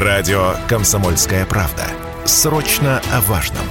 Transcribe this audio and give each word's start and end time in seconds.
Радио 0.00 0.54
«Комсомольская 0.68 1.44
правда». 1.44 1.82
Срочно 2.24 3.02
о 3.12 3.20
важном. 3.22 3.64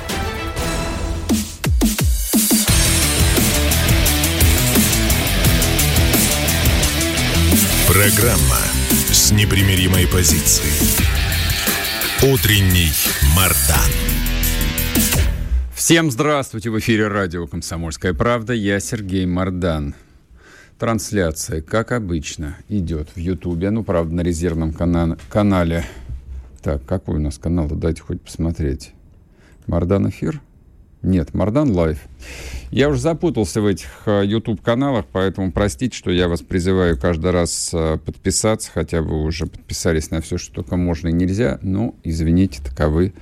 Программа 7.87 8.59
с 9.09 9.31
непримиримой 9.31 10.05
позицией. 10.05 11.07
Утренний 12.33 12.91
Мардан. 13.33 13.89
Всем 15.73 16.11
здравствуйте! 16.11 16.69
В 16.71 16.77
эфире 16.79 17.07
радио 17.07 17.47
«Комсомольская 17.47 18.13
правда». 18.13 18.51
Я 18.51 18.81
Сергей 18.81 19.25
Мардан. 19.25 19.95
Трансляция, 20.77 21.61
как 21.61 21.93
обычно, 21.93 22.57
идет 22.67 23.11
в 23.15 23.17
Ютубе. 23.17 23.69
Ну, 23.69 23.85
правда, 23.85 24.15
на 24.15 24.21
резервном 24.21 24.73
кана- 24.73 25.17
канале 25.29 25.85
так, 26.67 26.85
какой 26.85 27.15
у 27.15 27.19
нас 27.19 27.37
канал? 27.37 27.69
Дайте 27.69 28.01
хоть 28.01 28.21
посмотреть. 28.21 28.91
Мардан 29.67 30.09
эфир? 30.09 30.41
Нет, 31.01 31.33
Мардан 31.33 31.71
Лайв. 31.71 31.97
Я 32.71 32.89
уже 32.89 32.99
запутался 32.99 33.61
в 33.61 33.65
этих 33.65 33.87
YouTube-каналах, 34.05 35.05
э, 35.05 35.07
поэтому 35.13 35.53
простите, 35.53 35.95
что 35.97 36.11
я 36.11 36.27
вас 36.27 36.41
призываю 36.41 36.99
каждый 36.99 37.31
раз 37.31 37.69
э, 37.73 37.97
подписаться, 38.03 38.69
хотя 38.73 39.01
вы 39.01 39.23
уже 39.23 39.45
подписались 39.45 40.11
на 40.11 40.19
все, 40.19 40.37
что 40.37 40.55
только 40.55 40.75
можно 40.75 41.07
и 41.07 41.13
нельзя. 41.13 41.57
Но, 41.61 41.95
извините, 42.03 42.61
таковы 42.61 43.13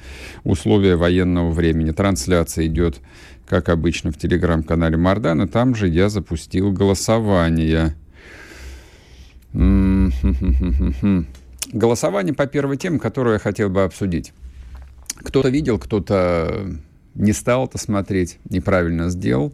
условия 0.43 0.95
военного 0.95 1.51
времени. 1.51 1.91
Трансляция 1.91 2.65
идет, 2.65 2.99
как 3.45 3.69
обычно, 3.69 4.11
в 4.11 4.17
телеграм-канале 4.17 4.97
Мардана. 4.97 5.47
Там 5.47 5.75
же 5.75 5.87
я 5.87 6.09
запустил 6.09 6.71
голосование. 6.71 7.95
Голосование 11.71 12.33
по 12.33 12.47
первой 12.47 12.77
теме, 12.77 12.99
которую 12.99 13.33
я 13.33 13.39
хотел 13.39 13.69
бы 13.69 13.83
обсудить. 13.83 14.33
Кто-то 15.17 15.49
видел, 15.49 15.79
кто-то 15.79 16.67
не 17.15 17.33
стал 17.33 17.65
это 17.65 17.77
смотреть, 17.77 18.39
неправильно 18.49 19.09
сделал. 19.09 19.53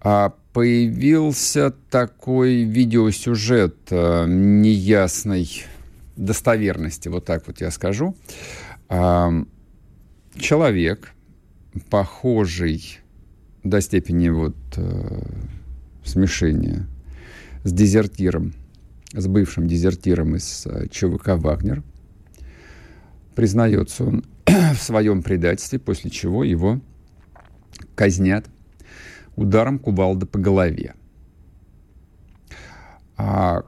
А 0.00 0.34
появился 0.52 1.72
такой 1.90 2.62
видеосюжет 2.64 3.76
э, 3.90 4.26
неясной 4.28 5.64
достоверности, 6.16 7.08
вот 7.08 7.24
так 7.24 7.46
вот 7.46 7.60
я 7.60 7.70
скажу. 7.70 8.16
А, 8.88 9.32
человек, 10.36 11.12
похожий 11.90 12.98
до 13.62 13.80
степени 13.80 14.28
вот 14.28 14.56
э, 14.76 15.22
смешения 16.04 16.86
с 17.64 17.72
дезертиром, 17.72 18.54
с 19.14 19.26
бывшим 19.26 19.66
дезертиром 19.66 20.36
из 20.36 20.66
э, 20.66 20.88
ЧВК 20.90 21.30
«Вагнер». 21.36 21.82
Признается 23.34 24.04
он 24.04 24.24
в 24.46 24.82
своем 24.82 25.22
предательстве, 25.22 25.78
после 25.78 26.10
чего 26.10 26.44
его 26.44 26.80
казнят 27.94 28.46
ударом 29.36 29.78
кувалды 29.78 30.26
по 30.26 30.38
голове. 30.38 30.94
А 33.16 33.64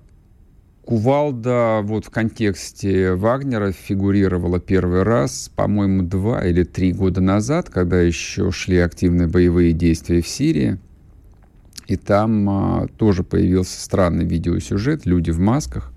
кувалда 0.84 1.80
вот 1.82 2.06
в 2.06 2.10
контексте 2.10 3.14
Вагнера 3.14 3.72
фигурировала 3.72 4.60
первый 4.60 5.02
раз, 5.02 5.50
по-моему, 5.54 6.02
два 6.02 6.44
или 6.44 6.64
три 6.64 6.92
года 6.92 7.20
назад, 7.20 7.70
когда 7.70 8.00
еще 8.00 8.50
шли 8.50 8.78
активные 8.78 9.28
боевые 9.28 9.72
действия 9.72 10.20
в 10.20 10.28
Сирии. 10.28 10.78
И 11.86 11.96
там 11.96 12.48
а, 12.50 12.86
тоже 12.96 13.22
появился 13.22 13.80
странный 13.80 14.24
видеосюжет. 14.24 15.06
Люди 15.06 15.30
в 15.30 15.38
масках, 15.38 15.92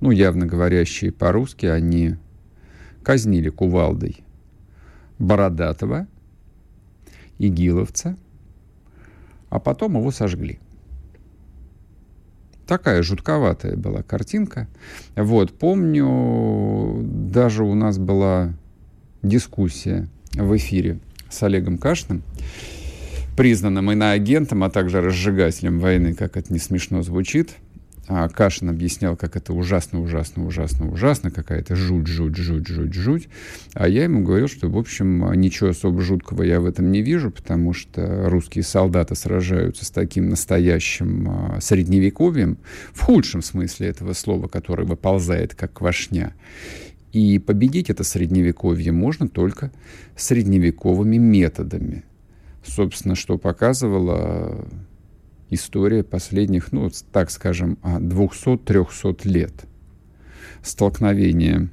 ну, 0.00 0.10
явно 0.10 0.46
говорящие 0.46 1.12
по-русски, 1.12 1.66
они 1.66 2.16
казнили 3.02 3.50
кувалдой 3.50 4.24
Бородатого, 5.18 6.06
Игиловца, 7.38 8.16
а 9.50 9.58
потом 9.58 9.96
его 9.96 10.10
сожгли. 10.10 10.60
Такая 12.66 13.02
жутковатая 13.02 13.76
была 13.76 14.02
картинка. 14.02 14.68
Вот, 15.16 15.52
помню, 15.52 17.02
даже 17.02 17.64
у 17.64 17.74
нас 17.74 17.98
была 17.98 18.54
дискуссия 19.22 20.08
в 20.32 20.56
эфире 20.56 20.98
с 21.28 21.42
Олегом 21.42 21.76
Кашным 21.76 22.22
признанным 23.36 23.90
иноагентом, 23.90 24.64
а 24.64 24.70
также 24.70 25.00
разжигателем 25.00 25.78
войны, 25.78 26.14
как 26.14 26.36
это 26.36 26.52
не 26.52 26.58
смешно 26.58 27.02
звучит. 27.02 27.50
А 28.06 28.28
Кашин 28.28 28.68
объяснял, 28.68 29.16
как 29.16 29.34
это 29.34 29.54
ужасно, 29.54 30.00
ужасно, 30.02 30.44
ужасно, 30.44 30.90
ужасно, 30.90 31.30
какая-то 31.30 31.74
жуть, 31.74 32.06
жуть, 32.06 32.36
жуть, 32.36 32.66
жуть, 32.66 32.92
жуть. 32.92 33.28
А 33.72 33.88
я 33.88 34.04
ему 34.04 34.22
говорил, 34.22 34.46
что, 34.46 34.68
в 34.68 34.76
общем, 34.76 35.32
ничего 35.32 35.70
особо 35.70 36.02
жуткого 36.02 36.42
я 36.42 36.60
в 36.60 36.66
этом 36.66 36.92
не 36.92 37.00
вижу, 37.00 37.30
потому 37.30 37.72
что 37.72 38.28
русские 38.28 38.62
солдаты 38.62 39.14
сражаются 39.14 39.86
с 39.86 39.90
таким 39.90 40.28
настоящим 40.28 41.28
а, 41.30 41.60
средневековьем, 41.62 42.58
в 42.92 43.00
худшем 43.00 43.40
смысле 43.40 43.88
этого 43.88 44.12
слова, 44.12 44.48
который 44.48 44.84
выползает 44.84 45.54
как 45.54 45.72
квашня. 45.72 46.34
И 47.12 47.38
победить 47.38 47.88
это 47.88 48.04
средневековье 48.04 48.92
можно 48.92 49.28
только 49.28 49.72
средневековыми 50.14 51.16
методами– 51.16 52.04
собственно, 52.64 53.14
что 53.14 53.38
показывала 53.38 54.66
история 55.50 56.02
последних, 56.02 56.72
ну, 56.72 56.90
так 57.12 57.30
скажем, 57.30 57.78
200-300 57.82 59.28
лет 59.28 59.66
столкновения 60.62 61.68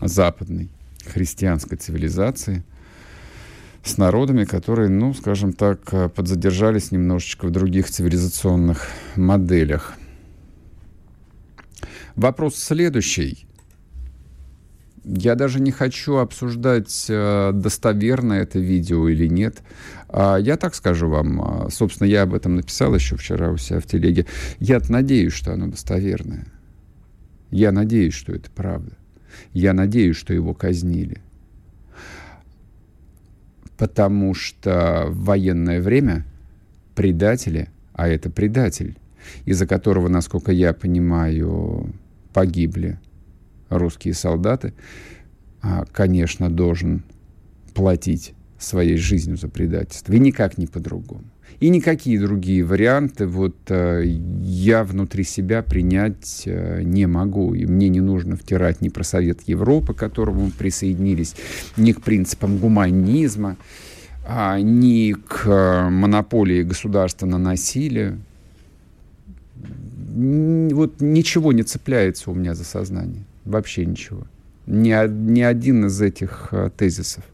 западной 0.00 0.68
христианской 1.06 1.78
цивилизации 1.78 2.64
с 3.82 3.96
народами, 3.98 4.44
которые, 4.44 4.88
ну, 4.88 5.14
скажем 5.14 5.52
так, 5.52 6.12
подзадержались 6.12 6.90
немножечко 6.90 7.46
в 7.46 7.50
других 7.52 7.88
цивилизационных 7.88 8.88
моделях. 9.14 9.94
Вопрос 12.16 12.56
следующий. 12.56 13.45
Я 15.08 15.36
даже 15.36 15.60
не 15.60 15.70
хочу 15.70 16.16
обсуждать, 16.16 17.06
э, 17.08 17.52
достоверно 17.54 18.32
это 18.32 18.58
видео 18.58 19.08
или 19.08 19.28
нет. 19.28 19.62
А 20.08 20.36
я 20.36 20.56
так 20.56 20.74
скажу 20.74 21.08
вам, 21.08 21.40
а, 21.40 21.70
собственно, 21.70 22.08
я 22.08 22.22
об 22.22 22.34
этом 22.34 22.56
написал 22.56 22.92
еще 22.92 23.16
вчера 23.16 23.52
у 23.52 23.56
себя 23.56 23.78
в 23.78 23.86
телеге. 23.86 24.26
Я 24.58 24.80
надеюсь, 24.88 25.32
что 25.32 25.52
оно 25.52 25.68
достоверное. 25.68 26.48
Я 27.52 27.70
надеюсь, 27.70 28.14
что 28.14 28.32
это 28.32 28.50
правда. 28.50 28.96
Я 29.52 29.74
надеюсь, 29.74 30.16
что 30.16 30.34
его 30.34 30.54
казнили. 30.54 31.22
Потому 33.78 34.34
что 34.34 35.04
в 35.06 35.24
военное 35.24 35.80
время 35.80 36.24
предатели, 36.96 37.68
а 37.92 38.08
это 38.08 38.28
предатель, 38.28 38.98
из-за 39.44 39.68
которого, 39.68 40.08
насколько 40.08 40.50
я 40.50 40.72
понимаю, 40.72 41.94
погибли 42.32 42.98
русские 43.68 44.14
солдаты, 44.14 44.74
а, 45.62 45.84
конечно, 45.92 46.50
должен 46.50 47.02
платить 47.74 48.34
своей 48.58 48.96
жизнью 48.96 49.36
за 49.36 49.48
предательство. 49.48 50.12
И 50.12 50.18
никак 50.18 50.58
не 50.58 50.66
по-другому. 50.66 51.24
И 51.60 51.70
никакие 51.70 52.20
другие 52.20 52.62
варианты 52.64 53.26
вот 53.26 53.56
э, 53.68 54.02
я 54.04 54.84
внутри 54.84 55.24
себя 55.24 55.62
принять 55.62 56.42
э, 56.44 56.82
не 56.82 57.06
могу. 57.06 57.54
И 57.54 57.64
мне 57.64 57.88
не 57.88 58.00
нужно 58.00 58.36
втирать 58.36 58.82
ни 58.82 58.90
про 58.90 59.04
Совет 59.04 59.40
Европы, 59.46 59.94
к 59.94 59.98
которому 59.98 60.46
мы 60.46 60.50
присоединились, 60.50 61.34
ни 61.78 61.92
к 61.92 62.02
принципам 62.02 62.58
гуманизма, 62.58 63.56
а, 64.26 64.60
ни 64.60 65.12
к 65.12 65.46
э, 65.46 65.88
монополии 65.88 66.62
государства 66.62 67.26
на 67.26 67.38
насилие. 67.38 68.18
Вот 70.14 71.00
ничего 71.00 71.52
не 71.52 71.62
цепляется 71.62 72.30
у 72.30 72.34
меня 72.34 72.54
за 72.54 72.64
сознание. 72.64 73.24
Вообще 73.46 73.86
ничего. 73.86 74.26
Ни, 74.66 74.90
ни 75.08 75.40
один 75.40 75.86
из 75.86 76.02
этих 76.02 76.48
э, 76.50 76.70
тезисов 76.76 77.24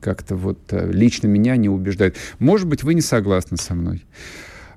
как-то 0.00 0.36
вот 0.36 0.58
э, 0.70 0.90
лично 0.92 1.26
меня 1.26 1.56
не 1.56 1.68
убеждает. 1.68 2.16
Может 2.38 2.68
быть, 2.68 2.82
вы 2.82 2.94
не 2.94 3.00
согласны 3.00 3.56
со 3.56 3.74
мной. 3.74 4.04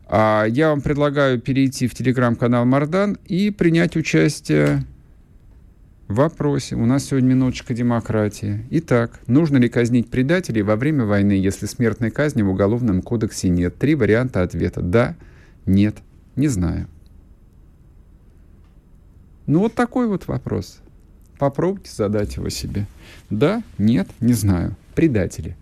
А 0.07 0.45
я 0.45 0.69
вам 0.69 0.81
предлагаю 0.81 1.39
перейти 1.39 1.87
в 1.87 1.93
телеграм-канал 1.93 2.65
Мардан 2.65 3.17
и 3.27 3.49
принять 3.51 3.95
участие 3.95 4.83
в 6.07 6.15
вопросе. 6.15 6.75
У 6.75 6.85
нас 6.85 7.05
сегодня 7.05 7.29
минуточка 7.29 7.73
демократии. 7.73 8.65
Итак, 8.71 9.21
нужно 9.27 9.57
ли 9.57 9.69
казнить 9.69 10.09
предателей 10.09 10.63
во 10.63 10.75
время 10.75 11.05
войны, 11.05 11.33
если 11.33 11.65
смертной 11.65 12.11
казни 12.11 12.41
в 12.41 12.49
Уголовном 12.49 13.01
кодексе 13.01 13.49
нет? 13.49 13.77
Три 13.77 13.95
варианта 13.95 14.41
ответа. 14.41 14.81
Да, 14.81 15.15
нет, 15.65 15.97
не 16.35 16.49
знаю. 16.49 16.87
Ну 19.51 19.59
вот 19.59 19.75
такой 19.75 20.07
вот 20.07 20.27
вопрос. 20.27 20.79
Попробуйте 21.37 21.91
задать 21.91 22.37
его 22.37 22.47
себе. 22.47 22.87
Да, 23.29 23.63
нет, 23.77 24.07
не 24.21 24.31
знаю. 24.31 24.77
Предатели. 24.95 25.55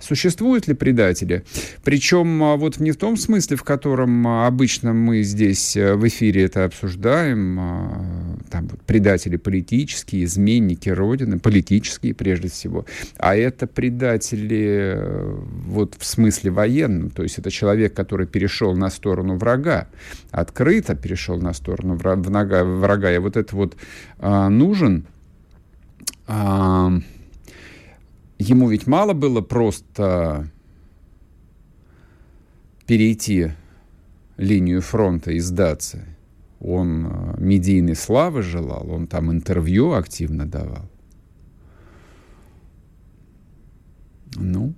Существуют 0.00 0.66
ли 0.66 0.74
предатели? 0.74 1.44
Причем 1.84 2.42
а, 2.42 2.56
вот 2.56 2.80
не 2.80 2.90
в 2.90 2.96
том 2.96 3.18
смысле, 3.18 3.58
в 3.58 3.64
котором 3.64 4.26
а, 4.26 4.46
обычно 4.46 4.94
мы 4.94 5.22
здесь 5.22 5.76
э, 5.76 5.94
в 5.94 6.08
эфире 6.08 6.44
это 6.44 6.64
обсуждаем, 6.64 7.58
а, 7.60 8.38
там 8.50 8.68
вот 8.68 8.80
предатели 8.80 9.36
политические, 9.36 10.24
изменники 10.24 10.88
Родины, 10.88 11.38
политические 11.38 12.14
прежде 12.14 12.48
всего, 12.48 12.86
а 13.18 13.36
это 13.36 13.66
предатели 13.66 14.94
э, 14.94 15.36
вот 15.66 15.96
в 15.98 16.06
смысле 16.06 16.50
военном, 16.50 17.10
то 17.10 17.22
есть 17.22 17.38
это 17.38 17.50
человек, 17.50 17.92
который 17.92 18.26
перешел 18.26 18.74
на 18.74 18.88
сторону 18.88 19.36
врага, 19.36 19.86
открыто 20.30 20.94
перешел 20.94 21.38
на 21.38 21.52
сторону 21.52 21.96
врага, 21.96 22.64
врага 22.64 23.12
и 23.12 23.18
вот 23.18 23.36
это 23.36 23.54
вот 23.54 23.76
а, 24.18 24.48
нужен 24.48 25.04
а, 26.26 26.92
ему 28.40 28.68
ведь 28.68 28.86
мало 28.86 29.12
было 29.12 29.40
просто 29.42 30.50
перейти 32.86 33.52
линию 34.36 34.80
фронта 34.80 35.32
и 35.32 35.38
сдаться. 35.38 36.04
Он 36.58 37.06
э, 37.06 37.34
медийной 37.38 37.94
славы 37.94 38.42
желал, 38.42 38.90
он 38.90 39.06
там 39.06 39.30
интервью 39.30 39.92
активно 39.92 40.46
давал. 40.46 40.90
Ну, 44.36 44.74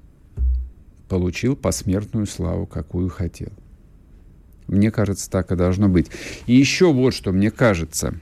получил 1.09 1.57
посмертную 1.57 2.27
славу, 2.27 2.67
какую 2.67 3.09
хотел. 3.09 3.53
Мне 4.67 4.91
кажется, 4.91 5.31
так 5.31 5.53
и 5.53 5.57
должно 5.57 5.89
быть. 5.89 6.11
И 6.47 6.55
еще 6.55 6.93
вот 6.93 7.15
что 7.15 7.33
мне 7.33 7.51
кажется. 7.51 8.15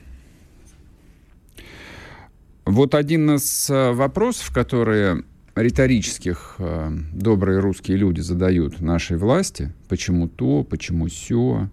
Вот 2.65 2.95
один 2.95 3.35
из 3.37 3.71
э, 3.71 3.93
вопросов, 3.93 4.53
которые 4.53 5.25
риторических 5.55 6.56
э, 6.58 6.91
добрые 7.12 7.61
русские 7.61 7.97
люди 7.97 8.20
задают 8.20 8.81
нашей 8.81 9.17
власти, 9.17 9.73
почему 9.88 10.29
то, 10.29 10.64
почему 10.64 11.06
все. 11.06 11.69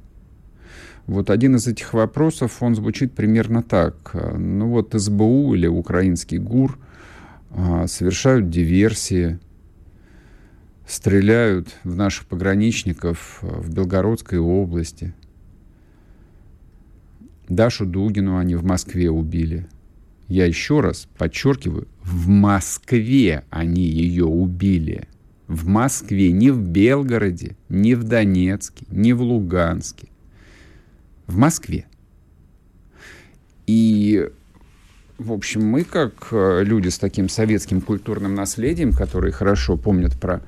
Вот 1.06 1.30
один 1.30 1.56
из 1.56 1.68
этих 1.68 1.94
вопросов, 1.94 2.62
он 2.62 2.76
звучит 2.76 3.14
примерно 3.14 3.64
так. 3.64 4.12
Ну 4.14 4.68
вот 4.70 4.94
СБУ 4.94 5.54
или 5.54 5.68
украинский 5.68 6.38
ГУР 6.38 6.78
э, 7.52 7.88
совершают 7.88 8.50
диверсии, 8.50 9.40
стреляют 10.88 11.70
в 11.84 11.96
наших 11.96 12.26
пограничников 12.26 13.40
э, 13.42 13.48
в 13.48 13.74
Белгородской 13.74 14.40
области. 14.40 15.14
Дашу 17.48 17.86
Дугину 17.86 18.38
они 18.38 18.56
в 18.56 18.66
Москве 18.66 19.10
убили– 19.10 19.68
я 20.28 20.46
еще 20.46 20.82
раз 20.82 21.08
подчеркиваю, 21.18 21.88
в 22.04 22.28
Москве 22.28 23.44
они 23.50 23.84
ее 23.84 24.26
убили. 24.26 25.08
В 25.48 25.66
Москве, 25.66 26.32
не 26.32 26.52
в 26.52 26.60
Белгороде, 26.60 27.56
не 27.70 27.96
в 27.96 28.04
Донецке, 28.04 28.86
не 28.90 29.14
в 29.14 29.22
Луганске. 29.22 30.10
В 31.26 31.38
Москве. 31.38 31.86
И, 33.66 34.30
в 35.18 35.32
общем, 35.32 35.66
мы, 35.66 35.86
как 35.86 36.28
э, 36.32 36.64
люди 36.64 36.90
с 36.90 36.98
таким 36.98 37.30
советским 37.30 37.80
культурным 37.80 38.36
наследием, 38.36 38.92
которые 38.92 39.32
хорошо 39.32 39.78
помнят 39.78 40.20
про 40.20 40.42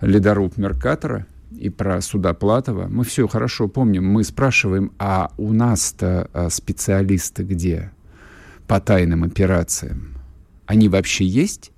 ледоруб 0.00 0.56
Меркатора 0.56 1.26
и 1.56 1.68
про 1.68 2.00
Судоплатова, 2.00 2.86
мы 2.88 3.04
все 3.04 3.26
хорошо 3.26 3.66
помним. 3.66 4.06
Мы 4.06 4.22
спрашиваем, 4.22 4.92
а 4.98 5.32
у 5.38 5.52
нас-то 5.52 6.30
э, 6.32 6.48
специалисты 6.50 7.42
где? 7.42 7.90
По 8.66 8.80
тайным 8.80 9.24
операциям, 9.24 10.16
они 10.66 10.88
вообще 10.88 11.24
есть? 11.24 11.72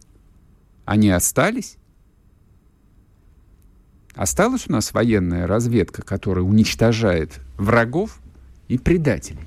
Они 0.85 1.11
остались? 1.11 1.77
Осталась 4.15 4.65
у 4.69 4.73
нас 4.73 4.93
военная 4.93 5.47
разведка, 5.47 6.03
которая 6.03 6.45
уничтожает 6.45 7.41
врагов 7.57 8.21
и 8.67 8.79
предателей. 8.79 9.39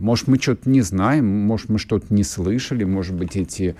Может, 0.00 0.26
мы 0.26 0.38
что-то 0.38 0.68
не 0.68 0.80
знаем, 0.80 1.26
может, 1.26 1.68
мы 1.68 1.78
что-то 1.78 2.12
не 2.12 2.24
слышали, 2.24 2.82
может 2.82 3.14
быть, 3.14 3.36
эти 3.36 3.76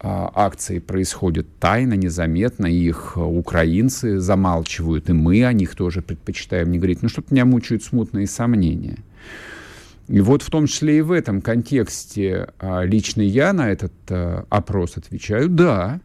а, 0.00 0.30
акции 0.34 0.80
происходят 0.80 1.46
тайно, 1.60 1.94
незаметно, 1.94 2.66
их 2.66 3.12
а, 3.16 3.24
украинцы 3.24 4.18
замалчивают, 4.18 5.08
и 5.08 5.12
мы 5.12 5.44
о 5.44 5.52
них 5.52 5.76
тоже 5.76 6.02
предпочитаем 6.02 6.70
не 6.72 6.78
говорить. 6.78 7.02
Ну, 7.02 7.08
что-то 7.08 7.32
меня 7.32 7.44
мучают 7.44 7.84
смутные 7.84 8.26
сомнения. 8.26 8.98
И 10.08 10.20
вот 10.20 10.42
в 10.42 10.50
том 10.50 10.66
числе 10.66 10.98
и 10.98 11.02
в 11.02 11.12
этом 11.12 11.40
контексте 11.40 12.48
а, 12.58 12.82
лично 12.82 13.22
я 13.22 13.52
на 13.52 13.70
этот 13.70 13.92
а, 14.10 14.46
опрос 14.50 14.96
отвечаю 14.96 15.48
«да». 15.48 16.00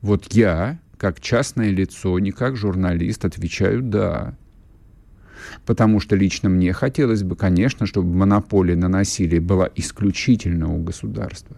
Вот 0.00 0.32
я, 0.32 0.80
как 0.96 1.20
частное 1.20 1.70
лицо, 1.70 2.18
не 2.18 2.32
как 2.32 2.56
журналист, 2.56 3.24
отвечаю 3.24 3.82
«да». 3.82 4.34
Потому 5.66 6.00
что 6.00 6.16
лично 6.16 6.48
мне 6.48 6.72
хотелось 6.72 7.22
бы, 7.22 7.36
конечно, 7.36 7.84
чтобы 7.84 8.14
монополия 8.14 8.76
на 8.76 8.88
насилие 8.88 9.40
была 9.40 9.68
исключительно 9.74 10.72
у 10.72 10.78
государства. 10.78 11.56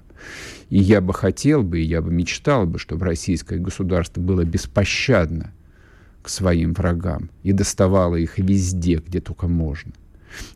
И 0.71 0.79
я 0.79 1.01
бы 1.01 1.13
хотел 1.13 1.63
бы, 1.63 1.81
и 1.81 1.85
я 1.85 2.01
бы 2.01 2.11
мечтал 2.11 2.67
бы, 2.67 2.79
чтобы 2.79 3.05
российское 3.05 3.59
государство 3.59 4.21
было 4.21 4.43
беспощадно 4.45 5.53
к 6.23 6.29
своим 6.31 6.73
врагам 6.73 7.31
и 7.43 7.53
доставало 7.53 8.17
их 8.17 8.39
везде, 8.39 9.03
где 9.07 9.21
только 9.21 9.47
можно. 9.47 9.93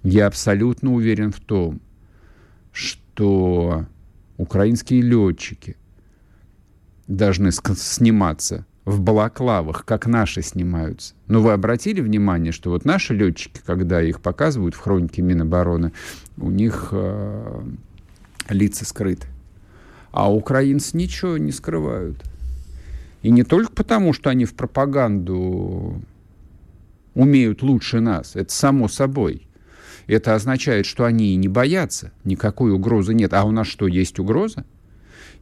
Я 0.02 0.26
абсолютно 0.26 0.92
уверен 0.92 1.32
в 1.32 1.40
том, 1.40 1.80
что 2.72 3.86
украинские 4.36 5.02
летчики 5.02 5.76
должны 7.06 7.50
сниматься 7.52 8.66
в 8.84 9.00
балаклавах, 9.00 9.84
как 9.84 10.06
наши 10.06 10.40
снимаются. 10.40 11.14
Но 11.26 11.42
вы 11.42 11.52
обратили 11.52 12.00
внимание, 12.00 12.52
что 12.52 12.70
вот 12.70 12.84
наши 12.84 13.14
летчики, 13.14 13.60
когда 13.64 14.00
их 14.00 14.20
показывают 14.20 14.74
в 14.74 14.78
хронике 14.78 15.20
Минобороны, 15.20 15.92
у 16.38 16.50
них 16.50 16.88
э, 16.92 17.62
лица 18.48 18.86
скрыты. 18.86 19.26
А 20.10 20.32
украинцы 20.32 20.96
ничего 20.96 21.36
не 21.36 21.52
скрывают. 21.52 22.22
И 23.22 23.30
не 23.30 23.42
только 23.42 23.72
потому, 23.72 24.12
что 24.12 24.30
они 24.30 24.44
в 24.44 24.54
пропаганду 24.54 26.00
умеют 27.14 27.62
лучше 27.62 28.00
нас, 28.00 28.36
это 28.36 28.52
само 28.52 28.88
собой. 28.88 29.47
Это 30.08 30.34
означает, 30.34 30.86
что 30.86 31.04
они 31.04 31.34
и 31.34 31.36
не 31.36 31.48
боятся, 31.48 32.12
никакой 32.24 32.72
угрозы 32.72 33.12
нет. 33.12 33.34
А 33.34 33.44
у 33.44 33.50
нас 33.50 33.66
что, 33.66 33.86
есть 33.86 34.18
угроза? 34.18 34.64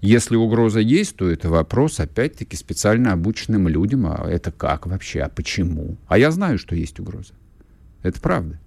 Если 0.00 0.34
угроза 0.36 0.80
есть, 0.80 1.16
то 1.16 1.30
это 1.30 1.48
вопрос, 1.48 2.00
опять-таки, 2.00 2.56
специально 2.56 3.12
обученным 3.12 3.68
людям. 3.68 4.06
А 4.06 4.28
это 4.28 4.50
как 4.50 4.86
вообще? 4.86 5.20
А 5.20 5.28
почему? 5.28 5.96
А 6.08 6.18
я 6.18 6.32
знаю, 6.32 6.58
что 6.58 6.74
есть 6.74 6.98
угроза. 6.98 7.32
Это 8.02 8.20
правда. 8.20 8.58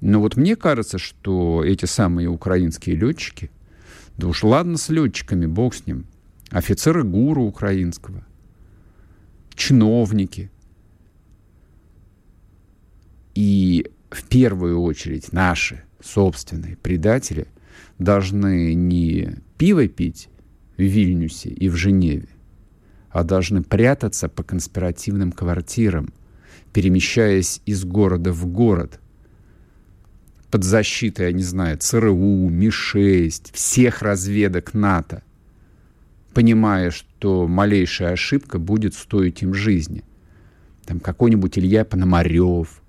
Но 0.00 0.20
вот 0.20 0.36
мне 0.36 0.56
кажется, 0.56 0.98
что 0.98 1.62
эти 1.64 1.84
самые 1.84 2.28
украинские 2.28 2.96
летчики, 2.96 3.50
да 4.16 4.26
уж 4.26 4.42
ладно 4.42 4.78
с 4.78 4.88
летчиками, 4.88 5.44
бог 5.44 5.74
с 5.74 5.86
ним, 5.86 6.06
офицеры 6.50 7.04
ГУРу 7.04 7.42
украинского, 7.42 8.24
чиновники, 9.54 10.50
и 13.34 13.90
в 14.10 14.22
первую 14.24 14.80
очередь 14.80 15.32
наши 15.32 15.82
собственные 16.00 16.76
предатели 16.76 17.46
должны 17.98 18.74
не 18.74 19.36
пиво 19.58 19.88
пить 19.88 20.28
в 20.76 20.82
Вильнюсе 20.82 21.48
и 21.48 21.68
в 21.68 21.76
Женеве, 21.76 22.28
а 23.10 23.24
должны 23.24 23.62
прятаться 23.62 24.28
по 24.28 24.42
конспиративным 24.42 25.32
квартирам, 25.32 26.12
перемещаясь 26.72 27.60
из 27.66 27.84
города 27.84 28.32
в 28.32 28.46
город, 28.46 29.00
под 30.50 30.62
защитой, 30.62 31.26
я 31.26 31.32
не 31.32 31.42
знаю, 31.42 31.78
ЦРУ, 31.78 32.48
Ми-6, 32.48 33.50
всех 33.52 34.02
разведок 34.02 34.72
НАТО, 34.72 35.24
понимая, 36.32 36.92
что 36.92 37.48
малейшая 37.48 38.12
ошибка 38.12 38.60
будет 38.60 38.94
стоить 38.94 39.42
им 39.42 39.52
жизни. 39.52 40.04
Там 40.84 41.00
какой-нибудь 41.00 41.58
Илья 41.58 41.84
Пономарев– 41.84 42.80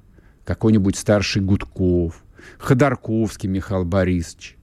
какой-нибудь 0.45 0.95
старший 0.95 1.41
Гудков, 1.41 2.23
Ходорковский 2.59 3.49
Михаил 3.49 3.83
Борисович. 3.83 4.55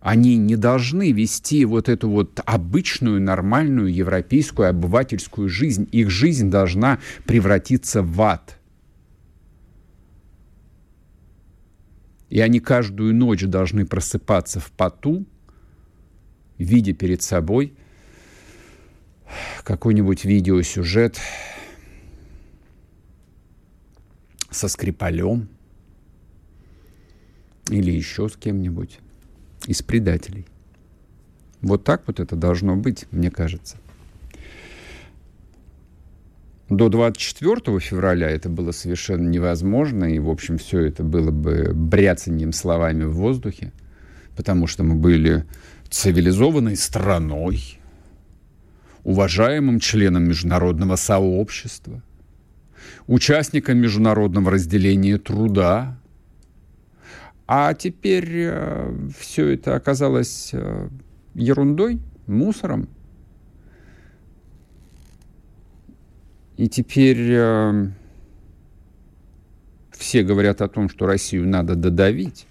Они 0.00 0.36
не 0.36 0.56
должны 0.56 1.12
вести 1.12 1.64
вот 1.64 1.88
эту 1.88 2.10
вот 2.10 2.40
обычную, 2.44 3.20
нормальную 3.22 3.92
европейскую 3.92 4.68
обывательскую 4.68 5.48
жизнь. 5.48 5.88
Их 5.92 6.10
жизнь 6.10 6.50
должна 6.50 6.98
превратиться 7.24 8.02
в 8.02 8.20
ад. 8.20 8.58
И 12.28 12.38
они 12.40 12.60
каждую 12.60 13.14
ночь 13.14 13.44
должны 13.44 13.86
просыпаться 13.86 14.60
в 14.60 14.70
поту, 14.72 15.24
видя 16.58 16.92
перед 16.92 17.22
собой 17.22 17.74
какой-нибудь 19.62 20.24
видеосюжет 20.24 21.18
со 24.54 24.68
Скрипалем 24.68 25.48
или 27.68 27.90
еще 27.90 28.28
с 28.28 28.36
кем-нибудь 28.36 28.98
из 29.66 29.82
предателей. 29.82 30.46
Вот 31.60 31.84
так 31.84 32.02
вот 32.06 32.20
это 32.20 32.36
должно 32.36 32.76
быть, 32.76 33.06
мне 33.10 33.30
кажется. 33.30 33.78
До 36.68 36.88
24 36.88 37.78
февраля 37.78 38.30
это 38.30 38.48
было 38.48 38.72
совершенно 38.72 39.28
невозможно, 39.28 40.06
и, 40.06 40.18
в 40.18 40.30
общем, 40.30 40.58
все 40.58 40.80
это 40.80 41.02
было 41.02 41.30
бы 41.30 41.72
бряцанием 41.74 42.52
словами 42.52 43.04
в 43.04 43.14
воздухе, 43.14 43.72
потому 44.34 44.66
что 44.66 44.82
мы 44.82 44.94
были 44.94 45.44
цивилизованной 45.90 46.76
страной, 46.76 47.78
уважаемым 49.04 49.78
членом 49.78 50.24
международного 50.24 50.96
сообщества, 50.96 52.02
участником 53.06 53.78
международного 53.78 54.50
разделения 54.50 55.18
труда. 55.18 55.98
А 57.46 57.74
теперь 57.74 58.30
э, 58.32 58.94
все 59.18 59.48
это 59.48 59.76
оказалось 59.76 60.50
э, 60.52 60.88
ерундой, 61.34 62.00
мусором. 62.26 62.88
И 66.56 66.68
теперь 66.68 67.20
э, 67.20 67.88
все 69.90 70.22
говорят 70.22 70.62
о 70.62 70.68
том, 70.68 70.88
что 70.88 71.06
Россию 71.06 71.46
надо 71.46 71.74
додавить. 71.74 72.46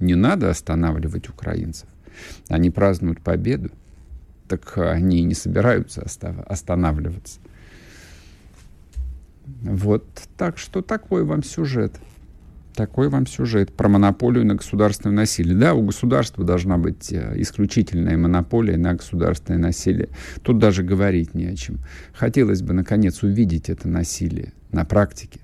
Не 0.00 0.14
надо 0.14 0.50
останавливать 0.50 1.28
украинцев. 1.28 1.88
Они 2.48 2.70
празднуют 2.70 3.20
победу. 3.20 3.70
Так 4.48 4.78
они 4.78 5.22
не 5.22 5.34
собираются 5.34 6.04
останавливаться. 6.46 7.40
Вот 9.44 10.06
так 10.36 10.58
что 10.58 10.82
такой 10.82 11.24
вам 11.24 11.42
сюжет. 11.42 11.94
Такой 12.74 13.10
вам 13.10 13.26
сюжет 13.26 13.72
про 13.72 13.88
монополию 13.88 14.46
на 14.46 14.54
государственное 14.54 15.14
насилие. 15.14 15.54
Да, 15.54 15.74
у 15.74 15.82
государства 15.82 16.42
должна 16.42 16.78
быть 16.78 17.12
э, 17.12 17.34
исключительная 17.36 18.16
монополия 18.16 18.78
на 18.78 18.94
государственное 18.94 19.60
насилие. 19.60 20.08
Тут 20.42 20.58
даже 20.58 20.82
говорить 20.82 21.34
не 21.34 21.46
о 21.46 21.54
чем. 21.54 21.80
Хотелось 22.14 22.62
бы, 22.62 22.72
наконец, 22.72 23.22
увидеть 23.22 23.68
это 23.68 23.88
насилие 23.88 24.54
на 24.70 24.86
практике. 24.86 25.40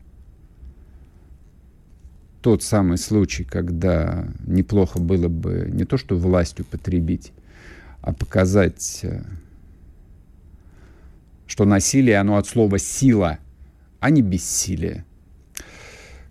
Тот 2.40 2.62
самый 2.62 2.96
случай, 2.96 3.44
когда 3.44 4.26
неплохо 4.46 4.98
было 4.98 5.28
бы 5.28 5.68
не 5.70 5.84
то, 5.84 5.98
что 5.98 6.16
властью 6.16 6.64
потребить, 6.64 7.32
а 8.00 8.14
показать, 8.14 9.00
э, 9.02 9.22
что 11.46 11.66
насилие, 11.66 12.16
оно 12.16 12.38
от 12.38 12.46
слова 12.46 12.78
«сила», 12.78 13.38
а 14.00 14.10
не 14.10 14.22
бессилие. 14.22 15.04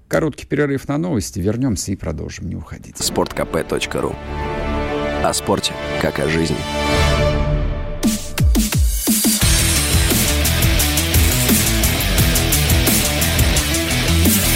Короткий 0.07 0.45
перерыв 0.45 0.87
на 0.87 0.97
новости. 0.97 1.39
Вернемся 1.39 1.91
и 1.91 1.95
продолжим. 1.95 2.47
Не 2.47 2.55
уходите. 2.55 3.03
sportkp.ru 3.03 4.15
О 5.23 5.33
спорте, 5.33 5.73
как 6.01 6.19
о 6.19 6.29
жизни. 6.29 6.57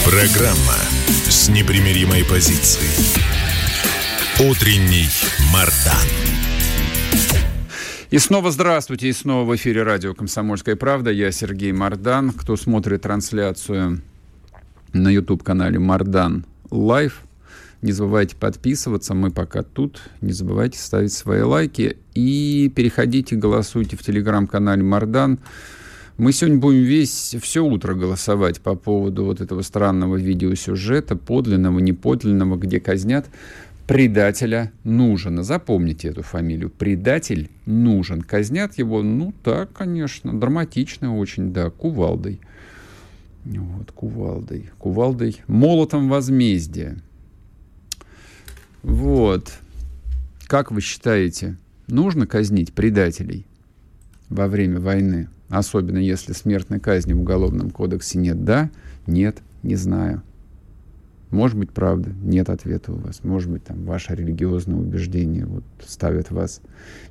Программа 0.06 0.75
с 1.30 1.50
непримиримой 1.50 2.24
позицией. 2.24 2.88
Утренний 4.39 5.08
Мардан. 5.53 6.21
И 8.12 8.20
снова 8.20 8.51
здравствуйте, 8.51 9.08
и 9.08 9.13
снова 9.13 9.50
в 9.50 9.56
эфире 9.56 9.84
радио 9.84 10.13
«Комсомольская 10.13 10.75
правда». 10.75 11.12
Я 11.12 11.32
Сергей 11.32 11.72
Мардан. 11.72 12.32
Кто 12.32 12.58
смотрит 12.58 13.03
трансляцию 13.03 14.01
на 14.91 15.08
YouTube-канале 15.08 15.80
Мардан 15.80 16.46
Лайв. 16.72 17.22
Не 17.82 17.94
забывайте 17.94 18.36
подписываться, 18.36 19.13
мы 19.13 19.32
пока 19.32 19.63
тут. 19.63 20.01
Не 20.20 20.34
забывайте 20.34 20.77
ставить 20.77 21.13
свои 21.13 21.39
лайки. 21.39 21.96
И 22.13 22.70
переходите, 22.75 23.38
голосуйте 23.38 23.96
в 23.96 24.03
телеграм-канале 24.03 24.84
Мардан. 24.84 25.39
Мы 26.18 26.34
сегодня 26.34 26.60
будем 26.60 26.84
весь, 26.84 27.38
все 27.41 27.63
утро 27.63 27.94
голосовать 27.94 28.60
по 28.60 28.75
поводу 28.75 29.24
вот 29.24 29.39
этого 29.39 29.62
странного 29.62 30.18
видеосюжета, 30.18 31.15
подлинного, 31.15 31.80
неподлинного, 31.80 32.58
где 32.58 32.82
казнят 32.82 33.27
предателя 33.91 34.71
нужен. 34.86 35.43
Запомните 35.43 36.07
эту 36.07 36.24
фамилию. 36.24 36.69
Предатель 36.69 37.50
нужен. 37.65 38.21
Казнят 38.21 38.77
его, 38.77 39.03
ну 39.03 39.33
так, 39.43 39.74
конечно, 39.74 40.31
драматично 40.39 41.17
очень, 41.17 41.51
да, 41.51 41.69
кувалдой. 41.69 42.39
Вот, 43.43 43.91
кувалдой. 43.91 44.69
Кувалдой. 44.77 45.41
Молотом 45.48 46.07
возмездия. 46.07 47.00
Вот. 48.81 49.51
Как 50.48 50.71
вы 50.71 50.79
считаете, 50.79 51.57
нужно 51.88 52.25
казнить 52.25 52.71
предателей 52.71 53.45
во 54.29 54.48
время 54.48 54.79
войны? 54.79 55.27
Особенно 55.50 55.98
если 55.98 56.31
смертной 56.31 56.79
казни 56.79 57.12
в 57.12 57.19
Уголовном 57.19 57.71
кодексе 57.71 58.19
нет. 58.19 58.45
Да? 58.45 58.69
Нет? 59.05 59.39
Не 59.63 59.75
знаю. 59.75 60.24
Может 61.31 61.57
быть, 61.57 61.71
правда, 61.71 62.11
нет 62.21 62.50
ответа 62.50 62.91
у 62.91 62.97
вас. 62.97 63.23
Может 63.23 63.50
быть, 63.50 63.63
там 63.63 63.85
ваше 63.85 64.13
религиозное 64.13 64.75
убеждение 64.75 65.45
вот, 65.45 65.63
ставит 65.85 66.29
вас 66.29 66.61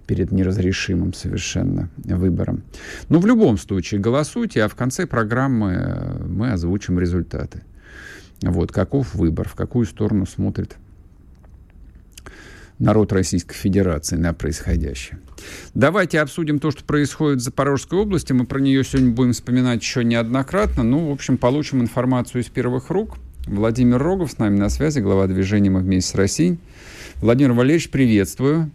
перед 0.07 0.31
неразрешимым 0.31 1.15
совершенно 1.15 1.89
выбором. 1.97 2.63
Но 3.09 3.19
в 3.19 3.27
любом 3.27 3.57
случае 3.57 3.99
голосуйте, 3.99 4.63
а 4.63 4.69
в 4.69 4.75
конце 4.75 5.07
программы 5.07 5.73
э, 5.73 6.25
мы 6.25 6.53
озвучим 6.53 6.99
результаты. 6.99 7.63
Вот, 8.43 8.73
каков 8.73 9.15
выбор, 9.15 9.49
в 9.49 9.55
какую 9.55 9.87
сторону 9.87 10.27
смотрит 10.27 10.77
народ 12.79 13.13
Российской 13.13 13.55
Федерации 13.55 14.17
на 14.17 14.35
происходящее. 14.35 15.19
Давайте 15.73 16.21
обсудим 16.21 16.59
то, 16.59 16.71
что 16.71 16.85
происходит 16.85 17.39
в 17.39 17.43
Запорожской 17.43 17.99
области. 17.99 18.35
Мы 18.35 18.45
про 18.45 18.61
нее 18.61 18.85
сегодня 18.85 19.13
будем 19.13 19.33
вспоминать 19.33 19.81
еще 19.81 20.05
неоднократно. 20.05 20.83
Ну, 20.83 21.09
в 21.09 21.13
общем, 21.13 21.39
получим 21.39 21.81
информацию 21.81 22.43
из 22.43 22.49
первых 22.49 22.91
рук– 22.91 23.17
Владимир 23.47 23.99
Рогов 23.99 24.31
с 24.33 24.39
нами 24.39 24.59
на 24.59 24.69
связи, 24.69 25.01
глава 25.01 25.27
движения 25.27 25.71
«Мы 25.71 25.81
вместе 25.81 26.11
с 26.11 26.15
Россией». 26.15 26.59
Владимир 27.21 27.53
Валерьевич, 27.53 27.91
приветствую. 27.91 28.71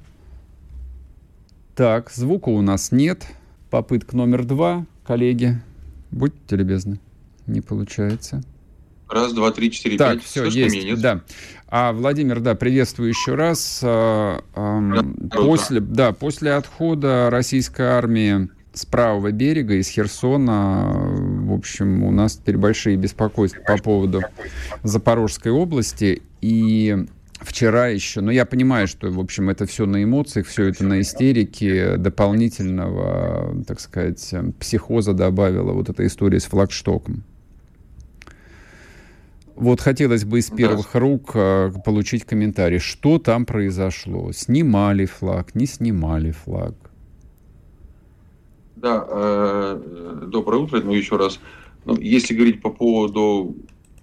Так, 1.75 2.11
звука 2.11 2.49
у 2.49 2.61
нас 2.61 2.91
нет. 2.91 3.25
Попытка 3.69 4.17
номер 4.17 4.43
два, 4.45 4.85
коллеги. 5.05 5.61
Будьте 6.11 6.55
любезны. 6.55 6.99
Не 7.47 7.61
получается. 7.61 8.43
Раз, 9.09 9.33
два, 9.33 9.51
три, 9.51 9.71
четыре, 9.71 9.97
так, 9.97 10.15
пять. 10.15 10.23
все, 10.23 10.41
Слышно 10.41 10.59
есть, 10.59 10.75
меня, 10.75 10.91
нет? 10.91 11.01
да. 11.01 11.21
А, 11.67 11.93
Владимир, 11.93 12.39
да, 12.39 12.55
приветствую 12.55 13.09
еще 13.09 13.35
раз. 13.35 13.81
А, 13.83 14.43
а, 14.55 15.03
после, 15.31 15.79
да, 15.79 16.11
после 16.11 16.53
отхода 16.53 17.29
российской 17.29 17.85
армии 17.85 18.49
с 18.73 18.85
правого 18.85 19.31
берега, 19.31 19.75
из 19.75 19.87
Херсона. 19.89 21.34
В 21.55 21.59
общем, 21.59 22.03
у 22.03 22.11
нас 22.11 22.35
теперь 22.35 22.57
большие 22.57 22.97
беспокойства 22.97 23.61
по 23.61 23.77
поводу 23.77 24.21
Запорожской 24.83 25.53
области. 25.53 26.21
И 26.41 27.05
вчера 27.39 27.87
еще, 27.87 28.19
но 28.19 28.29
я 28.29 28.45
понимаю, 28.45 28.89
что, 28.89 29.09
в 29.09 29.21
общем, 29.21 29.49
это 29.49 29.65
все 29.65 29.85
на 29.85 30.03
эмоциях, 30.03 30.47
все 30.47 30.65
это 30.65 30.83
на 30.83 30.99
истерике, 30.99 31.95
дополнительного, 31.95 33.63
так 33.65 33.79
сказать, 33.79 34.35
психоза 34.59 35.13
добавила 35.13 35.71
вот 35.71 35.87
эта 35.87 36.05
история 36.05 36.41
с 36.41 36.43
флагштоком. 36.43 37.23
Вот 39.55 39.79
хотелось 39.79 40.25
бы 40.25 40.39
из 40.39 40.49
первых 40.49 40.89
да. 40.91 40.99
рук 40.99 41.31
э, 41.35 41.71
получить 41.85 42.25
комментарий, 42.25 42.79
что 42.79 43.17
там 43.17 43.45
произошло. 43.45 44.33
Снимали 44.33 45.05
флаг, 45.05 45.55
не 45.55 45.67
снимали 45.67 46.31
флаг. 46.31 46.75
Да, 48.75 49.05
э, 49.07 50.27
доброе 50.27 50.57
утро, 50.57 50.81
ну 50.81 50.93
еще 50.93 51.15
раз. 51.15 51.39
Ну, 51.85 51.97
если 51.97 52.33
говорить 52.33 52.61
по 52.61 52.69
поводу 52.69 53.55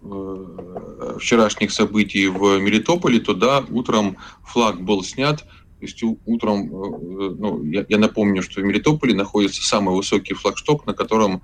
э, 0.02 1.16
вчерашних 1.18 1.72
событий 1.72 2.28
в 2.28 2.58
Мелитополе, 2.58 3.20
то 3.20 3.34
да, 3.34 3.64
утром 3.70 4.16
флаг 4.44 4.80
был 4.80 5.02
снят. 5.02 5.38
То 5.38 5.86
есть 5.86 6.02
утром, 6.24 6.66
э, 6.66 7.34
ну, 7.38 7.64
я, 7.64 7.84
я 7.88 7.98
напомню, 7.98 8.42
что 8.42 8.60
в 8.60 8.64
Мелитополе 8.64 9.14
находится 9.14 9.62
самый 9.62 9.94
высокий 9.94 10.34
флагшток, 10.34 10.86
на 10.86 10.94
котором 10.94 11.42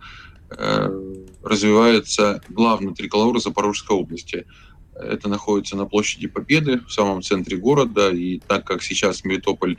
э, 0.51 1.23
развивается 1.43 2.41
главный 2.49 2.95
триколор 2.95 3.39
Запорожской 3.41 3.97
области. 3.97 4.47
Это 4.95 5.29
находится 5.29 5.77
на 5.77 5.85
площади 5.85 6.29
Победы, 6.29 6.81
в 6.87 6.93
самом 6.93 7.23
центре 7.23 7.57
города, 7.57 8.11
и 8.11 8.41
так 8.41 8.65
как 8.65 8.83
сейчас 8.83 9.23
Мелитополь 9.23 9.77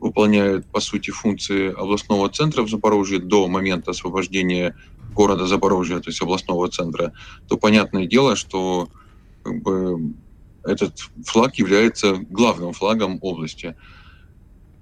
выполняет, 0.00 0.66
по 0.66 0.80
сути, 0.80 1.10
функции 1.10 1.72
областного 1.72 2.28
центра 2.28 2.62
в 2.62 2.70
Запорожье 2.70 3.18
до 3.18 3.48
момента 3.48 3.92
освобождения 3.92 4.76
города 5.14 5.46
Запорожья, 5.46 5.98
то 6.00 6.10
есть 6.10 6.20
областного 6.20 6.68
центра, 6.68 7.12
то 7.48 7.56
понятное 7.56 8.06
дело, 8.06 8.36
что 8.36 8.88
как 9.42 9.62
бы, 9.62 10.12
этот 10.64 10.98
флаг 11.24 11.56
является 11.56 12.16
главным 12.30 12.72
флагом 12.72 13.18
области. 13.22 13.74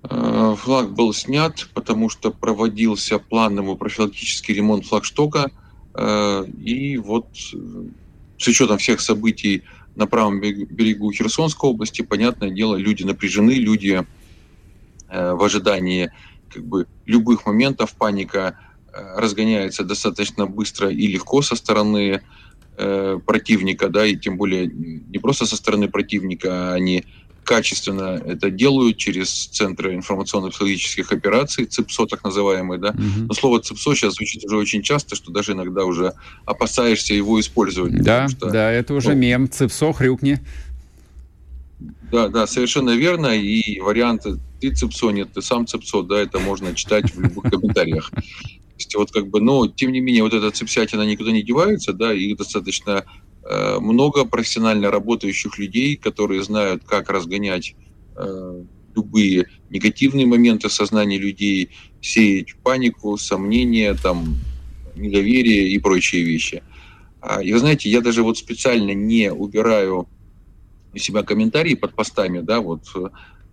Э, 0.02 0.56
флаг 0.58 0.92
был 0.92 1.12
снят, 1.12 1.68
потому 1.74 2.08
что 2.08 2.32
проводился 2.32 3.18
плановый 3.18 3.76
профилактический 3.76 4.54
ремонт 4.54 4.86
флагштока. 4.86 5.52
Э, 5.94 6.44
и 6.60 6.96
вот 6.98 7.28
с 7.36 8.48
учетом 8.48 8.78
всех 8.78 9.00
событий 9.00 9.62
на 9.94 10.06
правом 10.06 10.40
берегу 10.40 11.12
Херсонской 11.12 11.70
области, 11.70 12.02
понятное 12.02 12.50
дело, 12.50 12.74
люди 12.74 13.04
напряжены, 13.04 13.52
люди 13.52 14.04
Э, 14.04 14.23
в 15.14 15.42
ожидании 15.42 16.12
как 16.52 16.64
бы 16.64 16.86
любых 17.06 17.46
моментов 17.46 17.94
паника 17.94 18.58
разгоняется 18.92 19.84
достаточно 19.84 20.46
быстро 20.46 20.90
и 20.90 21.06
легко 21.06 21.42
со 21.42 21.56
стороны 21.56 22.22
э, 22.76 23.18
противника, 23.26 23.88
да, 23.88 24.06
и 24.06 24.16
тем 24.16 24.36
более 24.36 24.66
не 24.66 25.18
просто 25.18 25.46
со 25.46 25.56
стороны 25.56 25.88
противника, 25.88 26.48
а 26.50 26.74
они 26.74 27.04
качественно 27.44 28.22
это 28.24 28.50
делают 28.50 28.96
через 28.96 29.46
центры 29.48 29.94
информационно-психологических 29.94 31.12
операций, 31.12 31.66
ЦИПСО 31.66 32.06
так 32.06 32.24
называемые, 32.24 32.80
да. 32.80 32.90
Угу. 32.90 33.26
Но 33.28 33.34
слово 33.34 33.60
ЦИПСО 33.60 33.94
сейчас 33.94 34.14
звучит 34.14 34.44
уже 34.44 34.56
очень 34.56 34.82
часто, 34.82 35.14
что 35.14 35.30
даже 35.30 35.52
иногда 35.52 35.84
уже 35.84 36.14
опасаешься 36.46 37.14
его 37.14 37.38
использовать. 37.38 38.02
Да, 38.02 38.28
что, 38.28 38.50
да, 38.50 38.70
это 38.70 38.94
уже 38.94 39.10
ну, 39.10 39.16
мем, 39.16 39.50
ЦИПСО, 39.50 39.92
хрюкни. 39.92 40.40
Да, 42.10 42.28
да, 42.28 42.46
совершенно 42.46 42.96
верно. 42.96 43.36
И 43.36 43.80
варианты 43.80 44.38
ты 44.60 44.74
ЦИПСО, 44.74 45.10
нет, 45.10 45.32
ты 45.32 45.42
сам 45.42 45.66
ЦИПСО, 45.66 46.02
да, 46.02 46.20
это 46.20 46.38
можно 46.38 46.74
читать 46.74 47.14
в 47.14 47.20
любых 47.20 47.50
комментариях. 47.50 48.10
То 48.10 48.78
есть 48.78 48.94
вот 48.96 49.12
как 49.12 49.28
бы, 49.28 49.40
но 49.40 49.68
тем 49.68 49.92
не 49.92 50.00
менее 50.00 50.22
вот 50.22 50.34
эта 50.34 50.50
цепсятина 50.50 51.02
никуда 51.02 51.30
не 51.30 51.42
девается, 51.42 51.92
да, 51.92 52.12
их 52.12 52.36
достаточно 52.36 53.04
Э, 53.46 53.78
много 53.78 54.24
профессионально 54.24 54.90
работающих 54.90 55.58
людей, 55.58 55.96
которые 55.96 56.42
знают, 56.42 56.82
как 56.84 57.10
разгонять 57.10 57.74
э, 58.16 58.62
любые 58.96 59.46
негативные 59.68 60.26
моменты 60.26 60.68
в 60.68 60.72
сознании 60.72 61.18
людей, 61.18 61.70
сеять 62.00 62.54
панику, 62.62 63.18
сомнения, 63.18 63.94
там, 63.94 64.36
недоверие 64.96 65.68
и 65.68 65.78
прочие 65.78 66.22
вещи. 66.22 66.62
А, 67.20 67.42
и 67.42 67.52
вы 67.52 67.58
знаете, 67.58 67.90
я 67.90 68.00
даже 68.00 68.22
вот 68.22 68.38
специально 68.38 68.92
не 68.92 69.30
убираю 69.30 70.08
у 70.94 70.98
себя 70.98 71.22
комментарии 71.22 71.74
под 71.74 71.94
постами, 71.94 72.40
да, 72.40 72.60
вот 72.60 72.84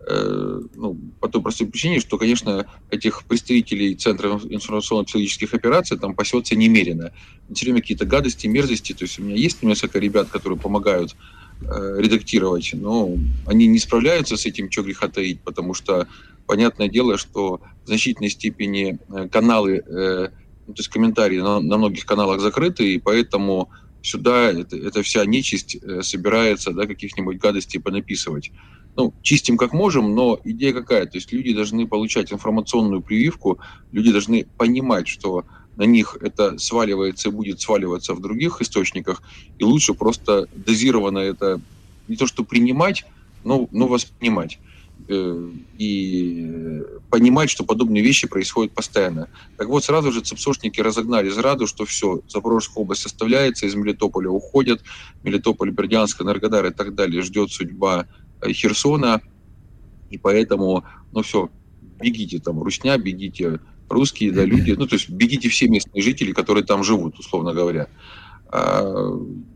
Э, 0.08 0.60
ну, 0.76 0.98
по 1.20 1.30
той 1.30 1.42
простой 1.42 1.68
причине, 1.68 2.00
что, 2.00 2.18
конечно, 2.18 2.66
этих 2.90 3.24
представителей 3.26 3.96
Центра 3.96 4.30
информационно-психологических 4.30 5.54
операций 5.54 5.98
там 5.98 6.16
пасется 6.16 6.56
немерено. 6.56 7.12
Все 7.54 7.66
время 7.66 7.82
какие-то 7.82 8.06
гадости, 8.06 8.48
мерзости. 8.48 8.94
То 8.94 9.04
есть 9.04 9.20
у 9.20 9.24
меня 9.24 9.36
есть 9.36 9.62
несколько 9.62 10.00
ребят, 10.00 10.30
которые 10.30 10.58
помогают 10.58 11.16
э, 11.62 11.98
редактировать, 12.00 12.72
но 12.74 13.16
они 13.46 13.68
не 13.68 13.78
справляются 13.78 14.38
с 14.38 14.46
этим, 14.48 14.72
что 14.72 14.82
греха 14.82 15.08
таить, 15.08 15.42
потому 15.42 15.76
что 15.76 16.08
понятное 16.48 16.88
дело, 16.88 17.18
что 17.18 17.62
в 17.84 17.88
значительной 17.88 18.32
степени 18.32 18.98
э, 19.08 19.30
каналы, 19.30 19.84
э, 19.86 20.30
ну, 20.66 20.74
то 20.74 20.80
есть 20.80 20.90
комментарии 20.90 21.40
на, 21.40 21.60
на 21.60 21.78
многих 21.78 22.06
каналах 22.06 22.42
закрыты, 22.42 22.94
и 22.94 22.98
поэтому 22.98 23.70
сюда 24.02 24.52
это, 24.52 24.76
это 24.78 25.02
вся 25.04 25.26
нечисть 25.26 25.76
э, 25.76 26.02
собирается, 26.02 26.72
да, 26.72 26.86
каких-нибудь 26.86 27.38
гадостей 27.38 27.80
понаписывать 27.80 28.52
ну, 28.96 29.14
чистим 29.22 29.58
как 29.58 29.74
можем, 29.74 30.16
но 30.16 30.40
идея 30.44 30.74
какая? 30.74 31.06
То 31.06 31.18
есть 31.18 31.32
люди 31.32 31.54
должны 31.54 31.88
получать 31.88 32.32
информационную 32.34 33.02
прививку, 33.02 33.60
люди 33.92 34.12
должны 34.12 34.46
понимать, 34.58 35.08
что 35.08 35.46
на 35.78 35.84
них 35.84 36.18
это 36.22 36.58
сваливается 36.58 37.30
и 37.30 37.32
будет 37.32 37.62
сваливаться 37.62 38.14
в 38.14 38.22
других 38.22 38.62
источниках, 38.62 39.22
и 39.58 39.64
лучше 39.64 39.94
просто 39.94 40.48
дозированно 40.54 41.20
это 41.20 41.62
не 42.08 42.18
то 42.18 42.28
что 42.28 42.44
принимать, 42.44 43.06
но, 43.44 43.68
но 43.72 43.88
воспринимать 43.88 44.60
и 45.12 46.82
понимать, 47.10 47.50
что 47.50 47.64
подобные 47.64 48.04
вещи 48.04 48.28
происходят 48.28 48.74
постоянно. 48.74 49.30
Так 49.58 49.68
вот, 49.68 49.84
сразу 49.84 50.12
же 50.12 50.22
цепсошники 50.22 50.80
разогнали 50.80 51.30
зраду, 51.30 51.68
что 51.68 51.86
все, 51.86 52.22
Запорожская 52.28 52.84
область 52.84 53.06
оставляется, 53.06 53.66
из 53.66 53.76
Мелитополя 53.76 54.30
уходят, 54.30 54.82
Мелитополь, 55.24 55.72
Бердянск, 55.72 56.22
Энергодар 56.22 56.66
и 56.66 56.72
так 56.72 56.96
далее 56.96 57.22
ждет 57.22 57.52
судьба 57.52 58.08
Херсона, 58.46 59.22
и 60.10 60.18
поэтому, 60.18 60.84
ну 61.12 61.22
все, 61.22 61.50
бегите 62.00 62.40
там, 62.40 62.62
Русня, 62.62 62.98
бегите 62.98 63.60
русские, 63.92 64.32
да, 64.32 64.46
люди, 64.46 64.72
ну 64.72 64.88
то 64.88 64.96
есть 64.96 65.10
бегите 65.10 65.50
все 65.50 65.68
местные 65.68 66.02
жители, 66.02 66.32
которые 66.32 66.64
там 66.64 66.84
живут, 66.84 67.20
условно 67.20 67.54
говоря. 67.54 67.88
А, 68.52 68.84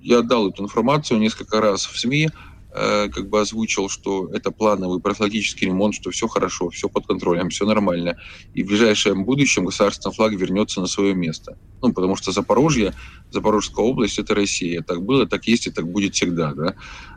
я 0.01 0.21
дал 0.21 0.49
эту 0.49 0.63
информацию 0.63 1.19
несколько 1.19 1.59
раз 1.59 1.85
в 1.85 1.99
СМИ, 1.99 2.27
э, 2.27 2.31
как 2.75 3.29
бы 3.29 3.39
озвучил, 3.39 3.87
что 3.87 4.29
это 4.33 4.51
плановый 4.51 4.99
профилактический 4.99 5.67
ремонт, 5.67 5.95
что 5.95 6.11
все 6.11 6.27
хорошо, 6.27 6.69
все 6.69 6.89
под 6.89 7.07
контролем, 7.07 7.49
все 7.49 7.65
нормально. 7.65 8.17
И 8.53 8.63
в 8.63 8.67
ближайшем 8.67 9.23
будущем 9.23 9.65
государственный 9.65 10.13
флаг 10.13 10.33
вернется 10.33 10.81
на 10.81 10.87
свое 10.87 11.15
место. 11.15 11.57
Ну, 11.81 11.93
потому 11.93 12.15
что 12.17 12.31
Запорожье, 12.31 12.93
Запорожская 13.31 13.85
область– 13.85 14.19
это 14.19 14.35
Россия. 14.35 14.81
Так 14.81 15.03
было, 15.03 15.25
так 15.25 15.47
есть 15.47 15.67
и 15.67 15.71
так 15.71 15.87
будет 15.87 16.15
всегда. 16.15 16.53
Да? 16.53 16.75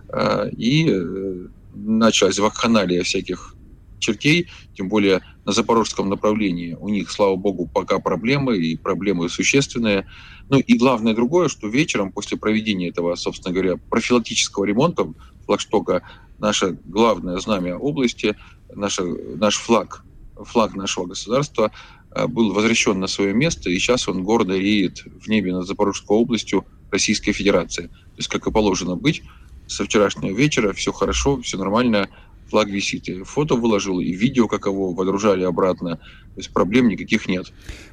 А, 0.09 0.47
и 0.47 0.88
э, 0.90 1.47
началась 1.75 2.38
вакханалия 2.38 3.03
всяких 3.03 3.55
чертей, 3.99 4.49
тем 4.77 4.88
более 4.88 5.23
на 5.44 5.53
запорожском 5.53 6.09
направлении. 6.09 6.77
У 6.79 6.88
них, 6.88 7.11
слава 7.11 7.37
богу, 7.37 7.68
пока 7.73 7.99
проблемы, 7.99 8.59
и 8.59 8.77
проблемы 8.77 9.29
существенные. 9.29 10.07
Ну 10.49 10.59
и 10.59 10.79
главное 10.79 11.14
другое, 11.14 11.49
что 11.49 11.68
вечером 11.68 12.12
после 12.12 12.38
проведения 12.38 12.88
этого, 12.88 13.14
собственно 13.16 13.53
говоря, 13.53 13.77
профилактического 13.77 14.64
ремонта 14.64 15.12
флагштока, 15.49 16.03
наше 16.39 16.79
главное 16.85 17.39
знамя 17.39 17.77
области, 17.77 18.37
наше, 18.75 19.03
наш 19.03 19.57
флаг, 19.57 20.05
флаг 20.37 20.75
нашего 20.75 21.07
государства 21.07 21.73
э, 22.15 22.27
был 22.27 22.53
возвращен 22.53 23.01
на 23.01 23.07
свое 23.07 23.33
место, 23.33 23.71
и 23.71 23.79
сейчас 23.79 24.09
он 24.09 24.23
гордо 24.23 24.59
реет 24.59 25.05
в 25.05 25.27
небе 25.29 25.55
над 25.55 25.67
Запорожской 25.67 26.17
областью 26.17 26.67
Российской 26.91 27.33
Федерации. 27.33 27.87
То 27.87 28.19
есть, 28.19 28.29
как 28.29 28.47
и 28.47 28.51
положено 28.51 28.97
быть, 28.97 29.23
со 29.67 29.85
вчерашнего 29.85 30.37
вечера, 30.37 30.73
все 30.75 30.93
хорошо, 30.93 31.41
все 31.41 31.57
нормально, 31.57 32.09
флаг 32.49 32.69
висит. 32.69 33.09
И 33.09 33.23
фото 33.23 33.55
выложил, 33.55 34.01
и 34.01 34.13
видео 34.13 34.49
каково, 34.49 34.95
водружали 34.95 35.45
обратно. 35.45 35.97
То 35.97 36.41
есть 36.41 36.53
проблем 36.53 36.89
никаких 36.89 37.29
нет. 37.29 37.53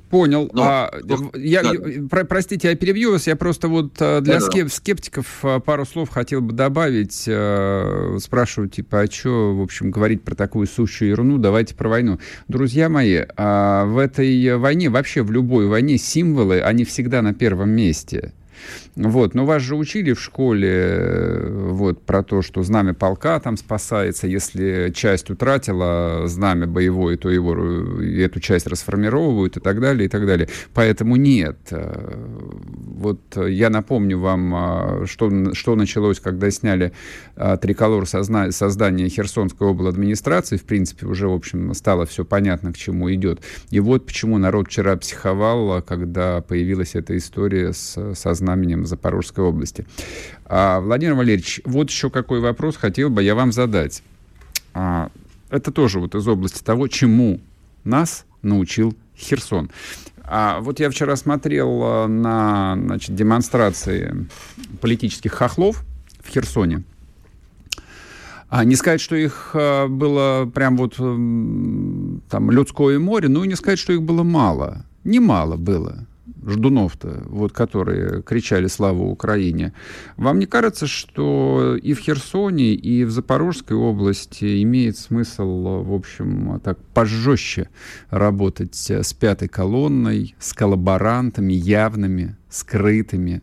Понял. 0.10 0.50
Но, 0.54 0.63
а, 0.63 0.94
но, 1.04 1.32
я, 1.34 1.63
да. 1.63 1.72
про, 2.10 2.26
простите, 2.26 2.70
я 2.70 2.76
перебью 2.76 3.12
вас. 3.12 3.26
Я 3.26 3.36
просто 3.36 3.68
вот 3.68 3.94
э, 4.00 4.22
для 4.22 4.36
да, 4.36 4.39
скеп, 4.39 4.72
скептиков 4.72 5.44
э, 5.44 5.60
пару 5.60 5.86
слов 5.86 6.10
хотел 6.10 6.41
бы 6.41 6.54
добавить. 6.54 7.24
Э, 7.28 8.18
спрашивают, 8.22 8.74
типа, 8.74 9.02
а 9.02 9.12
что, 9.12 9.56
в 9.56 9.62
общем, 9.62 9.89
говорить 9.89 10.22
про 10.22 10.36
такую 10.36 10.68
сущую 10.68 11.10
ерунду? 11.10 11.39
Давайте 11.39 11.74
про 11.74 11.89
войну. 11.89 12.20
Друзья 12.48 12.88
мои, 12.88 13.24
а 13.36 13.86
в 13.86 13.98
этой 13.98 14.58
войне, 14.58 14.89
вообще 14.89 15.24
в 15.24 15.32
любой 15.32 15.68
войне, 15.68 15.98
символы, 15.98 16.62
они 16.62 16.86
всегда 16.86 17.24
на 17.24 17.34
первом 17.34 17.72
месте. 17.72 18.34
Вот. 18.96 19.34
Но 19.34 19.46
вас 19.46 19.62
же 19.62 19.76
учили 19.76 20.13
в 20.13 20.22
школе 20.22 20.70
э, 20.72 21.70
вот, 21.72 22.02
про 22.04 22.24
то, 22.24 22.41
что 22.41 22.63
знамя 22.63 22.94
полка 22.94 23.39
там 23.39 23.58
спасается. 23.58 24.28
Если 24.28 24.91
часть 24.96 25.30
утратила 25.30 26.24
знамя 26.28 26.68
боевое, 26.68 27.18
то 27.18 27.30
его, 27.30 27.56
э, 27.58 28.24
эту 28.24 28.39
часть 28.39 28.68
расформировывают 28.68 29.58
и 29.58 29.60
так 29.60 29.80
далее, 29.80 30.06
и 30.06 30.10
так 30.10 30.26
далее. 30.26 30.48
Поэтому 30.74 31.15
нет. 31.15 31.58
Э, 31.72 32.15
вот 32.96 33.22
я 33.36 33.70
напомню 33.70 34.20
вам, 34.20 35.06
что, 35.06 35.54
что 35.54 35.76
началось, 35.76 36.20
когда 36.20 36.50
сняли 36.50 36.94
триколор 37.62 38.06
созна- 38.06 38.52
создания 38.52 39.10
Херсонской 39.10 39.70
администрации. 39.89 40.58
В 40.58 40.63
принципе, 40.63 41.06
уже, 41.06 41.28
в 41.28 41.34
общем, 41.34 41.74
стало 41.74 42.06
все 42.06 42.24
понятно, 42.24 42.72
к 42.72 42.78
чему 42.78 43.13
идет. 43.13 43.41
И 43.72 43.80
вот 43.80 44.06
почему 44.06 44.38
народ 44.38 44.68
вчера 44.68 44.96
психовал, 44.96 45.82
когда 45.82 46.41
появилась 46.41 46.96
эта 46.96 47.18
история 47.18 47.74
с, 47.74 48.15
со 48.15 48.34
знаменем 48.45 48.86
Запорожской 48.86 49.43
области. 49.43 49.86
А, 50.45 50.79
Владимир 50.79 51.15
Валерьевич, 51.15 51.62
вот 51.65 51.89
еще 51.89 52.10
какой 52.10 52.39
вопрос 52.39 52.77
хотел 52.77 53.10
бы 53.10 53.23
я 53.23 53.34
вам 53.34 53.51
задать. 53.51 54.03
А, 54.73 55.10
это 55.49 55.71
тоже 55.71 55.99
вот 55.99 56.13
из 56.13 56.27
области 56.27 56.63
того, 56.63 56.88
чему 56.88 57.39
нас 57.84 58.25
научил 58.43 58.95
Херсон. 59.17 59.71
А 60.23 60.60
вот 60.60 60.79
я 60.79 60.89
вчера 60.89 61.15
смотрел 61.15 61.81
а, 61.84 62.08
на 62.08 62.75
значит, 62.79 63.15
демонстрации 63.15 64.27
политических 64.79 65.34
хохлов 65.34 65.84
в 66.23 66.29
Херсоне. 66.29 66.84
А 68.47 68.63
не 68.63 68.75
сказать, 68.75 69.01
что 69.01 69.15
их 69.15 69.51
а, 69.55 69.88
было 69.88 70.45
прям 70.45 70.77
вот 70.77 70.97
там 70.97 72.51
людское 72.51 72.99
море, 72.99 73.27
ну 73.27 73.43
и 73.43 73.47
не 73.47 73.55
сказать, 73.55 73.79
что 73.79 73.91
их 73.91 74.03
было 74.03 74.21
мало. 74.21 74.86
Немало 75.03 75.55
было 75.55 76.05
ждунов-то, 76.45 77.23
вот, 77.25 77.51
которые 77.51 78.21
кричали 78.21 78.67
«Слава 78.67 79.01
Украине». 79.01 79.73
Вам 80.17 80.39
не 80.39 80.45
кажется, 80.45 80.88
что 80.88 81.77
и 81.81 81.93
в 81.93 81.99
Херсоне, 81.99 82.73
и 82.73 83.03
в 83.03 83.12
Запорожской 83.12 83.75
области 83.75 84.62
имеет 84.63 84.97
смысл, 84.97 85.84
в 85.84 85.93
общем, 85.93 86.60
так 86.63 86.77
пожестче 86.93 87.69
работать 88.10 88.75
с 88.75 89.13
пятой 89.13 89.47
колонной, 89.47 90.36
с 90.39 90.53
коллаборантами 90.53 91.53
явными, 91.53 92.38
скрытыми? 92.49 93.41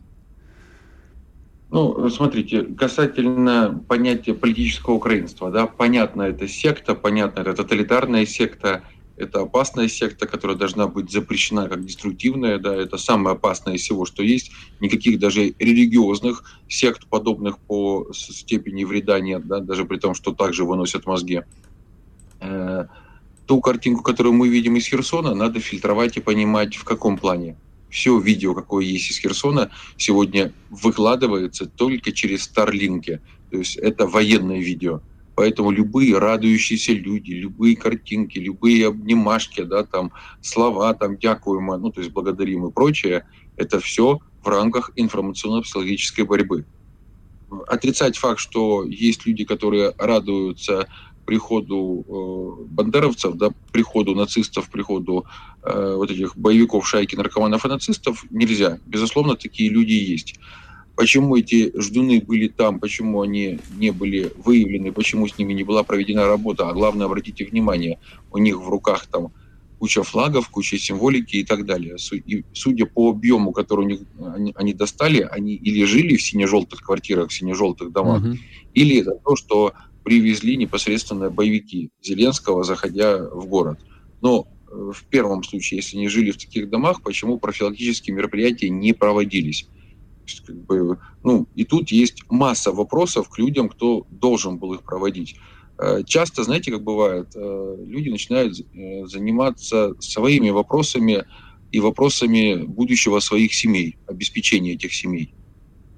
Ну, 1.69 2.07
смотрите, 2.09 2.63
касательно 2.63 3.83
понятия 3.87 4.35
политического 4.35 4.93
украинства, 4.93 5.49
да, 5.49 5.65
понятно, 5.65 6.21
это 6.21 6.47
секта, 6.47 6.93
понятно, 6.93 7.39
это 7.39 7.55
тоталитарная 7.55 8.27
секта, 8.27 8.83
это 9.15 9.41
опасная 9.41 9.87
секта, 9.87 10.25
которая 10.25 10.57
должна 10.57 10.87
быть 10.87 11.11
запрещена 11.11 11.69
как 11.69 11.85
деструктивная, 11.85 12.57
да, 12.57 12.75
это 12.75 12.97
самое 12.97 13.35
опасное 13.35 13.75
из 13.75 13.81
всего, 13.81 14.05
что 14.05 14.23
есть. 14.23 14.51
Никаких 14.79 15.19
даже 15.19 15.53
религиозных 15.59 16.59
сект, 16.67 17.07
подобных 17.07 17.59
по 17.59 18.07
степени 18.13 18.83
вреда 18.83 19.19
нет, 19.19 19.45
да, 19.45 19.59
даже 19.59 19.85
при 19.85 19.97
том, 19.97 20.15
что 20.15 20.33
также 20.33 20.65
выносят 20.65 21.05
мозги. 21.05 21.41
Э, 22.39 22.85
ту 23.45 23.61
картинку, 23.61 24.03
которую 24.03 24.33
мы 24.33 24.47
видим 24.47 24.77
из 24.77 24.87
Херсона, 24.87 25.35
надо 25.35 25.59
фильтровать 25.59 26.17
и 26.17 26.21
понимать, 26.21 26.75
в 26.75 26.83
каком 26.83 27.17
плане. 27.17 27.55
Все 27.89 28.17
видео, 28.19 28.55
какое 28.55 28.83
есть 28.83 29.11
из 29.11 29.19
Херсона, 29.19 29.69
сегодня 29.97 30.51
выкладывается 30.71 31.67
только 31.67 32.11
через 32.11 32.43
Старлинки. 32.43 33.21
То 33.51 33.57
есть 33.57 33.75
это 33.75 34.07
военное 34.07 34.59
видео. 34.59 35.01
Поэтому 35.35 35.71
любые 35.71 36.17
радующиеся 36.17 36.93
люди, 36.93 37.31
любые 37.31 37.75
картинки, 37.75 38.37
любые 38.37 38.87
обнимашки, 38.87 39.63
да, 39.63 39.83
там, 39.83 40.11
слова, 40.41 40.93
там, 40.93 41.17
дякуемо, 41.17 41.77
ну, 41.77 41.91
то 41.91 42.01
есть 42.01 42.13
благодарим 42.13 42.67
и 42.67 42.71
прочее, 42.71 43.25
это 43.57 43.79
все 43.79 44.19
в 44.43 44.47
рамках 44.47 44.91
информационно-психологической 44.95 46.25
борьбы. 46.25 46.65
Отрицать 47.67 48.17
факт, 48.17 48.39
что 48.39 48.83
есть 48.83 49.25
люди, 49.25 49.43
которые 49.45 49.93
радуются 49.97 50.87
приходу 51.25 52.05
э, 52.07 52.65
бандеровцев, 52.65 53.35
да, 53.35 53.49
приходу 53.71 54.15
нацистов, 54.15 54.69
приходу 54.69 55.25
э, 55.63 55.93
вот 55.95 56.11
этих 56.11 56.35
боевиков, 56.35 56.87
шайки 56.87 57.15
наркоманов 57.15 57.65
и 57.65 57.69
нацистов, 57.69 58.25
нельзя. 58.29 58.79
Безусловно, 58.85 59.35
такие 59.35 59.69
люди 59.69 59.93
есть. 59.93 60.35
Почему 60.95 61.35
эти 61.35 61.71
ждуны 61.79 62.21
были 62.21 62.47
там, 62.47 62.79
почему 62.79 63.21
они 63.21 63.59
не 63.77 63.91
были 63.91 64.31
выявлены, 64.37 64.91
почему 64.91 65.27
с 65.27 65.37
ними 65.37 65.53
не 65.53 65.63
была 65.63 65.83
проведена 65.83 66.27
работа, 66.27 66.69
а 66.69 66.73
главное, 66.73 67.07
обратите 67.07 67.45
внимание, 67.45 67.99
у 68.31 68.37
них 68.37 68.57
в 68.57 68.69
руках 68.69 69.07
там 69.07 69.31
куча 69.79 70.03
флагов, 70.03 70.49
куча 70.49 70.77
символики 70.77 71.37
и 71.37 71.43
так 71.43 71.65
далее. 71.65 71.97
И 72.25 72.45
судя 72.53 72.85
по 72.85 73.09
объему, 73.09 73.51
который 73.51 73.85
у 73.85 73.89
них 73.89 73.99
они, 74.33 74.53
они 74.55 74.73
достали, 74.73 75.27
они 75.29 75.55
или 75.55 75.83
жили 75.83 76.15
в 76.15 76.21
сине-желтых 76.21 76.81
квартирах, 76.81 77.31
в 77.31 77.33
сине-желтых 77.33 77.91
домах, 77.91 78.23
угу. 78.23 78.37
или 78.73 79.01
это 79.01 79.19
то, 79.25 79.35
что 79.35 79.73
привезли 80.03 80.57
непосредственно 80.57 81.29
боевики 81.29 81.89
Зеленского, 82.01 82.63
заходя 82.63 83.17
в 83.17 83.47
город. 83.47 83.79
Но 84.21 84.47
э, 84.69 84.91
в 84.93 85.03
первом 85.09 85.43
случае, 85.43 85.77
если 85.77 85.97
они 85.97 86.07
жили 86.07 86.31
в 86.31 86.37
таких 86.37 86.69
домах, 86.69 87.01
почему 87.01 87.37
профилактические 87.39 88.15
мероприятия 88.15 88.69
не 88.69 88.93
проводились? 88.93 89.67
Как 90.45 90.55
бы, 90.55 90.99
ну, 91.23 91.47
и 91.55 91.63
тут 91.63 91.91
есть 91.91 92.23
масса 92.29 92.71
вопросов 92.71 93.29
к 93.29 93.37
людям, 93.37 93.69
кто 93.69 94.05
должен 94.09 94.57
был 94.57 94.73
их 94.73 94.83
проводить. 94.83 95.35
Э, 95.77 96.03
часто, 96.05 96.43
знаете, 96.43 96.71
как 96.71 96.83
бывает, 96.83 97.29
э, 97.35 97.77
люди 97.85 98.09
начинают 98.09 98.55
заниматься 99.09 99.93
своими 99.99 100.49
вопросами 100.49 101.25
и 101.71 101.79
вопросами 101.79 102.63
будущего 102.63 103.19
своих 103.19 103.53
семей, 103.53 103.97
обеспечения 104.07 104.73
этих 104.73 104.93
семей. 104.93 105.33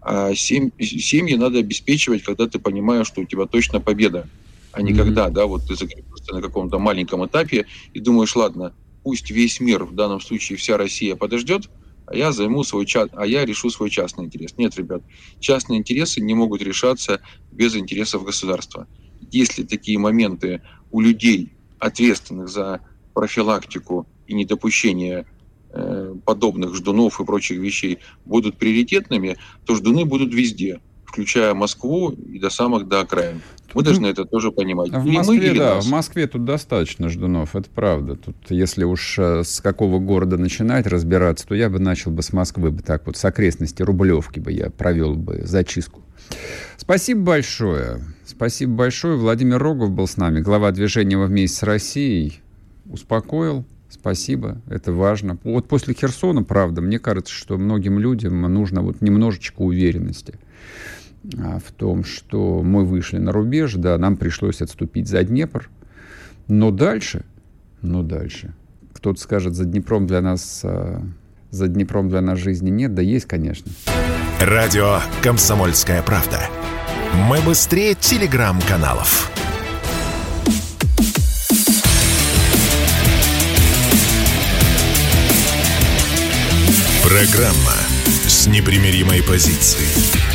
А 0.01 0.33
семьи 0.35 1.35
надо 1.35 1.59
обеспечивать, 1.59 2.23
когда 2.23 2.47
ты 2.47 2.59
понимаешь, 2.59 3.07
что 3.07 3.21
у 3.21 3.25
тебя 3.25 3.45
точно 3.45 3.81
победа, 3.81 4.29
а 4.71 4.81
не 4.81 4.91
mm-hmm. 4.91 4.97
когда, 4.97 5.29
да, 5.29 5.47
вот 5.47 5.67
ты 5.67 5.75
закрепился 5.75 6.33
на 6.33 6.41
каком-то 6.41 6.79
маленьком 6.79 7.25
этапе 7.25 7.65
и 7.93 7.99
думаешь, 7.99 8.35
ладно, 8.35 8.73
пусть 9.03 9.31
весь 9.31 9.59
мир, 9.59 9.83
в 9.83 9.95
данном 9.95 10.21
случае 10.21 10.57
вся 10.57 10.77
Россия 10.77 11.15
подождет, 11.15 11.69
а 12.05 12.15
я 12.15 12.31
займу 12.31 12.63
свой 12.63 12.85
час, 12.85 13.09
а 13.13 13.25
я 13.25 13.45
решу 13.45 13.69
свой 13.69 13.89
частный 13.89 14.25
интерес. 14.25 14.53
Нет, 14.57 14.77
ребят, 14.77 15.03
частные 15.39 15.79
интересы 15.79 16.21
не 16.21 16.33
могут 16.33 16.61
решаться 16.61 17.21
без 17.51 17.75
интересов 17.75 18.23
государства. 18.23 18.87
Если 19.31 19.63
такие 19.63 19.97
моменты 19.97 20.61
у 20.91 21.01
людей, 21.01 21.53
ответственных 21.79 22.47
за 22.47 22.81
профилактику 23.13 24.07
и 24.27 24.33
недопущение 24.33 25.25
Э, 25.77 26.15
подобных 26.23 26.73
ждунов 26.73 27.19
и 27.19 27.25
прочих 27.25 27.57
вещей 27.59 27.99
будут 28.23 28.57
приоритетными, 28.57 29.35
то 29.65 29.75
ждуны 29.75 30.05
будут 30.05 30.33
везде, 30.33 30.79
включая 31.15 31.53
Москву 31.53 32.11
и 32.11 32.39
до 32.39 32.49
самых 32.49 32.89
до 32.89 32.99
окраин. 32.99 33.41
Мы 33.73 33.83
должны 33.83 34.07
это 34.07 34.25
тоже 34.25 34.51
понимать. 34.51 34.89
В 34.91 35.05
Москве, 35.05 35.51
мы, 35.53 35.57
да, 35.57 35.75
нас. 35.75 35.85
в 35.85 35.89
Москве 35.89 36.27
тут 36.27 36.43
достаточно 36.43 37.07
ждунов, 37.07 37.55
это 37.55 37.69
правда. 37.73 38.17
Тут, 38.17 38.35
если 38.49 38.83
уж 38.83 39.17
э, 39.17 39.43
с 39.45 39.61
какого 39.61 39.99
города 39.99 40.37
начинать 40.37 40.87
разбираться, 40.87 41.47
то 41.47 41.55
я 41.55 41.69
бы 41.69 41.79
начал 41.79 42.11
бы 42.11 42.21
с 42.21 42.33
Москвы, 42.33 42.71
бы 42.71 42.81
так 42.83 43.05
вот, 43.05 43.15
с 43.15 43.23
окрестности 43.23 43.81
Рублевки 43.81 44.39
бы 44.39 44.51
я 44.51 44.69
провел 44.69 45.15
бы 45.15 45.41
зачистку. 45.45 46.01
Спасибо 46.75 47.21
большое. 47.21 48.01
Спасибо 48.25 48.73
большое. 48.73 49.15
Владимир 49.15 49.57
Рогов 49.57 49.91
был 49.91 50.07
с 50.07 50.17
нами, 50.17 50.41
глава 50.41 50.71
движения 50.71 51.17
«Вместе 51.17 51.57
с 51.57 51.63
Россией». 51.63 52.41
Успокоил, 52.89 53.65
Спасибо, 53.87 54.61
это 54.67 54.91
важно. 54.91 55.37
Вот 55.43 55.67
после 55.67 55.93
Херсона, 55.93 56.43
правда, 56.43 56.81
мне 56.81 56.99
кажется, 56.99 57.33
что 57.33 57.57
многим 57.57 57.97
людям 57.97 58.41
нужно 58.41 58.81
вот 58.81 59.01
немножечко 59.01 59.61
уверенности 59.61 60.35
в 61.33 61.71
том, 61.71 62.03
что 62.03 62.61
мы 62.61 62.85
вышли 62.85 63.17
на 63.17 63.31
рубеж, 63.31 63.73
да, 63.75 63.97
нам 63.97 64.17
пришлось 64.17 64.61
отступить 64.61 65.07
за 65.07 65.23
Днепр, 65.23 65.69
но 66.47 66.71
дальше, 66.71 67.25
но 67.81 68.03
дальше, 68.03 68.53
кто-то 68.93 69.19
скажет, 69.19 69.55
за 69.55 69.65
Днепром 69.65 70.07
для 70.07 70.21
нас, 70.21 70.61
а, 70.63 71.01
за 71.51 71.67
Днепром 71.67 72.09
для 72.09 72.21
нас 72.21 72.39
жизни 72.39 72.69
нет, 72.69 72.93
да 72.93 73.01
есть, 73.01 73.25
конечно. 73.25 73.71
Радио 74.39 74.99
«Комсомольская 75.23 76.01
правда». 76.03 76.39
Мы 77.29 77.39
быстрее 77.41 77.95
телеграм-каналов. 77.95 79.31
Программа 87.03 87.73
с 88.27 88.47
непримиримой 88.47 89.23
позицией. 89.23 90.34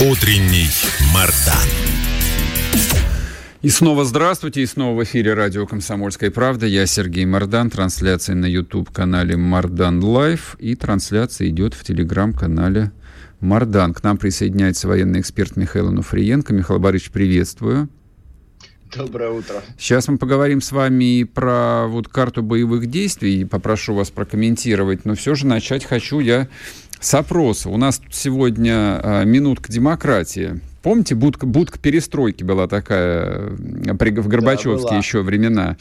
Утренний 0.00 0.68
Мардан. 1.12 1.68
И 3.62 3.68
снова 3.68 4.04
здравствуйте, 4.04 4.62
и 4.62 4.66
снова 4.66 4.96
в 4.96 5.02
эфире 5.02 5.34
радио 5.34 5.66
«Комсомольская 5.66 6.30
правда». 6.30 6.66
Я 6.66 6.86
Сергей 6.86 7.24
Мардан, 7.24 7.68
трансляция 7.68 8.36
на 8.36 8.46
YouTube-канале 8.46 9.36
Мардан 9.36 10.00
Лайв, 10.04 10.54
и 10.60 10.76
трансляция 10.76 11.48
идет 11.48 11.74
в 11.74 11.82
телеграм-канале 11.82 12.92
Мардан. 13.40 13.92
К 13.92 14.04
нам 14.04 14.18
присоединяется 14.18 14.86
военный 14.86 15.18
эксперт 15.18 15.56
Михаил 15.56 15.90
Нуфриенко. 15.90 16.54
Михаил 16.54 16.78
Борисович, 16.78 17.10
приветствую. 17.10 17.88
Доброе 18.94 19.30
утро. 19.30 19.62
Сейчас 19.78 20.08
мы 20.08 20.16
поговорим 20.16 20.60
с 20.60 20.72
вами 20.72 21.24
про 21.24 21.86
вот 21.88 22.08
карту 22.08 22.42
боевых 22.42 22.86
действий 22.86 23.40
и 23.40 23.44
попрошу 23.44 23.94
вас 23.94 24.10
прокомментировать, 24.10 25.04
но 25.04 25.14
все 25.14 25.34
же 25.34 25.46
начать 25.46 25.84
хочу 25.84 26.20
я 26.20 26.48
с 27.00 27.14
опроса. 27.14 27.70
У 27.70 27.76
нас 27.76 27.98
тут 27.98 28.14
сегодня 28.14 29.00
а, 29.02 29.24
минутка 29.24 29.72
демократии. 29.72 30.60
Помните, 30.82 31.14
будка, 31.14 31.44
будка 31.46 31.78
перестройки 31.78 32.44
была 32.44 32.68
такая 32.68 33.50
при, 33.98 34.10
в 34.10 34.28
Горбачевские 34.28 34.90
да, 34.90 34.96
еще 34.96 35.22
времена. 35.22 35.76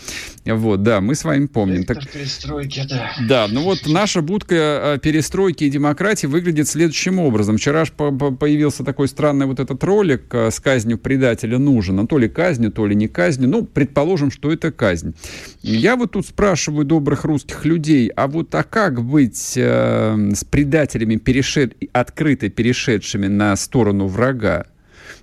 Вот, 0.46 0.82
да, 0.82 1.02
мы 1.02 1.14
с 1.14 1.24
вами 1.24 1.46
помним. 1.46 1.84
так, 1.84 2.10
перестройки, 2.10 2.84
да. 2.90 3.12
Да, 3.28 3.48
ну 3.50 3.62
вот 3.64 3.86
наша 3.86 4.22
будка 4.22 4.56
э, 4.56 5.00
перестройки 5.00 5.66
и 5.66 5.70
демократии 5.70 6.26
выглядит 6.26 6.68
следующим 6.68 7.20
образом. 7.20 7.58
Вчера 7.58 7.86
же 7.86 7.92
появился 7.92 8.84
такой 8.84 9.08
странный 9.08 9.46
вот 9.46 9.60
этот 9.60 9.84
ролик 9.84 10.34
э, 10.34 10.50
с 10.50 10.60
казнью 10.60 10.98
предателя 10.98 11.60
нужен. 11.60 12.08
То 12.08 12.18
ли 12.18 12.28
казнью, 12.28 12.72
то 12.72 12.88
ли 12.88 12.96
не 12.96 13.08
казнью. 13.08 13.50
Ну, 13.50 13.66
предположим, 13.66 14.32
что 14.32 14.52
это 14.52 14.72
казнь. 14.72 15.14
Я 15.62 15.96
вот 15.96 16.12
тут 16.12 16.26
спрашиваю 16.26 16.86
добрых 16.86 17.24
русских 17.24 17.66
людей, 17.66 18.10
а 18.16 18.28
вот 18.28 18.54
а 18.56 18.64
как 18.64 19.04
быть 19.04 19.54
э, 19.56 20.32
с 20.34 20.44
предателями, 20.44 21.18
перешед... 21.18 21.76
открыто 21.92 22.50
перешедшими 22.50 23.28
на 23.28 23.56
сторону 23.56 24.08
врага? 24.08 24.66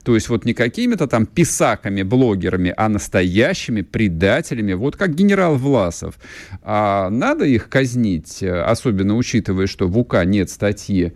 То 0.04 0.14
есть 0.14 0.28
вот 0.28 0.44
не 0.44 0.52
какими-то 0.52 1.06
там 1.06 1.24
писаками, 1.26 2.02
блогерами, 2.02 2.74
а 2.76 2.88
настоящими 2.88 3.80
предателями, 3.80 4.74
вот 4.74 4.96
как 4.96 5.14
генерал 5.14 5.56
Власов. 5.56 6.18
А 6.62 7.08
надо 7.08 7.46
их 7.46 7.68
казнить, 7.68 8.42
особенно 8.42 9.16
учитывая, 9.16 9.66
что 9.66 9.88
в 9.88 9.98
УК 9.98 10.24
нет 10.24 10.50
статьи, 10.50 11.14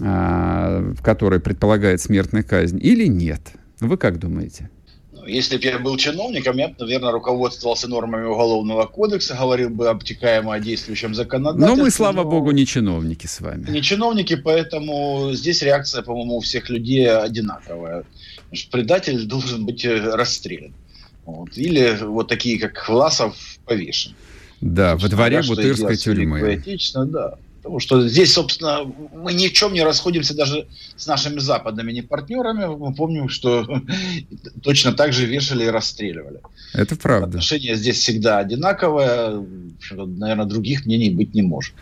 а, 0.00 0.92
в 0.92 1.02
которой 1.02 1.40
предполагает 1.40 2.00
смертная 2.00 2.42
казнь, 2.42 2.80
или 2.82 3.06
нет? 3.06 3.40
Вы 3.80 3.96
как 3.96 4.18
думаете? 4.18 4.70
Если 5.26 5.56
бы 5.56 5.64
я 5.64 5.78
был 5.78 5.96
чиновником, 5.96 6.56
я 6.58 6.68
бы, 6.68 6.74
наверное, 6.78 7.12
руководствовался 7.12 7.88
нормами 7.88 8.26
Уголовного 8.26 8.86
кодекса, 8.86 9.34
говорил 9.34 9.70
бы 9.70 9.88
обтекаемо 9.88 10.54
о 10.54 10.60
действующем 10.60 11.14
законодательстве. 11.14 11.76
Но 11.76 11.82
мы, 11.82 11.90
слава 11.90 12.24
но... 12.24 12.30
богу, 12.30 12.50
не 12.50 12.66
чиновники 12.66 13.26
с 13.26 13.40
вами. 13.40 13.70
Не 13.70 13.82
чиновники, 13.82 14.36
поэтому 14.36 15.30
здесь 15.32 15.62
реакция, 15.62 16.02
по-моему, 16.02 16.36
у 16.36 16.40
всех 16.40 16.70
людей 16.70 17.10
одинаковая. 17.10 18.04
Предатель 18.70 19.26
должен 19.26 19.64
быть 19.64 19.84
э, 19.84 19.98
расстрелян. 19.98 20.74
Вот. 21.24 21.56
Или 21.56 21.98
вот 22.02 22.28
такие, 22.28 22.58
как 22.58 22.88
Власов, 22.88 23.36
повешен. 23.64 24.14
Да, 24.60 24.96
во 24.96 25.08
дворе 25.08 25.42
Бутырской 25.42 25.96
тюрьмы. 25.96 26.62
Да. 26.94 27.38
Потому 27.62 27.78
что 27.78 28.08
здесь, 28.08 28.32
собственно, 28.32 28.84
мы 29.12 29.34
ни 29.34 29.48
в 29.48 29.52
чем 29.52 29.74
не 29.74 29.82
расходимся 29.82 30.34
даже 30.34 30.66
с 30.96 31.06
нашими 31.06 31.38
западными 31.40 31.92
партнерами. 32.00 32.66
Мы 32.66 32.94
помним, 32.94 33.28
что 33.28 33.66
точно 34.62 34.92
так 34.92 35.12
же 35.12 35.26
вешали 35.26 35.64
и 35.64 35.68
расстреливали. 35.68 36.40
Это 36.72 36.96
правда. 36.96 37.26
Отношение 37.26 37.74
здесь 37.74 37.98
всегда 37.98 38.38
одинаковое. 38.38 39.44
Наверное, 39.90 40.46
других 40.46 40.86
мнений 40.86 41.10
быть 41.10 41.34
не 41.34 41.42
может. 41.42 41.74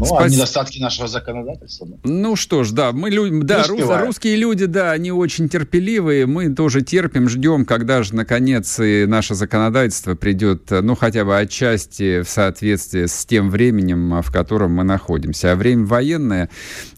Ну, 0.00 0.06
Спас... 0.06 0.24
а 0.24 0.28
недостатки 0.28 0.78
нашего 0.80 1.08
законодательства. 1.08 1.86
Да. 1.86 1.96
Ну 2.04 2.36
что 2.36 2.64
ж, 2.64 2.72
да, 2.72 2.92
мы 2.92 3.10
люди, 3.10 3.44
да, 3.44 3.64
рус, 3.64 3.82
русские 3.86 4.36
люди, 4.36 4.64
да, 4.64 4.92
они 4.92 5.12
очень 5.12 5.48
терпеливые, 5.48 6.26
мы 6.26 6.54
тоже 6.54 6.80
терпим, 6.80 7.28
ждем, 7.28 7.66
когда 7.66 8.02
же 8.02 8.14
наконец 8.14 8.80
и 8.80 9.04
наше 9.06 9.34
законодательство 9.34 10.14
придет, 10.14 10.70
ну 10.70 10.94
хотя 10.94 11.24
бы 11.24 11.38
отчасти 11.38 12.22
в 12.22 12.28
соответствии 12.28 13.06
с 13.06 13.26
тем 13.26 13.50
временем, 13.50 14.22
в 14.22 14.32
котором 14.32 14.72
мы 14.72 14.84
находимся. 14.84 15.52
А 15.52 15.56
время 15.56 15.84
военное. 15.84 16.48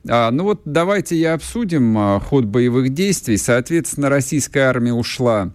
А, 0.08 0.30
ну 0.30 0.44
вот 0.44 0.62
давайте 0.64 1.16
я 1.16 1.34
обсудим 1.34 1.98
а, 1.98 2.20
ход 2.20 2.44
боевых 2.44 2.90
действий. 2.90 3.36
Соответственно, 3.36 4.08
российская 4.08 4.62
армия 4.62 4.92
ушла 4.92 5.52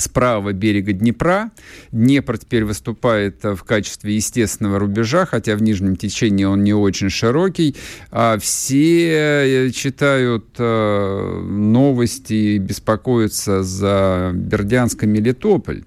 с 0.00 0.08
правого 0.08 0.52
берега 0.52 0.92
Днепра. 0.92 1.50
Днепр 1.92 2.38
теперь 2.38 2.64
выступает 2.64 3.42
в 3.42 3.62
качестве 3.64 4.14
естественного 4.16 4.78
рубежа, 4.78 5.26
хотя 5.26 5.56
в 5.56 5.62
нижнем 5.62 5.96
течении 5.96 6.44
он 6.44 6.62
не 6.64 6.74
очень 6.74 7.10
широкий. 7.10 7.76
А 8.10 8.38
все 8.38 9.70
читают 9.74 10.46
э, 10.58 11.40
новости 11.48 12.32
и 12.32 12.58
беспокоятся 12.58 13.62
за 13.62 14.32
Бердянск 14.34 15.04
и 15.04 15.06
Мелитополь. 15.06 15.84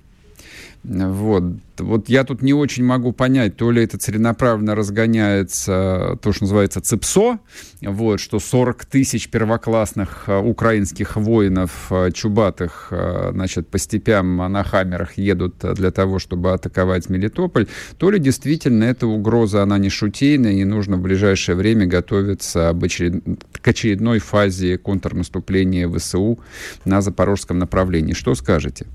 Вот. 0.89 1.43
Вот 1.78 2.10
я 2.10 2.23
тут 2.23 2.41
не 2.41 2.54
очень 2.54 2.84
могу 2.84 3.13
понять, 3.13 3.56
то 3.56 3.69
ли 3.69 3.84
это 3.84 3.97
целенаправленно 3.97 4.75
разгоняется 4.75 6.17
то, 6.21 6.34
что 6.34 6.43
называется 6.43 6.82
ЦИПСО, 6.82 7.39
вот, 7.82 8.19
что 8.19 8.39
40 8.39 8.86
тысяч 8.86 9.30
первоклассных 9.30 10.23
э, 10.28 10.38
украинских 10.38 11.15
воинов 11.15 11.88
э, 11.91 12.12
чубатых 12.12 12.88
э, 12.89 13.30
значит, 13.34 13.69
по 13.69 13.78
степям 13.78 14.38
на 14.38 14.63
хаммерах 14.63 15.17
едут 15.17 15.58
для 15.75 15.91
того, 15.91 16.17
чтобы 16.19 16.52
атаковать 16.54 17.08
Мелитополь, 17.08 17.67
то 17.97 18.10
ли 18.10 18.19
действительно 18.19 18.84
эта 18.84 19.08
угроза, 19.08 19.62
она 19.62 19.78
не 19.78 19.89
шутейная, 19.89 20.54
и 20.54 20.65
нужно 20.65 20.97
в 20.97 21.02
ближайшее 21.02 21.56
время 21.56 21.86
готовиться 21.86 22.71
очеред... 22.71 23.23
к 23.62 23.67
очередной 23.67 24.19
фазе 24.19 24.78
контрнаступления 24.78 25.88
ВСУ 25.88 26.39
на 26.84 27.02
запорожском 27.02 27.60
направлении. 27.60 28.13
Что 28.13 28.34
скажете? 28.34 28.88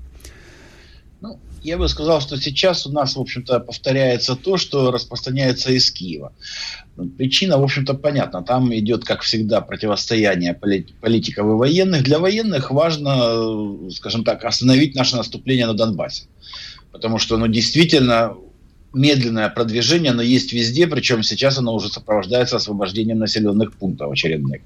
Я 1.65 1.77
бы 1.77 1.89
сказал, 1.89 2.21
что 2.21 2.37
сейчас 2.37 2.85
у 2.85 2.91
нас, 2.91 3.15
в 3.15 3.19
общем-то, 3.19 3.59
повторяется 3.59 4.35
то, 4.35 4.57
что 4.57 4.91
распространяется 4.91 5.71
из 5.71 5.89
Киева. 5.91 6.31
Причина, 7.17 7.57
в 7.57 7.63
общем-то, 7.63 7.95
понятна. 7.95 8.43
Там 8.43 8.73
идет, 8.75 9.03
как 9.03 9.21
всегда, 9.21 9.61
противостояние 9.61 10.53
политиков 10.53 11.45
и 11.45 11.49
военных. 11.49 12.03
Для 12.03 12.19
военных 12.19 12.71
важно, 12.71 13.89
скажем 13.91 14.23
так, 14.23 14.45
остановить 14.45 14.95
наше 14.95 15.15
наступление 15.15 15.65
на 15.65 15.73
Донбассе. 15.73 16.25
Потому 16.91 17.17
что, 17.17 17.37
ну, 17.37 17.47
действительно, 17.47 18.35
медленное 18.95 19.49
продвижение, 19.49 20.13
но 20.13 20.21
есть 20.21 20.53
везде, 20.53 20.87
причем 20.87 21.21
сейчас 21.23 21.57
оно 21.57 21.75
уже 21.75 21.89
сопровождается 21.89 22.55
освобождением 22.55 23.19
населенных 23.19 23.73
пунктов 23.73 24.11
очередных. 24.11 24.61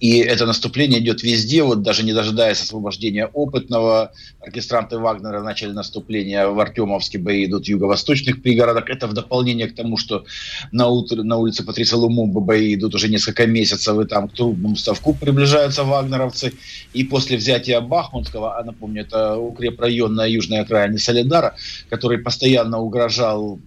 И 0.00 0.18
это 0.18 0.46
наступление 0.46 1.00
идет 1.00 1.22
везде, 1.22 1.62
вот 1.62 1.82
даже 1.82 2.04
не 2.04 2.12
дожидаясь 2.12 2.62
освобождения 2.62 3.26
опытного, 3.26 4.12
оркестранты 4.40 4.98
Вагнера 4.98 5.42
начали 5.42 5.72
наступление 5.72 6.48
в 6.48 6.58
Артемовске, 6.58 7.18
бои 7.18 7.46
идут 7.46 7.66
в 7.66 7.68
юго-восточных 7.68 8.42
пригородах. 8.42 8.88
Это 8.88 9.06
в 9.06 9.12
дополнение 9.12 9.68
к 9.68 9.74
тому, 9.74 9.96
что 9.96 10.24
на, 10.70 10.88
утро, 10.88 11.22
на 11.22 11.36
улице 11.36 11.64
Патриса 11.64 11.96
Лумумбы 11.96 12.40
бои 12.40 12.74
идут 12.74 12.94
уже 12.94 13.08
несколько 13.08 13.46
месяцев, 13.46 13.98
и 13.98 14.04
там 14.06 14.28
к 14.28 14.34
трудному 14.34 14.76
ставку 14.76 15.14
приближаются 15.14 15.84
вагнеровцы. 15.84 16.52
И 16.92 17.04
после 17.04 17.36
взятия 17.36 17.80
Бахмутского, 17.80 18.58
а 18.58 18.64
напомню, 18.64 19.02
это 19.02 19.36
укрепрайон 19.36 20.14
на 20.14 20.26
южной 20.26 20.60
окраине 20.60 20.98
Солидара, 20.98 21.54
который 21.90 22.18
постоянно 22.18 22.80
угрожал 22.92 23.58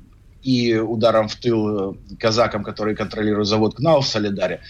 и 0.43 0.75
ударом 0.75 1.27
в 1.27 1.35
тыл 1.35 1.97
казакам, 2.19 2.63
которые 2.63 2.95
контролируют 2.95 3.47
завод 3.47 3.75
КНАУ 3.75 4.01
в 4.01 4.07
Солидаре, 4.07 4.61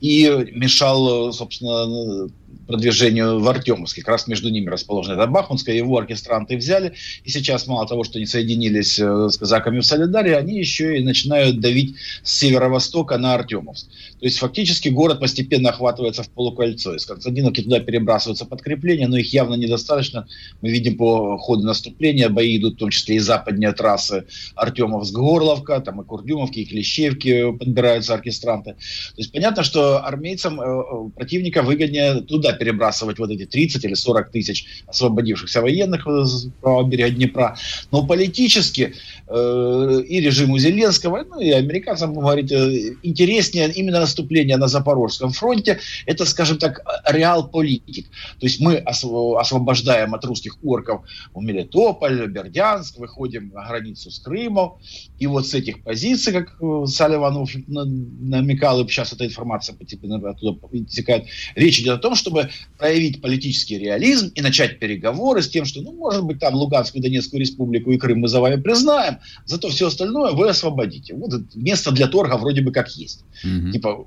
и 0.00 0.28
мешал, 0.52 1.32
собственно, 1.32 2.28
продвижению 2.66 3.40
в 3.40 3.48
Артемовске. 3.48 4.02
Как 4.02 4.10
раз 4.10 4.26
между 4.26 4.50
ними 4.50 4.68
расположена 4.68 5.14
эта 5.14 5.26
Бахмутская. 5.26 5.74
Его 5.74 5.98
оркестранты 5.98 6.56
взяли. 6.56 6.94
И 7.24 7.30
сейчас 7.30 7.66
мало 7.66 7.86
того, 7.86 8.04
что 8.04 8.18
они 8.18 8.26
соединились 8.26 8.98
э, 8.98 9.28
с 9.30 9.36
казаками 9.36 9.80
в 9.80 9.86
Солидаре, 9.86 10.36
они 10.36 10.58
еще 10.58 10.98
и 10.98 11.04
начинают 11.04 11.60
давить 11.60 11.96
с 12.22 12.38
северо-востока 12.38 13.18
на 13.18 13.34
Артемовск. 13.34 13.86
То 14.20 14.26
есть 14.26 14.38
фактически 14.38 14.88
город 14.88 15.20
постепенно 15.20 15.70
охватывается 15.70 16.22
в 16.22 16.30
полукольцо. 16.30 16.94
Из 16.94 17.06
Константиновки 17.06 17.62
туда 17.62 17.80
перебрасываются 17.80 18.44
подкрепления, 18.46 19.08
но 19.08 19.16
их 19.16 19.32
явно 19.32 19.54
недостаточно. 19.54 20.26
Мы 20.62 20.70
видим 20.70 20.96
по 20.96 21.36
ходу 21.38 21.64
наступления, 21.64 22.28
бои 22.28 22.56
идут 22.56 22.74
в 22.74 22.78
том 22.78 22.90
числе 22.90 23.16
и 23.16 23.18
западнее 23.18 23.72
трассы 23.72 24.24
Артемовск-Горловка, 24.56 25.80
там 25.80 26.00
и 26.00 26.04
Курдюмовки, 26.04 26.60
и 26.60 26.64
Клещевки 26.64 27.52
подбираются 27.52 28.14
оркестранты. 28.14 28.72
То 28.72 29.18
есть 29.18 29.32
понятно, 29.32 29.62
что 29.62 30.04
армейцам 30.04 30.60
э, 30.60 30.64
э, 30.64 31.10
противника 31.14 31.62
выгоднее 31.62 32.22
туда 32.44 32.56
перебрасывать 32.56 33.18
вот 33.18 33.30
эти 33.30 33.46
30 33.46 33.84
или 33.84 33.94
40 33.94 34.30
тысяч 34.30 34.66
освободившихся 34.86 35.62
военных 35.62 36.06
с 36.06 36.46
правого 36.60 36.86
берега 36.88 37.10
Днепра. 37.10 37.56
Но 37.90 38.06
политически 38.06 38.94
э, 39.26 40.02
и 40.06 40.20
режиму 40.20 40.58
Зеленского, 40.58 41.24
ну 41.24 41.40
и 41.40 41.50
американцам, 41.50 42.14
говорить, 42.14 42.52
э, 42.52 42.96
интереснее 43.02 43.72
именно 43.72 44.00
наступление 44.00 44.56
на 44.56 44.68
Запорожском 44.68 45.30
фронте. 45.30 45.78
Это, 46.06 46.26
скажем 46.26 46.58
так, 46.58 46.80
реал-политик. 47.06 48.06
То 48.38 48.46
есть 48.46 48.60
мы 48.60 48.76
освобождаем 48.76 50.14
от 50.14 50.24
русских 50.24 50.58
орков 50.62 51.02
Мелитополь, 51.34 52.26
Бердянск, 52.26 52.98
выходим 52.98 53.50
на 53.54 53.66
границу 53.66 54.10
с 54.10 54.18
Крымом. 54.18 54.74
И 55.18 55.26
вот 55.26 55.46
с 55.46 55.54
этих 55.54 55.82
позиций, 55.82 56.32
как 56.32 56.56
э, 56.60 56.86
Салливан 56.86 57.46
намекал, 57.66 58.80
и 58.80 58.88
сейчас 58.88 59.12
эта 59.12 59.24
информация 59.24 59.74
оттуда 59.74 60.58
текает, 60.88 61.24
речь 61.54 61.80
идет 61.80 61.98
о 61.98 61.98
том, 61.98 62.14
чтобы 62.34 62.50
проявить 62.78 63.22
политический 63.22 63.78
реализм 63.78 64.32
и 64.34 64.42
начать 64.42 64.78
переговоры 64.78 65.42
с 65.42 65.48
тем, 65.48 65.64
что, 65.64 65.80
ну, 65.80 65.92
может 65.92 66.24
быть, 66.24 66.40
там 66.40 66.54
Луганскую, 66.54 67.02
Донецкую 67.02 67.40
республику 67.40 67.92
и 67.92 67.98
Крым 67.98 68.20
мы 68.20 68.28
за 68.28 68.40
вами 68.40 68.60
признаем, 68.60 69.18
зато 69.46 69.68
все 69.68 69.86
остальное 69.86 70.32
вы 70.32 70.48
освободите. 70.48 71.14
Вот 71.14 71.32
место 71.54 71.92
для 71.92 72.08
торга 72.08 72.36
вроде 72.36 72.62
бы 72.62 72.72
как 72.72 72.88
есть. 72.96 73.24
Mm-hmm. 73.44 73.72
Типа, 73.72 74.06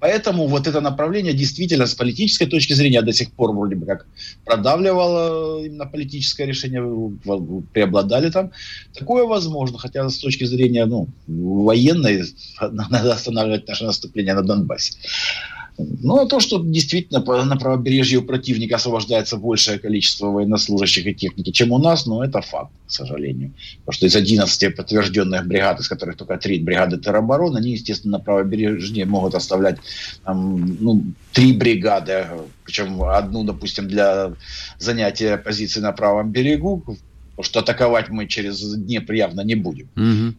Поэтому 0.00 0.46
вот 0.46 0.66
это 0.66 0.80
направление 0.80 1.34
действительно 1.34 1.86
с 1.86 1.94
политической 1.94 2.46
точки 2.46 2.72
зрения 2.72 3.02
до 3.02 3.12
сих 3.12 3.30
пор 3.32 3.52
вроде 3.52 3.76
бы 3.76 3.84
как 3.84 4.06
продавливало 4.44 5.62
именно 5.62 5.84
политическое 5.84 6.46
решение, 6.46 6.82
преобладали 7.72 8.30
там. 8.30 8.50
Такое 8.94 9.24
возможно, 9.24 9.78
хотя 9.78 10.08
с 10.08 10.18
точки 10.18 10.44
зрения 10.44 10.86
ну, 10.86 11.08
военной 11.26 12.24
надо 12.60 13.12
останавливать 13.12 13.68
наше 13.68 13.84
наступление 13.84 14.34
на 14.34 14.42
Донбассе. 14.42 14.94
Ну, 15.76 16.20
а 16.20 16.26
то, 16.26 16.38
что 16.38 16.62
действительно 16.62 17.20
на 17.44 17.56
правобережье 17.56 18.18
у 18.18 18.22
противника 18.22 18.76
освобождается 18.76 19.36
большее 19.36 19.78
количество 19.78 20.26
военнослужащих 20.26 21.06
и 21.06 21.14
техники, 21.14 21.50
чем 21.50 21.72
у 21.72 21.78
нас, 21.78 22.06
ну, 22.06 22.22
это 22.22 22.40
факт, 22.42 22.70
к 22.86 22.90
сожалению. 22.90 23.52
Потому 23.84 23.92
что 23.94 24.06
из 24.06 24.14
11 24.14 24.76
подтвержденных 24.76 25.46
бригад, 25.46 25.80
из 25.80 25.88
которых 25.88 26.16
только 26.16 26.36
три 26.36 26.60
бригады 26.60 26.98
теробороны, 26.98 27.58
они, 27.58 27.72
естественно, 27.72 28.18
на 28.18 28.24
правобережье 28.24 29.04
могут 29.04 29.34
оставлять 29.34 29.78
там, 30.24 30.76
ну, 30.80 31.02
три 31.32 31.52
бригады, 31.52 32.28
причем 32.64 33.02
одну, 33.02 33.42
допустим, 33.42 33.88
для 33.88 34.32
занятия 34.78 35.36
позиции 35.36 35.80
на 35.80 35.92
правом 35.92 36.30
берегу, 36.30 36.84
потому 37.30 37.42
что 37.42 37.60
атаковать 37.60 38.10
мы 38.10 38.28
через 38.28 38.60
Днепр 38.76 39.14
явно 39.14 39.40
не 39.40 39.56
будем. 39.56 39.88
Угу 39.96 40.34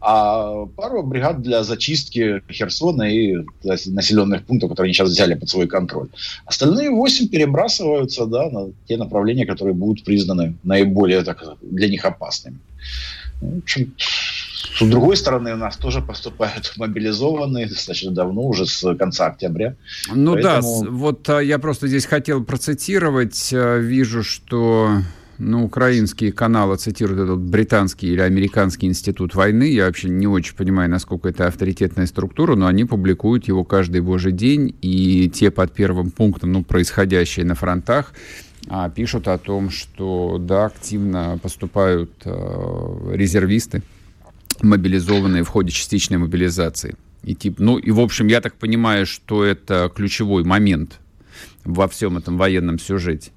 а 0.00 0.66
пару 0.76 1.02
бригад 1.02 1.42
для 1.42 1.62
зачистки 1.62 2.42
Херсона 2.50 3.02
и 3.02 3.44
населенных 3.62 4.44
пунктов, 4.44 4.70
которые 4.70 4.88
они 4.88 4.94
сейчас 4.94 5.10
взяли 5.10 5.34
под 5.34 5.48
свой 5.48 5.66
контроль. 5.66 6.08
Остальные 6.46 6.90
восемь 6.90 7.28
перебрасываются 7.28 8.26
да, 8.26 8.48
на 8.50 8.70
те 8.86 8.96
направления, 8.96 9.44
которые 9.44 9.74
будут 9.74 10.04
признаны 10.04 10.56
наиболее 10.62 11.22
так, 11.22 11.42
для 11.60 11.88
них 11.88 12.04
опасными. 12.04 12.58
Ну, 13.42 13.56
в 13.56 13.58
общем, 13.58 13.94
с 13.98 14.88
другой 14.88 15.16
стороны, 15.16 15.52
у 15.52 15.56
нас 15.56 15.76
тоже 15.76 16.00
поступают 16.00 16.72
мобилизованные 16.76 17.66
достаточно 17.66 18.10
давно, 18.10 18.42
уже 18.42 18.66
с 18.66 18.94
конца 18.94 19.26
октября. 19.26 19.76
Ну 20.14 20.32
Поэтому... 20.34 20.84
да, 20.84 20.90
вот 20.90 21.28
а, 21.28 21.40
я 21.40 21.58
просто 21.58 21.88
здесь 21.88 22.06
хотел 22.06 22.42
процитировать. 22.42 23.50
А, 23.52 23.78
вижу, 23.78 24.22
что 24.22 25.02
ну, 25.40 25.64
украинские 25.64 26.32
каналы 26.32 26.76
цитируют 26.76 27.20
этот 27.20 27.40
британский 27.40 28.08
или 28.08 28.20
американский 28.20 28.86
институт 28.86 29.34
войны. 29.34 29.72
Я 29.72 29.86
вообще 29.86 30.08
не 30.08 30.26
очень 30.26 30.54
понимаю, 30.54 30.90
насколько 30.90 31.28
это 31.28 31.46
авторитетная 31.46 32.06
структура, 32.06 32.54
но 32.54 32.66
они 32.66 32.84
публикуют 32.84 33.48
его 33.48 33.64
каждый 33.64 34.02
божий 34.02 34.32
день, 34.32 34.76
и 34.82 35.30
те 35.30 35.50
под 35.50 35.72
первым 35.72 36.10
пунктом, 36.10 36.52
ну, 36.52 36.62
происходящие 36.62 37.46
на 37.46 37.54
фронтах, 37.54 38.12
а, 38.68 38.90
пишут 38.90 39.28
о 39.28 39.38
том, 39.38 39.70
что, 39.70 40.36
да, 40.38 40.66
активно 40.66 41.38
поступают 41.42 42.12
э, 42.24 43.12
резервисты, 43.14 43.82
мобилизованные 44.62 45.42
в 45.42 45.48
ходе 45.48 45.70
частичной 45.70 46.18
мобилизации. 46.18 46.96
И, 47.22 47.34
тип, 47.34 47.58
ну, 47.58 47.78
и, 47.78 47.90
в 47.90 48.00
общем, 48.00 48.26
я 48.26 48.42
так 48.42 48.54
понимаю, 48.54 49.06
что 49.06 49.42
это 49.42 49.90
ключевой 49.94 50.44
момент 50.44 51.00
во 51.64 51.88
всем 51.88 52.18
этом 52.18 52.36
военном 52.36 52.78
сюжете. 52.78 53.30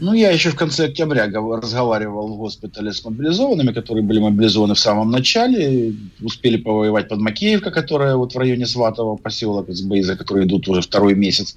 Ну, 0.00 0.14
я 0.14 0.30
еще 0.30 0.50
в 0.50 0.56
конце 0.56 0.86
октября 0.86 1.26
разговаривал 1.26 2.28
в 2.28 2.38
госпитале 2.38 2.92
с 2.92 3.04
мобилизованными, 3.04 3.72
которые 3.72 4.02
были 4.02 4.18
мобилизованы 4.18 4.74
в 4.74 4.78
самом 4.78 5.10
начале, 5.10 5.94
успели 6.22 6.56
повоевать 6.56 7.08
под 7.08 7.20
Макеевка, 7.20 7.70
которая 7.70 8.16
вот 8.16 8.34
в 8.34 8.38
районе 8.38 8.66
Сватова, 8.66 9.16
поселок 9.16 9.68
из 9.68 9.82
бои, 9.82 10.00
за 10.00 10.16
которые 10.16 10.46
идут 10.46 10.68
уже 10.68 10.80
второй 10.80 11.14
месяц. 11.14 11.54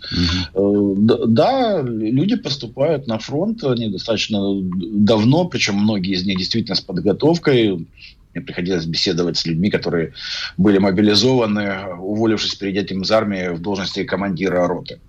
Угу. 0.53 1.27
Да, 1.27 1.81
люди 1.81 2.35
поступают 2.35 3.07
на 3.07 3.17
фронт, 3.17 3.63
они 3.63 3.87
достаточно 3.89 4.39
давно, 4.61 5.45
причем 5.45 5.75
многие 5.75 6.13
из 6.13 6.25
них 6.25 6.37
действительно 6.37 6.75
с 6.75 6.81
подготовкой. 6.81 7.87
Мне 8.33 8.43
приходилось 8.43 8.85
беседовать 8.85 9.37
с 9.37 9.45
людьми, 9.45 9.69
которые 9.69 10.13
были 10.57 10.79
мобилизованы, 10.79 11.95
уволившись 11.99 12.55
перед 12.55 12.75
этим 12.75 13.03
из 13.03 13.11
армии 13.11 13.49
в 13.49 13.61
должности 13.61 14.03
командира 14.03 14.67
роты. 14.67 14.99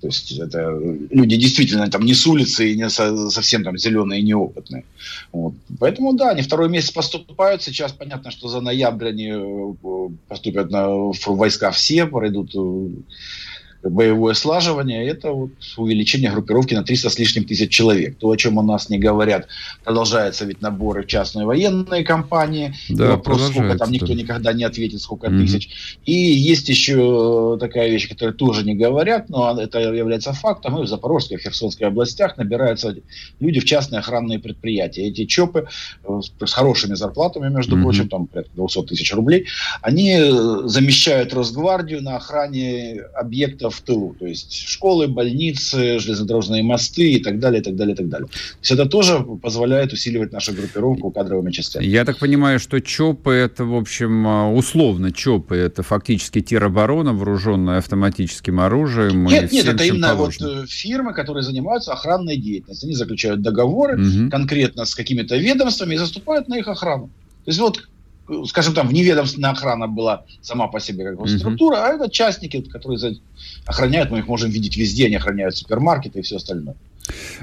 То 0.00 0.08
есть 0.08 0.32
это 0.38 0.78
люди 1.10 1.36
действительно 1.36 1.90
там 1.90 2.04
не 2.04 2.14
с 2.14 2.26
улицы 2.26 2.70
и 2.70 2.76
не 2.76 2.88
со, 2.90 3.30
совсем 3.30 3.64
там 3.64 3.78
зеленые 3.78 4.20
и 4.20 4.24
неопытные. 4.24 4.84
Вот. 5.32 5.54
Поэтому 5.78 6.12
да, 6.12 6.30
они 6.30 6.42
второй 6.42 6.68
месяц 6.68 6.90
поступают. 6.90 7.62
Сейчас 7.62 7.92
понятно, 7.92 8.30
что 8.30 8.48
за 8.48 8.60
ноябрь 8.60 9.08
они 9.08 9.32
э, 9.32 10.08
поступят 10.28 10.70
на, 10.70 10.88
в 10.88 11.26
войска 11.26 11.70
все, 11.70 12.06
пройдут 12.06 12.54
э, 12.54 12.88
боевое 13.90 14.34
слаживание, 14.34 15.06
это 15.06 15.32
вот 15.32 15.50
увеличение 15.76 16.30
группировки 16.30 16.74
на 16.74 16.82
300 16.82 17.10
с 17.10 17.18
лишним 17.18 17.44
тысяч 17.44 17.70
человек. 17.70 18.16
То, 18.18 18.30
о 18.30 18.36
чем 18.36 18.58
у 18.58 18.62
нас 18.62 18.88
не 18.88 18.98
говорят, 18.98 19.48
продолжается 19.84 20.44
ведь 20.44 20.60
наборы 20.60 21.02
в 21.02 21.06
частные 21.06 21.46
военные 21.46 22.04
компании. 22.04 22.74
Да, 22.88 23.12
вопрос, 23.12 23.48
сколько 23.50 23.76
там 23.76 23.90
никто 23.90 24.12
никогда 24.12 24.52
не 24.52 24.64
ответит, 24.64 25.00
сколько 25.00 25.28
mm-hmm. 25.28 25.40
тысяч. 25.40 25.98
И 26.04 26.12
есть 26.12 26.68
еще 26.68 27.56
такая 27.60 27.88
вещь, 27.88 28.08
которую 28.08 28.34
тоже 28.34 28.64
не 28.64 28.74
говорят, 28.74 29.28
но 29.28 29.58
это 29.60 29.78
является 29.78 30.32
фактом. 30.32 30.78
И 30.78 30.82
в 30.82 30.86
Запорожской, 30.86 31.36
в 31.36 31.40
Херсонской 31.40 31.86
областях 31.86 32.36
набираются 32.36 32.96
люди 33.40 33.60
в 33.60 33.64
частные 33.64 34.00
охранные 34.00 34.38
предприятия. 34.38 35.08
Эти 35.08 35.24
ЧОПы 35.24 35.68
э, 36.04 36.20
с 36.44 36.52
хорошими 36.52 36.94
зарплатами, 36.94 37.48
между 37.52 37.76
mm-hmm. 37.76 37.82
прочим, 37.82 38.08
там 38.08 38.26
порядка 38.26 38.52
200 38.54 38.82
тысяч 38.84 39.12
рублей, 39.14 39.46
они 39.82 40.16
э, 40.18 40.62
замещают 40.64 41.34
Росгвардию 41.34 42.02
на 42.02 42.16
охране 42.16 43.02
объектов 43.14 43.75
в 43.76 43.82
тылу. 43.82 44.16
То 44.18 44.26
есть 44.26 44.52
школы, 44.52 45.08
больницы, 45.08 45.98
железнодорожные 45.98 46.62
мосты 46.62 47.12
и 47.12 47.22
так 47.22 47.38
далее, 47.38 47.60
и 47.60 47.64
так 47.64 47.76
далее, 47.76 47.94
и 47.94 47.96
так 47.96 48.08
далее. 48.08 48.28
То 48.28 48.34
есть 48.60 48.72
это 48.72 48.86
тоже 48.86 49.20
позволяет 49.42 49.92
усиливать 49.92 50.32
нашу 50.32 50.52
группировку 50.52 51.10
кадровыми 51.10 51.50
частями. 51.50 51.84
Я 51.84 52.04
так 52.04 52.18
понимаю, 52.18 52.58
что 52.58 52.80
ЧОПы 52.80 53.30
это, 53.30 53.64
в 53.64 53.74
общем, 53.74 54.26
а, 54.26 54.52
условно 54.52 55.12
ЧОПы 55.12 55.56
это 55.56 55.82
фактически 55.82 56.40
тероборона, 56.40 57.12
вооруженная 57.12 57.78
автоматическим 57.78 58.60
оружием. 58.60 59.26
Нет, 59.26 59.52
нет, 59.52 59.66
это 59.66 59.84
именно 59.84 60.14
положено. 60.14 60.54
вот 60.54 60.64
э, 60.64 60.66
фирмы, 60.66 61.12
которые 61.12 61.42
занимаются 61.42 61.92
охранной 61.92 62.36
деятельностью. 62.36 62.86
Они 62.86 62.96
заключают 62.96 63.42
договоры 63.42 64.00
угу. 64.00 64.30
конкретно 64.30 64.84
с 64.84 64.94
какими-то 64.94 65.36
ведомствами 65.36 65.94
и 65.94 65.98
заступают 65.98 66.48
на 66.48 66.58
их 66.58 66.68
охрану. 66.68 67.10
То 67.44 67.50
есть 67.50 67.60
вот 67.60 67.88
скажем, 68.46 68.74
там 68.74 68.88
вневедомственная 68.88 69.50
охрана 69.50 69.86
была 69.86 70.24
сама 70.42 70.68
по 70.68 70.80
себе 70.80 71.04
как 71.04 71.18
бы 71.18 71.28
структура, 71.28 71.76
uh-huh. 71.76 71.84
а 71.84 71.94
это 71.94 72.10
частники, 72.10 72.60
которые 72.60 73.16
охраняют, 73.66 74.10
мы 74.10 74.18
их 74.18 74.26
можем 74.26 74.50
видеть 74.50 74.76
везде, 74.76 75.06
они 75.06 75.16
охраняют 75.16 75.56
супермаркеты 75.56 76.20
и 76.20 76.22
все 76.22 76.36
остальное. 76.36 76.76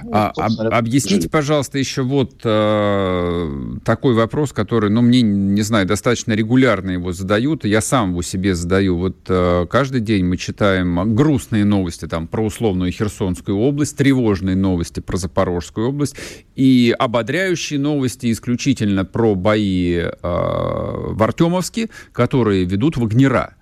Ну, 0.04 0.10
а, 0.14 0.32
об, 0.36 0.74
объясните, 0.74 1.30
пожалуйста, 1.30 1.78
еще 1.78 2.02
вот 2.02 2.42
э, 2.44 3.78
такой 3.84 4.14
вопрос, 4.14 4.54
который, 4.54 4.90
ну, 4.90 5.02
мне, 5.02 5.22
не 5.22 5.62
знаю, 5.62 5.86
достаточно 5.86 6.34
регулярно 6.34 6.92
его 6.92 7.12
задают, 7.12 7.66
я 7.66 7.82
сам 7.82 8.12
его 8.12 8.22
себе 8.22 8.56
задаю. 8.56 8.98
Вот 8.98 9.18
э, 9.28 9.66
каждый 9.70 10.02
день 10.02 10.26
мы 10.26 10.38
читаем 10.38 11.16
грустные 11.16 11.66
новости 11.66 12.08
там 12.08 12.28
про 12.28 12.46
условную 12.46 12.92
Херсонскую 12.92 13.58
область, 13.58 13.98
тревожные 13.98 14.56
новости 14.56 15.00
про 15.00 15.18
Запорожскую 15.18 15.90
область 15.90 16.16
и 16.56 16.96
ободряющие 16.98 17.80
новости 17.80 18.32
исключительно 18.32 19.06
про 19.06 19.36
бои 19.36 19.98
э, 19.98 20.10
в 20.22 21.22
Артемовске, 21.22 21.90
которые 22.12 22.66
ведут 22.66 22.98
Вагнера 22.98 23.56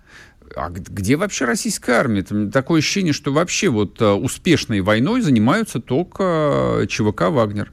а 0.55 0.69
где 0.69 1.15
вообще 1.15 1.45
российская 1.45 1.93
армия? 1.93 2.23
Такое 2.51 2.79
ощущение, 2.79 3.13
что 3.13 3.31
вообще 3.31 3.69
вот 3.69 4.01
э, 4.01 4.11
успешной 4.11 4.81
войной 4.81 5.21
занимаются 5.21 5.79
только 5.79 6.81
э, 6.81 6.87
ЧВК 6.87 7.29
«Вагнер». 7.29 7.71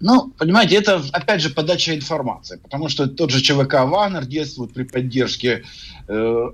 Ну, 0.00 0.32
понимаете, 0.38 0.76
это, 0.76 1.02
опять 1.12 1.40
же, 1.40 1.50
подача 1.50 1.94
информации, 1.94 2.58
потому 2.62 2.88
что 2.88 3.06
тот 3.06 3.30
же 3.30 3.40
ЧВК 3.40 3.84
«Вагнер» 3.84 4.24
действует 4.24 4.72
при 4.72 4.84
поддержке 4.84 5.64
э, 6.08 6.44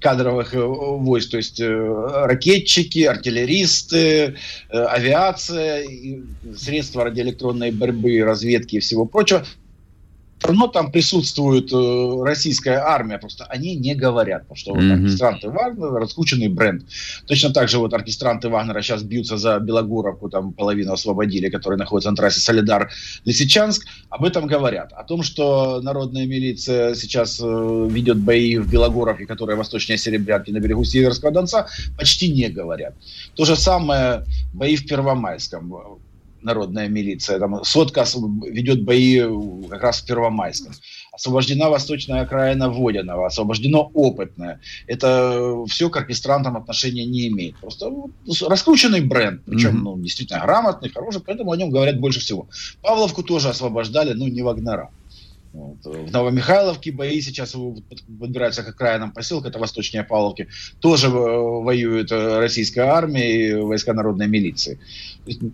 кадровых 0.00 0.54
э, 0.54 0.60
войск, 0.60 1.30
то 1.32 1.36
есть 1.36 1.60
ракетчики, 1.60 3.04
артиллеристы, 3.04 4.36
авиация, 4.70 5.84
средства 6.56 7.04
радиоэлектронной 7.04 7.72
борьбы, 7.72 8.22
разведки 8.22 8.76
и 8.76 8.80
всего 8.80 9.06
прочего 9.06 9.44
равно 10.48 10.66
там 10.68 10.90
присутствует 10.90 11.72
э, 11.72 12.24
российская 12.24 12.78
армия, 12.78 13.18
просто 13.18 13.44
они 13.44 13.74
не 13.76 13.94
говорят, 13.94 14.42
потому 14.42 14.56
что 14.56 14.72
mm-hmm. 14.72 14.88
вот, 14.88 14.98
оркестранты 14.98 15.50
Вагнера 15.50 16.00
раскрученный 16.00 16.48
бренд. 16.48 16.84
Точно 17.26 17.52
так 17.52 17.68
же 17.68 17.78
вот 17.78 17.94
оркестранты 17.94 18.48
Вагнера 18.48 18.82
сейчас 18.82 19.02
бьются 19.02 19.36
за 19.36 19.58
Белогоровку, 19.58 20.28
там 20.28 20.52
половину 20.52 20.92
освободили, 20.92 21.48
которая 21.48 21.78
находится 21.78 22.10
на 22.10 22.16
трассе 22.16 22.40
Солидар-Лисичанск. 22.40 23.84
Об 24.10 24.24
этом 24.24 24.46
говорят. 24.46 24.92
О 24.92 25.04
том, 25.04 25.22
что 25.22 25.80
народная 25.80 26.26
милиция 26.26 26.94
сейчас 26.94 27.40
э, 27.40 27.88
ведет 27.90 28.18
бои 28.18 28.58
в 28.58 28.70
Белогоровке, 28.70 29.26
которая 29.26 29.56
восточнее 29.56 29.98
Серебрянки 29.98 30.50
на 30.50 30.60
берегу 30.60 30.84
Северского 30.84 31.30
Донца, 31.30 31.66
почти 31.96 32.32
не 32.32 32.48
говорят. 32.48 32.94
То 33.34 33.44
же 33.44 33.56
самое 33.56 34.24
бои 34.52 34.76
в 34.76 34.86
Первомайском 34.86 36.00
народная 36.42 36.88
милиция. 36.88 37.38
Там 37.38 37.64
сотка 37.64 38.04
ведет 38.48 38.84
бои 38.84 39.20
как 39.68 39.82
раз 39.82 40.00
в 40.00 40.06
Первомайском. 40.06 40.72
Освобождена 41.12 41.68
восточная 41.68 42.22
окраина 42.22 42.70
Водянова, 42.70 43.26
освобождено 43.26 43.90
опытное. 43.92 44.60
Это 44.86 45.64
все 45.68 45.90
к 45.90 45.96
оркестрантам 45.96 46.56
отношения 46.56 47.04
не 47.04 47.28
имеет. 47.28 47.56
Просто 47.58 47.92
раскрученный 48.48 49.02
бренд, 49.02 49.42
причем 49.44 49.76
mm-hmm. 49.76 49.82
ну, 49.82 49.98
действительно 49.98 50.40
грамотный, 50.40 50.88
хороший, 50.88 51.20
поэтому 51.20 51.52
о 51.52 51.56
нем 51.56 51.70
говорят 51.70 52.00
больше 52.00 52.20
всего. 52.20 52.48
Павловку 52.80 53.22
тоже 53.22 53.50
освобождали, 53.50 54.14
ну 54.14 54.26
не 54.26 54.42
Вагнера. 54.42 54.90
Вот. 55.52 55.84
В 55.84 56.10
Новомихайловке 56.10 56.92
бои 56.92 57.20
сейчас 57.20 57.54
подбираются 58.18 58.62
к 58.62 58.68
окраинам 58.68 59.12
поселка, 59.12 59.48
это 59.48 59.58
восточнее 59.58 60.02
Павловки. 60.02 60.48
Тоже 60.80 61.08
э, 61.08 61.10
воюет 61.10 62.10
э, 62.10 62.38
российская 62.38 62.82
армия 62.82 63.30
и 63.30 63.54
войска 63.54 63.92
народной 63.92 64.28
милиции. 64.28 64.78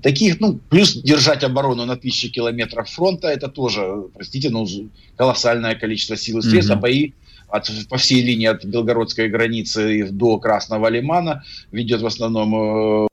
Таких, 0.03 0.39
ну, 0.39 0.61
плюс 0.71 0.95
держать 0.95 1.43
оборону 1.43 1.85
на 1.85 1.97
тысячи 1.97 2.29
километров 2.29 2.89
фронта, 2.89 3.29
это 3.29 3.49
тоже, 3.49 4.05
простите, 4.15 4.51
ну, 4.51 4.67
колоссальное 5.17 5.75
количество 5.75 6.17
сил 6.17 6.39
и 6.39 6.43
средств, 6.43 6.71
mm-hmm. 6.71 6.77
а 6.77 6.81
бои 6.81 7.13
от, 7.49 7.71
по 7.89 7.97
всей 7.97 8.23
линии 8.23 8.47
от 8.47 8.65
белгородской 8.65 9.29
границы 9.29 10.09
до 10.11 10.39
Красного 10.39 10.89
Лимана 10.89 11.43
ведет 11.73 12.03
в 12.03 12.07
основном 12.07 13.05
э, 13.05 13.09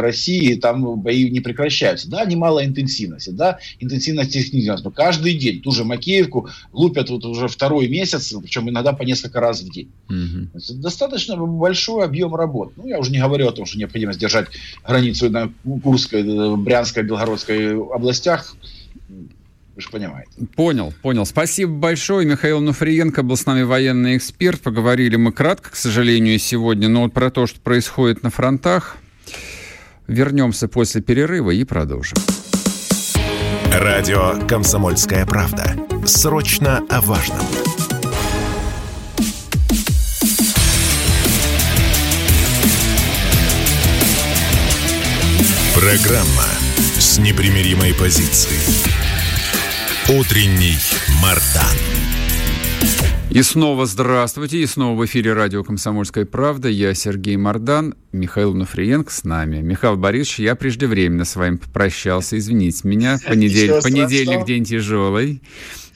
России, 0.00 0.54
там 0.54 1.00
бои 1.00 1.30
не 1.30 1.40
прекращаются. 1.40 2.08
Да, 2.08 2.24
немало 2.24 2.64
интенсивности, 2.64 3.30
да, 3.30 3.58
интенсивность 3.80 4.32
снизилась, 4.32 4.82
но 4.82 4.90
каждый 4.90 5.34
день 5.34 5.60
ту 5.60 5.72
же 5.72 5.84
Макеевку 5.84 6.48
лупят 6.72 7.10
вот 7.10 7.24
уже 7.24 7.48
второй 7.48 7.88
месяц, 7.88 8.32
причем 8.40 8.68
иногда 8.68 8.92
по 8.92 9.02
несколько 9.02 9.40
раз 9.40 9.62
в 9.62 9.70
день. 9.70 9.90
Угу. 10.08 10.58
Это 10.58 10.74
достаточно 10.74 11.36
большой 11.36 12.04
объем 12.04 12.34
работ. 12.34 12.72
Ну, 12.76 12.86
я 12.86 12.98
уже 12.98 13.10
не 13.10 13.18
говорю 13.18 13.48
о 13.48 13.52
том, 13.52 13.66
что 13.66 13.78
необходимо 13.78 14.12
сдержать 14.12 14.48
границу 14.86 15.30
на 15.30 15.52
Курской, 15.82 16.22
э, 16.22 16.56
Брянской, 16.56 17.02
Белгородской 17.02 17.76
областях, 17.76 18.56
вы 19.74 19.80
же 19.80 19.88
понимаете. 19.88 20.30
Понял, 20.54 20.92
понял. 21.00 21.24
Спасибо 21.24 21.72
большое. 21.72 22.26
Михаил 22.26 22.60
Нуфриенко 22.60 23.22
был 23.22 23.36
с 23.36 23.46
нами 23.46 23.62
военный 23.62 24.18
эксперт. 24.18 24.60
Поговорили 24.60 25.16
мы 25.16 25.32
кратко, 25.32 25.70
к 25.70 25.76
сожалению, 25.76 26.38
сегодня, 26.38 26.88
но 26.88 27.02
вот 27.02 27.14
про 27.14 27.30
то, 27.30 27.46
что 27.46 27.58
происходит 27.60 28.22
на 28.22 28.30
фронтах. 28.30 28.98
Вернемся 30.06 30.68
после 30.68 31.00
перерыва 31.00 31.50
и 31.50 31.64
продолжим. 31.64 32.18
Радио 33.72 34.46
«Комсомольская 34.46 35.24
правда». 35.24 35.76
Срочно 36.04 36.82
о 36.90 37.00
важном. 37.00 37.46
Программа 45.74 46.44
с 46.98 47.18
непримиримой 47.18 47.94
позицией. 47.94 48.60
Утренний 50.08 50.78
Мардан. 51.22 51.91
И 53.32 53.40
снова 53.40 53.86
здравствуйте, 53.86 54.58
и 54.58 54.66
снова 54.66 55.00
в 55.00 55.06
эфире 55.06 55.32
радио 55.32 55.64
«Комсомольская 55.64 56.26
правда». 56.26 56.68
Я 56.68 56.92
Сергей 56.92 57.38
Мордан, 57.38 57.94
Михаил 58.12 58.52
Нуфриенко 58.52 59.10
с 59.10 59.24
нами. 59.24 59.62
Михаил 59.62 59.96
Борисович, 59.96 60.40
я 60.40 60.54
преждевременно 60.54 61.24
с 61.24 61.34
вами 61.34 61.56
попрощался, 61.56 62.36
извините 62.36 62.86
меня. 62.86 63.16
Понедель... 63.26 63.80
Понедельник, 63.82 64.44
день 64.44 64.64
тяжелый. 64.64 65.40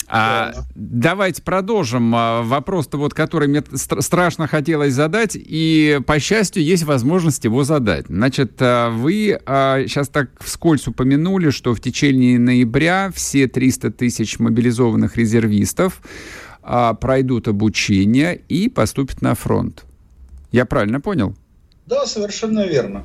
А, 0.09 0.55
давайте 0.74 1.43
продолжим 1.43 2.14
а, 2.14 2.43
вопрос-то 2.43 2.97
вот, 2.97 3.12
который 3.12 3.49
мне 3.49 3.62
страшно 3.74 4.47
хотелось 4.47 4.95
задать, 4.95 5.32
и, 5.34 6.01
по 6.07 6.18
счастью, 6.18 6.62
есть 6.62 6.84
возможность 6.84 7.45
его 7.45 7.64
задать. 7.64 8.07
Значит, 8.07 8.53
а, 8.61 8.89
вы 8.89 9.39
а, 9.45 9.82
сейчас 9.87 10.09
так 10.09 10.30
вскользь 10.41 10.87
упомянули, 10.87 11.51
что 11.51 11.74
в 11.74 11.80
течение 11.80 12.39
ноября 12.39 13.11
все 13.14 13.47
300 13.47 13.91
тысяч 13.91 14.39
мобилизованных 14.39 15.18
резервистов 15.18 16.01
а, 16.67 16.95
пройдут 16.95 17.47
обучение 17.47 18.41
и 18.49 18.69
поступят 18.69 19.23
на 19.23 19.35
фронт. 19.37 19.85
Я 20.51 20.64
правильно 20.64 21.01
понял? 21.01 21.35
Да, 21.87 22.07
совершенно 22.07 22.67
верно. 22.67 23.05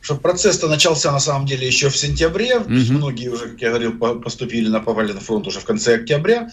Что 0.00 0.16
процесс-то 0.16 0.68
начался 0.68 1.12
на 1.12 1.20
самом 1.20 1.46
деле 1.46 1.66
еще 1.66 1.90
в 1.90 1.96
сентябре. 1.96 2.56
Угу. 2.56 2.92
Многие 2.92 3.28
уже, 3.28 3.48
как 3.50 3.60
я 3.60 3.68
говорил, 3.68 3.92
поступили 3.98 4.68
на 4.68 4.80
попали 4.80 5.12
на 5.12 5.20
фронт 5.20 5.46
уже 5.46 5.60
в 5.60 5.64
конце 5.64 5.96
октября. 5.96 6.48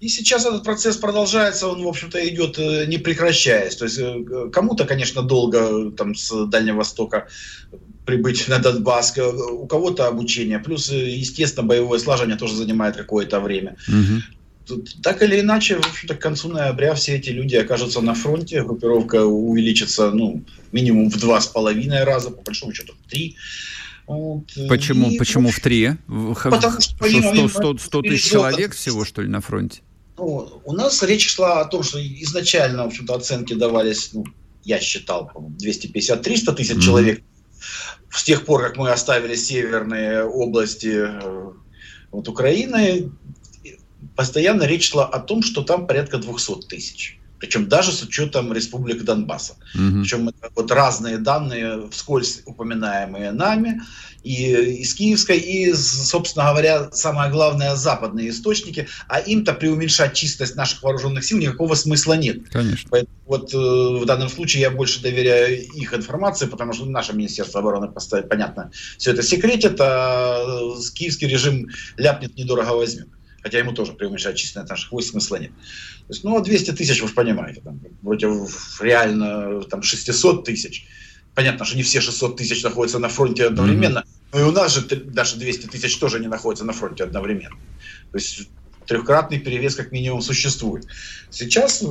И 0.00 0.08
сейчас 0.08 0.44
этот 0.44 0.64
процесс 0.64 0.96
продолжается, 0.96 1.68
он, 1.68 1.82
в 1.82 1.88
общем-то, 1.88 2.18
идет 2.28 2.58
э, 2.58 2.86
не 2.86 2.98
прекращаясь. 2.98 3.76
То 3.76 3.84
есть 3.84 3.98
э, 3.98 4.50
кому-то, 4.52 4.84
конечно, 4.84 5.22
долго 5.22 5.90
там 5.92 6.14
с 6.14 6.46
Дальнего 6.46 6.78
Востока 6.78 7.28
прибыть 8.04 8.46
на 8.48 8.58
Донбасс, 8.58 9.16
у 9.18 9.66
кого-то 9.66 10.06
обучение, 10.06 10.58
плюс, 10.58 10.90
э, 10.90 11.08
естественно, 11.08 11.66
боевое 11.66 11.98
слажение 11.98 12.36
тоже 12.36 12.56
занимает 12.56 12.96
какое-то 12.96 13.40
время. 13.40 13.76
Угу 13.88 14.35
так 15.02 15.22
или 15.22 15.40
иначе, 15.40 15.76
в 15.76 15.86
общем-то, 15.86 16.14
к 16.14 16.20
концу 16.20 16.48
ноября 16.48 16.94
все 16.94 17.16
эти 17.16 17.30
люди 17.30 17.56
окажутся 17.56 18.00
на 18.00 18.14
фронте, 18.14 18.62
группировка 18.62 19.24
увеличится, 19.24 20.10
ну, 20.10 20.42
минимум 20.72 21.10
в 21.10 21.18
два 21.18 21.40
с 21.40 21.46
половиной 21.46 22.04
раза, 22.04 22.30
по 22.30 22.42
большому 22.42 22.72
счету 22.72 22.94
в 22.94 23.10
три. 23.10 23.36
Вот. 24.06 24.44
Почему, 24.68 25.10
и, 25.10 25.18
почему 25.18 25.50
в 25.50 25.60
три? 25.60 25.92
Потому 26.06 26.80
что, 26.80 27.08
что 27.08 27.48
100, 27.48 27.48
100, 27.48 27.78
100 27.78 28.02
тысяч 28.02 28.30
человек 28.30 28.74
всего, 28.74 29.04
что 29.04 29.22
ли, 29.22 29.28
на 29.28 29.40
фронте? 29.40 29.82
Ну, 30.18 30.60
у 30.64 30.72
нас 30.72 31.02
речь 31.02 31.28
шла 31.28 31.60
о 31.60 31.64
том, 31.64 31.82
что 31.82 31.98
изначально, 32.00 32.84
в 32.84 32.86
общем-то, 32.86 33.14
оценки 33.14 33.54
давались, 33.54 34.12
ну, 34.12 34.24
я 34.64 34.80
считал, 34.80 35.30
250-300 35.34 36.54
тысяч 36.54 36.70
mm-hmm. 36.70 36.80
человек. 36.80 37.22
С 38.10 38.24
тех 38.24 38.44
пор, 38.44 38.62
как 38.62 38.76
мы 38.76 38.90
оставили 38.90 39.34
северные 39.34 40.24
области 40.24 40.94
э, 41.06 41.52
вот 42.12 42.28
Украины, 42.28 43.10
постоянно 44.16 44.64
речь 44.64 44.90
шла 44.90 45.06
о 45.06 45.20
том, 45.20 45.42
что 45.42 45.62
там 45.62 45.86
порядка 45.86 46.18
200 46.18 46.68
тысяч. 46.68 47.18
Причем 47.38 47.68
даже 47.68 47.92
с 47.92 48.02
учетом 48.02 48.52
республик 48.52 49.02
Донбасса. 49.02 49.56
Угу. 49.74 50.00
Причем 50.00 50.28
это 50.28 50.50
вот 50.54 50.70
разные 50.70 51.18
данные, 51.18 51.88
вскользь 51.90 52.42
упоминаемые 52.46 53.30
нами, 53.32 53.82
и 54.22 54.80
из 54.80 54.94
Киевской, 54.94 55.38
и, 55.38 55.72
собственно 55.74 56.50
говоря, 56.50 56.90
самое 56.92 57.30
главное, 57.30 57.76
западные 57.76 58.30
источники. 58.30 58.88
А 59.06 59.20
им-то 59.20 59.52
преуменьшать 59.52 60.14
чистость 60.14 60.56
наших 60.56 60.82
вооруженных 60.82 61.24
сил 61.24 61.38
никакого 61.38 61.74
смысла 61.74 62.14
нет. 62.14 62.48
Конечно. 62.50 62.88
Поэтому 62.90 63.16
вот 63.26 63.54
э, 63.54 63.56
в 63.56 64.04
данном 64.06 64.28
случае 64.28 64.62
я 64.62 64.70
больше 64.70 65.00
доверяю 65.02 65.62
их 65.62 65.94
информации, 65.94 66.46
потому 66.46 66.72
что 66.72 66.86
наше 66.86 67.12
Министерство 67.12 67.60
обороны, 67.60 67.88
понятно, 68.28 68.72
все 68.98 69.12
это 69.12 69.22
секретит, 69.22 69.76
а 69.78 70.42
э, 70.42 70.94
киевский 70.94 71.28
режим 71.28 71.68
ляпнет 71.96 72.36
недорого 72.36 72.70
возьмет 72.70 73.08
хотя 73.46 73.60
ему 73.60 73.72
тоже 73.72 73.92
преуменьшать 73.92 74.36
численность 74.36 74.70
наших 74.70 74.90
войск 74.90 75.10
смысла 75.12 75.36
нет. 75.36 75.52
То 76.08 76.12
есть, 76.12 76.24
ну, 76.24 76.42
200 76.42 76.72
тысяч, 76.72 77.00
вы 77.00 77.06
же 77.06 77.14
понимаете, 77.14 77.60
там, 77.60 77.78
против 78.02 78.82
реально 78.82 79.62
там, 79.62 79.82
600 79.82 80.44
тысяч. 80.44 80.84
Понятно, 81.36 81.64
что 81.64 81.76
не 81.76 81.84
все 81.84 82.00
600 82.00 82.36
тысяч 82.36 82.64
находятся 82.64 82.98
на 82.98 83.08
фронте 83.08 83.46
одновременно, 83.46 84.00
mm-hmm. 84.00 84.28
но 84.32 84.40
и 84.40 84.42
у 84.42 84.50
нас 84.50 84.74
же 84.74 84.80
даже 84.80 85.36
200 85.36 85.66
тысяч 85.68 85.96
тоже 85.96 86.18
не 86.18 86.26
находятся 86.26 86.64
на 86.64 86.72
фронте 86.72 87.04
одновременно. 87.04 87.54
То 88.10 88.18
есть 88.18 88.48
трехкратный 88.86 89.38
перевес 89.38 89.74
как 89.74 89.92
минимум 89.92 90.22
существует. 90.22 90.86
Сейчас 91.30 91.82
э, 91.82 91.86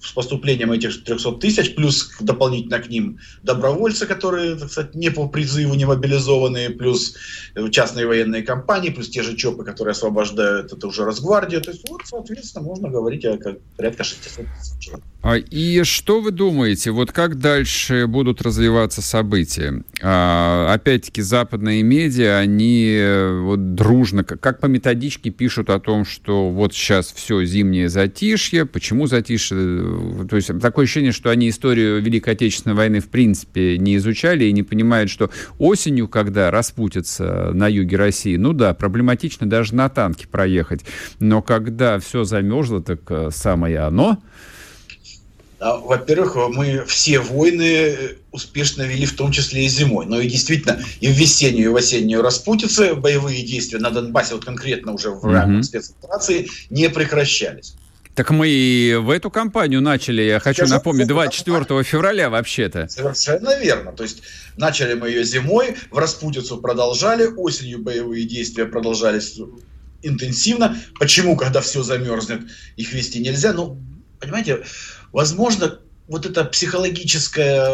с 0.00 0.12
поступлением 0.12 0.72
этих 0.72 1.04
300 1.04 1.32
тысяч, 1.32 1.74
плюс 1.74 2.12
дополнительно 2.20 2.78
к 2.78 2.88
ним 2.88 3.18
добровольцы, 3.42 4.06
которые, 4.06 4.56
так 4.56 4.70
сказать, 4.70 4.94
не 4.94 5.10
по 5.10 5.26
призыву, 5.28 5.74
не 5.74 5.84
мобилизованные, 5.84 6.70
плюс 6.70 7.16
э, 7.54 7.68
частные 7.70 8.06
военные 8.06 8.42
компании, 8.42 8.90
плюс 8.90 9.08
те 9.08 9.22
же 9.22 9.36
ЧОПы, 9.36 9.64
которые 9.64 9.92
освобождают, 9.92 10.72
это 10.72 10.86
уже 10.86 11.04
Росгвардия. 11.04 11.60
То 11.60 11.70
есть, 11.70 11.88
вот, 11.88 12.02
соответственно, 12.04 12.64
можно 12.64 12.88
говорить 12.88 13.24
о 13.24 13.38
как, 13.38 13.58
порядка 13.76 14.04
600 14.04 14.46
тысяч. 14.58 14.90
А, 15.22 15.36
и 15.36 15.82
что 15.84 16.20
вы 16.20 16.30
думаете, 16.30 16.90
вот 16.90 17.10
как 17.10 17.38
дальше 17.38 18.06
будут 18.06 18.42
развиваться 18.42 19.00
события? 19.00 19.82
А, 20.02 20.72
опять-таки, 20.74 21.22
западные 21.22 21.82
медиа, 21.82 22.36
они 22.38 22.90
э, 22.90 23.40
вот 23.40 23.74
дружно, 23.74 24.24
как 24.24 24.60
по 24.60 24.66
методичке 24.66 25.30
пишут 25.30 25.70
о 25.70 25.80
том, 25.80 26.04
что 26.04 26.33
что 26.34 26.50
вот 26.50 26.74
сейчас 26.74 27.12
все 27.12 27.44
зимнее 27.44 27.88
затишье. 27.88 28.66
Почему 28.66 29.06
затишье? 29.06 30.26
То 30.28 30.34
есть 30.34 30.50
такое 30.60 30.84
ощущение, 30.84 31.12
что 31.12 31.30
они 31.30 31.48
историю 31.48 32.02
Великой 32.02 32.34
Отечественной 32.34 32.74
войны 32.74 32.98
в 32.98 33.08
принципе 33.08 33.78
не 33.78 33.96
изучали 33.96 34.44
и 34.44 34.52
не 34.52 34.64
понимают, 34.64 35.10
что 35.10 35.30
осенью, 35.58 36.08
когда 36.08 36.50
распутится 36.50 37.52
на 37.52 37.68
юге 37.68 37.96
России, 37.96 38.36
ну 38.36 38.52
да, 38.52 38.74
проблематично 38.74 39.48
даже 39.48 39.76
на 39.76 39.88
танке 39.88 40.26
проехать. 40.26 40.84
Но 41.20 41.40
когда 41.40 42.00
все 42.00 42.24
замерзло, 42.24 42.82
так 42.82 43.02
э, 43.10 43.28
самое 43.32 43.78
оно. 43.78 44.18
А, 45.60 45.76
во-первых, 45.76 46.36
мы 46.50 46.84
все 46.86 47.20
войны 47.20 48.16
успешно 48.32 48.82
вели, 48.82 49.06
в 49.06 49.14
том 49.14 49.32
числе 49.32 49.64
и 49.64 49.68
зимой. 49.68 50.06
Но 50.06 50.20
и 50.20 50.28
действительно, 50.28 50.80
и 51.00 51.08
в 51.08 51.12
весеннюю, 51.12 51.70
и 51.70 51.72
в 51.72 51.76
осеннюю 51.76 52.22
распутицы 52.22 52.94
боевые 52.94 53.42
действия 53.42 53.78
на 53.78 53.90
Донбассе, 53.90 54.34
вот 54.34 54.44
конкретно 54.44 54.92
уже 54.92 55.10
в 55.10 55.24
рамках 55.24 55.60
mm-hmm. 55.60 55.62
спецоперации, 55.62 56.48
не 56.70 56.88
прекращались. 56.90 57.74
Так 58.14 58.30
мы 58.30 58.48
и 58.48 58.94
в 58.94 59.10
эту 59.10 59.28
кампанию 59.28 59.80
начали, 59.80 60.22
я 60.22 60.38
хочу 60.38 60.58
Скажу, 60.58 60.74
напомнить, 60.74 61.08
24 61.08 61.82
февраля 61.82 62.30
вообще-то. 62.30 62.88
Совершенно 62.88 63.58
верно. 63.58 63.92
То 63.92 64.04
есть 64.04 64.22
начали 64.56 64.94
мы 64.94 65.08
ее 65.08 65.24
зимой, 65.24 65.76
в 65.90 65.98
распутицу 65.98 66.58
продолжали, 66.58 67.26
осенью 67.26 67.80
боевые 67.80 68.24
действия 68.24 68.66
продолжались 68.66 69.40
интенсивно. 70.02 70.78
Почему, 71.00 71.36
когда 71.36 71.60
все 71.60 71.82
замерзнет, 71.82 72.42
их 72.76 72.92
вести 72.92 73.18
нельзя? 73.18 73.52
Ну, 73.52 73.80
понимаете, 74.20 74.62
Возможно, 75.14 75.78
вот 76.08 76.26
эта 76.26 76.44
психологическая 76.44 77.70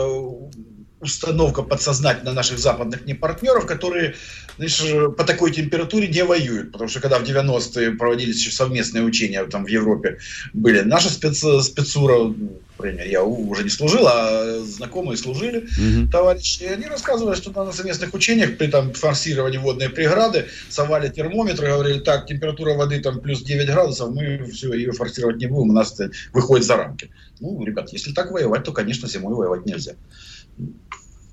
установка 1.01 1.63
подсознательно 1.63 2.35
наших 2.35 2.59
западных 2.59 3.07
непартнеров, 3.07 3.65
которые 3.65 4.15
знаешь, 4.57 5.15
по 5.17 5.25
такой 5.25 5.53
температуре 5.53 6.09
не 6.09 6.25
воюют. 6.25 6.73
Потому 6.73 6.89
что 6.89 7.01
когда 7.01 7.19
в 7.19 7.23
90-е 7.23 7.93
проводились 7.93 8.39
еще 8.39 8.51
совместные 8.51 9.05
учения 9.05 9.45
там 9.45 9.65
в 9.65 9.69
Европе 9.69 10.19
были, 10.53 10.81
наша 10.81 11.11
спец, 11.11 11.39
спецура, 11.39 12.35
например, 12.79 13.07
я 13.07 13.23
уже 13.23 13.63
не 13.63 13.71
служил, 13.71 14.07
а 14.07 14.63
знакомые 14.65 15.17
служили, 15.17 15.63
mm-hmm. 15.63 16.11
товарищи, 16.11 16.63
и 16.63 16.67
они 16.67 16.87
рассказывали, 16.87 17.37
что 17.37 17.51
на 17.51 17.73
совместных 17.73 18.15
учениях 18.15 18.57
при 18.57 18.69
там 18.69 18.93
форсировании 18.93 19.59
водной 19.59 19.91
преграды 19.91 20.47
совали 20.69 21.09
термометры, 21.09 21.69
говорили, 21.69 22.01
так, 22.01 22.27
температура 22.27 22.75
воды 22.75 23.01
там 23.01 23.21
плюс 23.21 23.43
9 23.43 23.67
градусов, 23.67 24.15
мы 24.15 24.45
все, 24.47 24.73
ее 24.73 24.93
форсировать 24.93 25.37
не 25.37 25.47
будем, 25.47 25.71
у 25.71 25.73
нас 25.73 25.99
это 25.99 26.11
выходит 26.33 26.67
за 26.67 26.77
рамки. 26.77 27.11
Ну, 27.41 27.63
ребят, 27.65 27.93
если 27.93 28.13
так 28.13 28.31
воевать, 28.31 28.65
то, 28.65 28.73
конечно, 28.73 29.09
зимой 29.09 29.35
воевать 29.35 29.67
нельзя. 29.67 29.93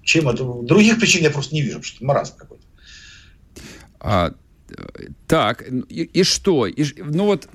Чем 0.03 0.29
это? 0.29 0.43
Других 0.63 0.99
причин 0.99 1.23
я 1.23 1.31
просто 1.31 1.53
не 1.53 1.61
вижу, 1.61 1.79
потому 1.79 1.95
что 1.95 2.05
маразм 2.05 2.35
какой-то. 2.37 2.63
А, 3.99 4.33
так, 5.27 5.63
и, 5.89 6.03
и 6.03 6.23
что? 6.23 6.67
И, 6.67 6.85
ну 6.97 7.25
вот, 7.25 7.47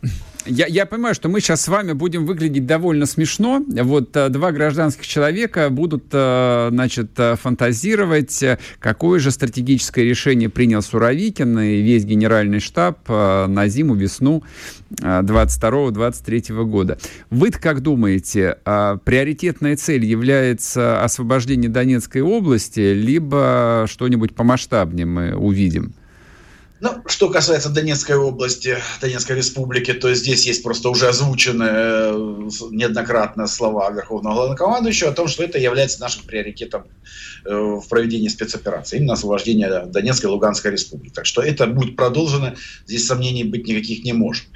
я, 0.46 0.66
я 0.66 0.86
понимаю, 0.86 1.14
что 1.14 1.28
мы 1.28 1.40
сейчас 1.40 1.62
с 1.62 1.68
вами 1.68 1.92
будем 1.92 2.26
выглядеть 2.26 2.66
довольно 2.66 3.06
смешно. 3.06 3.62
Вот 3.66 4.16
а, 4.16 4.28
два 4.28 4.52
гражданских 4.52 5.06
человека 5.06 5.68
будут, 5.70 6.04
а, 6.12 6.68
значит, 6.70 7.10
а, 7.18 7.36
фантазировать, 7.36 8.42
какое 8.78 9.20
же 9.20 9.30
стратегическое 9.30 10.04
решение 10.04 10.48
принял 10.48 10.82
Суровикин 10.82 11.58
и 11.58 11.80
весь 11.82 12.04
генеральный 12.04 12.60
штаб 12.60 13.08
на 13.08 13.68
зиму, 13.68 13.94
весну 13.94 14.42
22-23 14.90 16.64
года. 16.64 16.98
вы 17.30 17.50
как 17.50 17.80
думаете, 17.80 18.58
приоритетная 18.64 19.76
цель 19.76 20.04
является 20.04 21.02
освобождение 21.02 21.70
Донецкой 21.70 22.22
области, 22.22 22.92
либо 22.92 23.86
что-нибудь 23.88 24.34
помасштабнее 24.34 25.06
мы 25.06 25.36
увидим? 25.36 25.94
Ну, 26.82 27.00
что 27.06 27.28
касается 27.28 27.68
Донецкой 27.68 28.16
области, 28.16 28.76
Донецкой 29.00 29.36
республики, 29.36 29.92
то 29.92 30.12
здесь 30.14 30.44
есть 30.46 30.64
просто 30.64 30.90
уже 30.90 31.06
озвученные 31.06 31.70
э, 31.70 32.48
неоднократно 32.72 33.46
слова 33.46 33.88
Верховного 33.92 34.34
Главнокомандующего 34.34 35.10
о 35.10 35.12
том, 35.12 35.28
что 35.28 35.44
это 35.44 35.60
является 35.60 36.00
нашим 36.00 36.24
приоритетом 36.24 36.88
э, 37.44 37.54
в 37.54 37.84
проведении 37.88 38.26
спецоперации, 38.26 38.96
именно 38.96 39.12
освобождение 39.12 39.84
Донецкой 39.86 40.28
и 40.28 40.32
Луганской 40.32 40.72
республики. 40.72 41.14
Так 41.14 41.24
что 41.24 41.40
это 41.40 41.68
будет 41.68 41.94
продолжено, 41.94 42.56
здесь 42.84 43.06
сомнений 43.06 43.44
быть 43.44 43.68
никаких 43.68 44.02
не 44.02 44.12
может. 44.12 44.46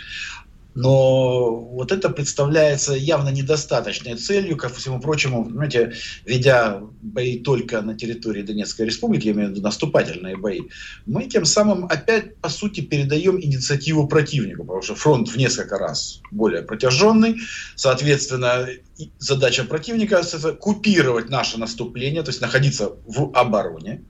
Но 0.77 1.57
вот 1.57 1.91
это 1.91 2.11
представляется 2.11 2.93
явно 2.93 3.31
недостаточной 3.31 4.17
целью, 4.17 4.59
ко 4.59 4.69
всему 4.69 5.01
прочему, 5.01 5.45
понимаете, 5.45 5.95
ведя 6.27 6.83
бои 7.01 7.39
только 7.39 7.81
на 7.81 7.95
территории 7.95 8.43
Донецкой 8.43 8.87
Республики, 8.87 9.29
я 9.29 9.33
имею 9.33 9.49
в 9.49 9.51
виду 9.53 9.63
наступательные 9.63 10.37
бои, 10.37 10.61
мы 11.07 11.25
тем 11.25 11.47
самым 11.47 11.87
опять, 11.87 12.37
по 12.37 12.51
сути, 12.51 12.83
передаем 12.83 13.41
инициативу 13.41 14.07
противнику, 14.07 14.65
потому 14.65 14.83
что 14.83 14.95
фронт 14.95 15.29
в 15.29 15.37
несколько 15.37 15.79
раз 15.79 16.21
более 16.31 16.63
протяженный, 16.63 17.37
соответственно, 17.75 18.69
задача 19.19 19.65
противника– 19.65 20.23
купировать 20.61 21.31
наше 21.31 21.59
наступление, 21.59 22.23
то 22.23 22.29
есть 22.31 22.43
находиться 22.43 22.93
в 23.07 23.31
обороне, 23.35 24.03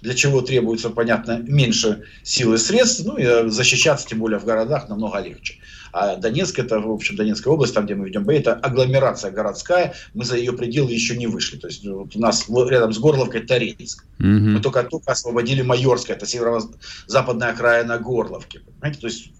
для 0.00 0.14
чего 0.14 0.40
требуется, 0.42 0.90
понятно, 0.90 1.38
меньше 1.38 2.04
сил 2.22 2.54
и 2.54 2.58
средств, 2.58 3.04
ну 3.04 3.16
и 3.16 3.48
защищаться, 3.48 4.06
тем 4.06 4.18
более 4.20 4.38
в 4.38 4.44
городах, 4.44 4.88
намного 4.88 5.18
легче. 5.20 5.54
А 5.92 6.16
Донецк, 6.16 6.58
это, 6.58 6.80
в 6.80 6.90
общем, 6.90 7.16
Донецкая 7.16 7.52
область, 7.54 7.74
там, 7.74 7.86
где 7.86 7.94
мы 7.94 8.06
ведем 8.06 8.24
бои, 8.24 8.38
это 8.38 8.54
агломерация 8.54 9.30
городская, 9.30 9.94
мы 10.14 10.24
за 10.24 10.36
ее 10.36 10.52
пределы 10.52 10.92
еще 10.92 11.16
не 11.16 11.26
вышли. 11.26 11.56
То 11.56 11.68
есть 11.68 11.84
вот 11.86 12.14
у 12.14 12.20
нас 12.20 12.46
рядом 12.48 12.92
с 12.92 12.98
Горловкой 12.98 13.40
Торецк. 13.40 14.04
Угу. 14.18 14.26
Мы 14.26 14.60
только, 14.60 14.84
только 14.84 15.12
освободили 15.12 15.62
Майорское, 15.62 16.16
это 16.16 16.26
северо-западная 16.26 17.50
окраина 17.50 17.98
Горловки. 17.98 18.58
Понимаете, 18.58 19.00
то 19.00 19.06
есть 19.06 19.32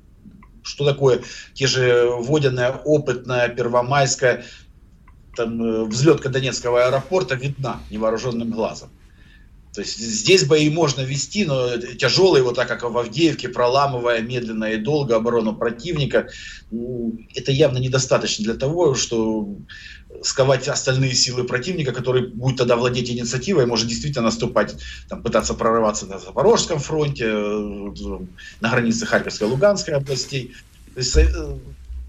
что 0.63 0.85
такое 0.85 1.23
те 1.55 1.67
же 1.67 2.09
водяная, 2.19 2.73
опытная, 2.73 3.49
первомайская, 3.49 4.45
там, 5.37 5.63
э, 5.63 5.85
взлетка 5.85 6.29
Донецкого 6.29 6.87
аэропорта 6.87 7.35
видна 7.37 7.81
невооруженным 7.91 8.51
глазом. 8.51 8.91
То 9.79 9.83
есть 9.83 9.97
здесь 9.97 10.45
бои 10.45 10.69
можно 10.71 11.03
вести, 11.03 11.45
но 11.45 11.77
тяжелые, 11.77 12.43
вот 12.43 12.57
так 12.57 12.67
как 12.67 12.83
в 12.83 12.99
Авдеевке, 12.99 13.49
проламывая 13.49 14.21
медленно 14.23 14.65
и 14.73 14.77
долго 14.77 15.15
оборону 15.15 15.55
противника, 15.55 16.31
это 17.33 17.53
явно 17.53 17.79
недостаточно 17.79 18.45
для 18.45 18.55
того, 18.55 18.97
что 18.97 19.49
сковать 20.25 20.67
остальные 20.67 21.15
силы 21.15 21.45
противника, 21.45 21.93
который 21.93 22.27
будет 22.27 22.57
тогда 22.59 22.75
владеть 22.75 23.09
инициативой, 23.09 23.67
может 23.67 23.87
действительно 23.87 24.25
наступать, 24.25 24.75
там, 25.09 25.23
пытаться 25.23 25.55
прорываться 25.55 26.07
на 26.07 26.19
Запорожском 26.19 26.81
фронте, 26.81 27.27
э, 27.27 28.19
на 28.61 28.71
границе 28.71 29.07
Харьковской 29.07 29.47
и 29.47 29.51
Луганской 29.53 29.95
областей. 29.95 30.57
То 30.95 31.01
есть, 31.01 31.17
э, 31.17 31.57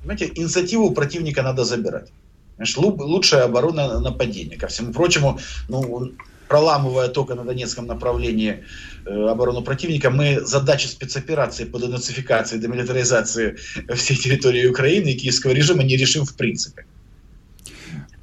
понимаете, 0.01 0.31
инициативу 0.33 0.89
противника 0.89 1.43
надо 1.43 1.65
забирать. 1.65 2.07
Значит, 2.55 2.77
лучшая 2.77 3.43
оборона 3.43 3.99
нападения. 3.99 4.57
Ко 4.57 4.65
всему 4.65 4.91
прочему, 4.91 5.39
ну, 5.67 6.13
проламывая 6.49 7.07
только 7.07 7.35
на 7.35 7.45
Донецком 7.45 7.85
направлении 7.85 8.63
э, 9.05 9.29
оборону 9.29 9.61
противника, 9.61 10.09
мы 10.09 10.41
задачу 10.41 10.87
спецоперации 10.87 11.63
по 11.63 11.79
денацификации, 11.79 12.57
демилитаризации 12.57 13.55
всей 13.95 14.17
территории 14.17 14.67
Украины 14.67 15.09
и 15.09 15.15
киевского 15.15 15.51
режима 15.51 15.83
не 15.83 15.95
решим 15.95 16.25
в 16.25 16.35
принципе. 16.35 16.85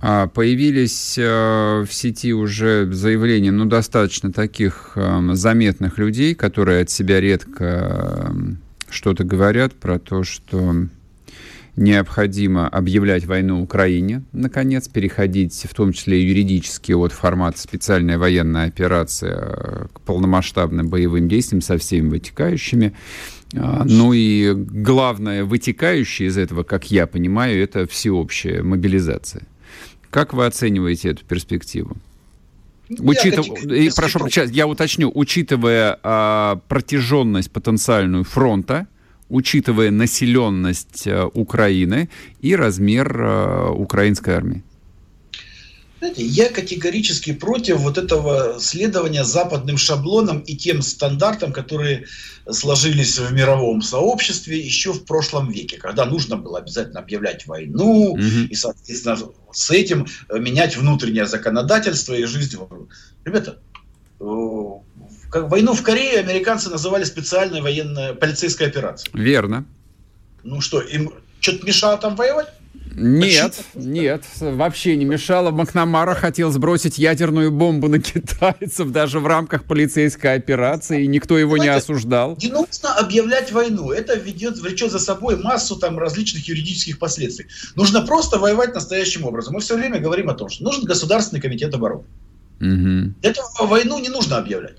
А, 0.01 0.27
появились 0.27 1.17
э, 1.17 1.85
в 1.89 1.89
сети 1.91 2.35
уже 2.35 2.93
заявления, 2.93 3.53
ну, 3.53 3.65
достаточно 3.65 4.33
таких 4.33 4.93
э, 4.97 5.31
заметных 5.33 5.99
людей, 5.99 6.35
которые 6.35 6.83
от 6.83 6.91
себя 6.91 7.21
редко 7.21 8.35
что-то 8.91 9.25
говорят 9.25 9.75
про 9.75 9.99
то, 9.99 10.23
что 10.23 10.87
необходимо 11.77 12.69
объявлять 12.69 13.27
войну 13.27 13.63
Украине, 13.63 14.23
наконец, 14.33 14.89
переходить 14.89 15.67
в 15.69 15.75
том 15.75 15.93
числе 15.93 16.21
и 16.21 16.27
юридически 16.27 16.93
от 16.93 17.13
формата 17.13 17.59
специальная 17.59 18.19
военная 18.19 18.67
операция 18.67 19.37
э, 19.37 19.87
к 19.93 20.01
полномасштабным 20.01 20.89
боевым 20.89 21.29
действиям 21.29 21.61
со 21.61 21.77
всеми 21.77 22.09
вытекающими. 22.09 22.95
А, 23.55 23.85
ну 23.85 24.13
и 24.13 24.55
главное, 24.55 25.45
вытекающее 25.45 26.29
из 26.29 26.39
этого, 26.39 26.63
как 26.63 26.91
я 26.91 27.07
понимаю, 27.07 27.63
это 27.63 27.87
всеобщая 27.87 28.63
мобилизация. 28.63 29.43
Как 30.11 30.33
вы 30.33 30.47
оцениваете 30.47 31.11
эту 31.11 31.25
перспективу? 31.25 31.97
Учитыв... 32.89 33.47
И, 33.65 33.91
прошу 33.95 34.21
прощения, 34.21 34.53
я 34.53 34.67
уточню, 34.67 35.11
учитывая 35.15 35.99
а, 36.03 36.61
протяженность 36.69 37.51
потенциальную 37.51 38.25
фронта, 38.25 38.87
учитывая 39.29 39.91
населенность 39.91 41.07
э, 41.07 41.25
Украины 41.35 42.09
и 42.41 42.55
размер 42.55 43.21
э, 43.21 43.71
украинской 43.71 44.31
армии? 44.31 44.63
Знаете, 45.99 46.27
я 46.27 46.51
категорически 46.51 47.33
против 47.33 47.79
вот 47.79 47.97
этого 47.97 48.59
следования 48.61 49.25
западным 49.25 49.79
шаблонам 49.79 50.41
и 50.41 50.55
тем 50.55 50.83
стандартам, 50.83 51.53
которые 51.53 52.05
сложились 52.49 53.19
в 53.19 53.33
мировом 53.33 53.81
сообществе 53.81 54.59
еще 54.59 54.93
в 54.93 55.05
прошлом 55.05 55.51
веке, 55.51 55.79
когда 55.79 56.05
нужно 56.05 56.37
было 56.37 56.59
обязательно 56.59 57.01
объявлять 57.01 57.47
войну 57.47 58.13
угу. 58.13 58.21
и, 58.21 58.55
соответственно, 58.55 59.19
с 59.53 59.71
этим 59.71 60.07
менять 60.31 60.77
внутреннее 60.77 61.27
законодательство 61.27 62.13
и 62.13 62.25
жизнь. 62.25 62.57
Ребята, 63.25 63.59
как 65.31 65.51
войну 65.51 65.75
в 65.75 65.83
Корее 65.83 66.19
американцы 66.19 66.71
называли 66.71 67.05
специальной 67.05 67.61
военной 67.61 68.15
полицейской 68.15 68.67
операцией. 68.67 69.11
Верно. 69.15 69.65
Ну 70.43 70.61
что, 70.61 70.81
им 70.81 71.13
что-то 71.41 71.67
мешало 71.67 71.99
там 71.99 72.17
воевать? 72.17 72.49
Нет, 72.99 73.63
нет, 73.75 74.25
вообще 74.41 74.97
не 74.97 75.05
мешало. 75.05 75.51
Макнамара 75.51 76.15
хотел 76.15 76.51
сбросить 76.51 76.97
ядерную 76.97 77.51
бомбу 77.51 77.89
на 77.89 78.01
китайцев 78.01 78.91
даже 78.91 79.21
в 79.21 79.27
рамках 79.27 79.65
полицейской 79.65 80.35
операции, 80.35 81.05
и 81.05 81.07
никто 81.07 81.37
его 81.37 81.53
Понимаете, 81.53 81.73
не 81.73 81.77
осуждал. 81.77 82.39
Не 82.41 82.49
нужно 82.49 82.95
объявлять 82.95 83.53
войну. 83.53 83.93
Это 83.93 84.15
ведет, 84.15 84.57
влечет 84.59 84.93
за 84.93 84.99
собой 84.99 85.37
массу 85.37 85.77
там 85.77 85.99
различных 85.99 86.49
юридических 86.49 86.99
последствий. 86.99 87.49
Нужно 87.75 88.01
просто 88.01 88.39
воевать 88.39 88.75
настоящим 88.75 89.25
образом. 89.25 89.53
Мы 89.53 89.61
все 89.61 89.77
время 89.77 90.01
говорим 90.01 90.31
о 90.31 90.35
том, 90.35 90.49
что 90.49 90.65
нужен 90.65 90.85
Государственный 90.85 91.43
комитет 91.43 91.75
обороны. 91.75 92.05
Угу. 92.61 93.15
Для 93.21 93.31
этого 93.31 93.67
войну 93.67 93.99
не 93.99 94.09
нужно 94.09 94.39
объявлять. 94.39 94.77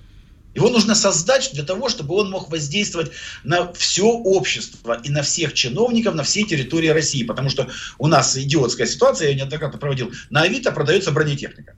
Его 0.57 0.69
нужно 0.69 0.95
создать 0.95 1.51
для 1.53 1.63
того, 1.63 1.87
чтобы 1.87 2.15
он 2.15 2.31
мог 2.31 2.49
воздействовать 2.49 3.11
на 3.43 3.71
все 3.73 4.05
общество 4.05 4.99
и 5.03 5.09
на 5.11 5.21
всех 5.21 5.53
чиновников 5.53 6.15
на 6.15 6.23
всей 6.23 6.45
территории 6.45 6.87
России. 6.87 7.21
Потому 7.21 7.51
что 7.51 7.69
у 7.99 8.07
нас 8.07 8.35
идиотская 8.35 8.87
ситуация, 8.87 9.29
я 9.29 9.35
неоднократно 9.35 9.77
проводил, 9.77 10.11
на 10.31 10.41
Авито 10.41 10.71
продается 10.71 11.11
бронетехника. 11.11 11.75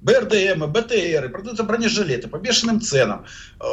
БРДМ, 0.00 0.64
БТР, 0.64 1.30
продаются 1.30 1.62
бронежилеты 1.62 2.26
по 2.26 2.38
бешеным 2.38 2.80
ценам. 2.80 3.24
Э, 3.60 3.64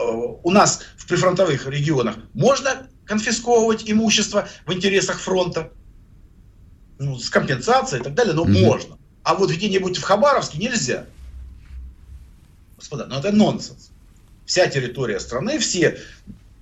у 0.44 0.52
нас 0.52 0.82
в 0.96 1.08
прифронтовых 1.08 1.66
регионах 1.66 2.18
можно 2.36 2.88
конфисковывать 3.06 3.90
имущество 3.90 4.48
в 4.68 4.74
интересах 4.74 5.20
фронта, 5.20 5.72
ну, 7.00 7.18
с 7.18 7.32
компенсацией 7.32 8.02
и 8.02 8.04
так 8.04 8.14
далее, 8.14 8.36
но 8.36 8.46
mm-hmm. 8.46 8.64
можно. 8.64 9.00
А 9.24 9.34
вот 9.34 9.50
где-нибудь 9.50 9.98
в 9.98 10.04
Хабаровске 10.04 10.60
нельзя. 10.60 11.08
Господа, 12.82 13.06
ну 13.08 13.20
это 13.20 13.32
нонсенс. 13.32 13.92
Вся 14.46 14.68
территория 14.68 15.20
страны, 15.20 15.60
все 15.60 16.00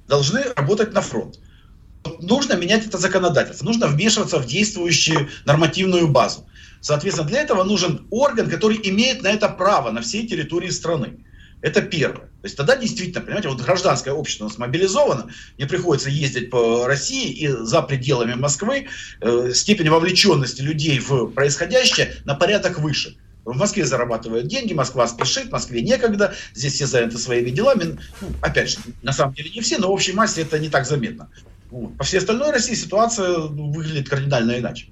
должны 0.06 0.44
работать 0.58 0.92
на 0.92 1.00
фронт. 1.00 1.40
Нужно 2.20 2.56
менять 2.56 2.86
это 2.86 2.98
законодательство, 2.98 3.64
нужно 3.64 3.88
вмешиваться 3.88 4.38
в 4.38 4.46
действующую 4.46 5.30
нормативную 5.46 6.10
базу. 6.10 6.46
Соответственно, 6.82 7.30
для 7.30 7.42
этого 7.42 7.64
нужен 7.64 8.06
орган, 8.10 8.50
который 8.50 8.82
имеет 8.84 9.24
на 9.24 9.30
это 9.30 9.48
право 9.48 9.92
на 9.92 10.02
всей 10.02 10.28
территории 10.28 10.70
страны. 10.70 11.24
Это 11.62 11.82
первое. 11.82 12.28
То 12.28 12.46
есть 12.46 12.58
тогда 12.58 12.76
действительно, 12.76 13.22
понимаете, 13.22 13.48
вот 13.48 13.62
гражданское 13.62 14.12
общество 14.12 14.46
у 14.46 14.48
нас 14.50 14.58
мобилизовано, 14.58 15.30
мне 15.58 15.68
приходится 15.68 16.10
ездить 16.10 16.50
по 16.50 16.86
России 16.86 17.32
и 17.32 17.48
за 17.48 17.82
пределами 17.82 18.34
Москвы 18.34 18.88
э, 19.22 19.52
степень 19.54 19.90
вовлеченности 19.90 20.62
людей 20.62 21.00
в 21.00 21.28
происходящее 21.28 22.14
на 22.26 22.36
порядок 22.36 22.80
выше. 22.80 23.18
В 23.46 23.58
Москве 23.58 23.86
зарабатывают 23.86 24.48
деньги, 24.48 24.74
Москва 24.74 25.08
спешит, 25.08 25.52
Москве 25.52 25.82
некогда, 25.82 26.34
здесь 26.54 26.74
все 26.74 26.86
заняты 26.86 27.18
своими 27.18 27.50
делами. 27.50 27.98
Ну, 28.22 28.28
опять 28.42 28.72
же, 28.72 28.78
на 29.02 29.14
самом 29.14 29.34
деле 29.34 29.50
не 29.50 29.62
все, 29.62 29.78
но 29.78 29.88
в 29.88 29.92
общей 29.92 30.14
массе 30.14 30.42
это 30.42 30.60
не 30.60 30.70
так 30.70 30.86
заметно. 30.86 31.30
Вот. 31.72 31.98
По 31.98 32.04
всей 32.04 32.18
остальной 32.18 32.52
России 32.52 32.74
ситуация 32.74 33.38
ну, 33.38 33.72
выглядит 33.72 34.10
кардинально 34.10 34.60
иначе. 34.60 34.88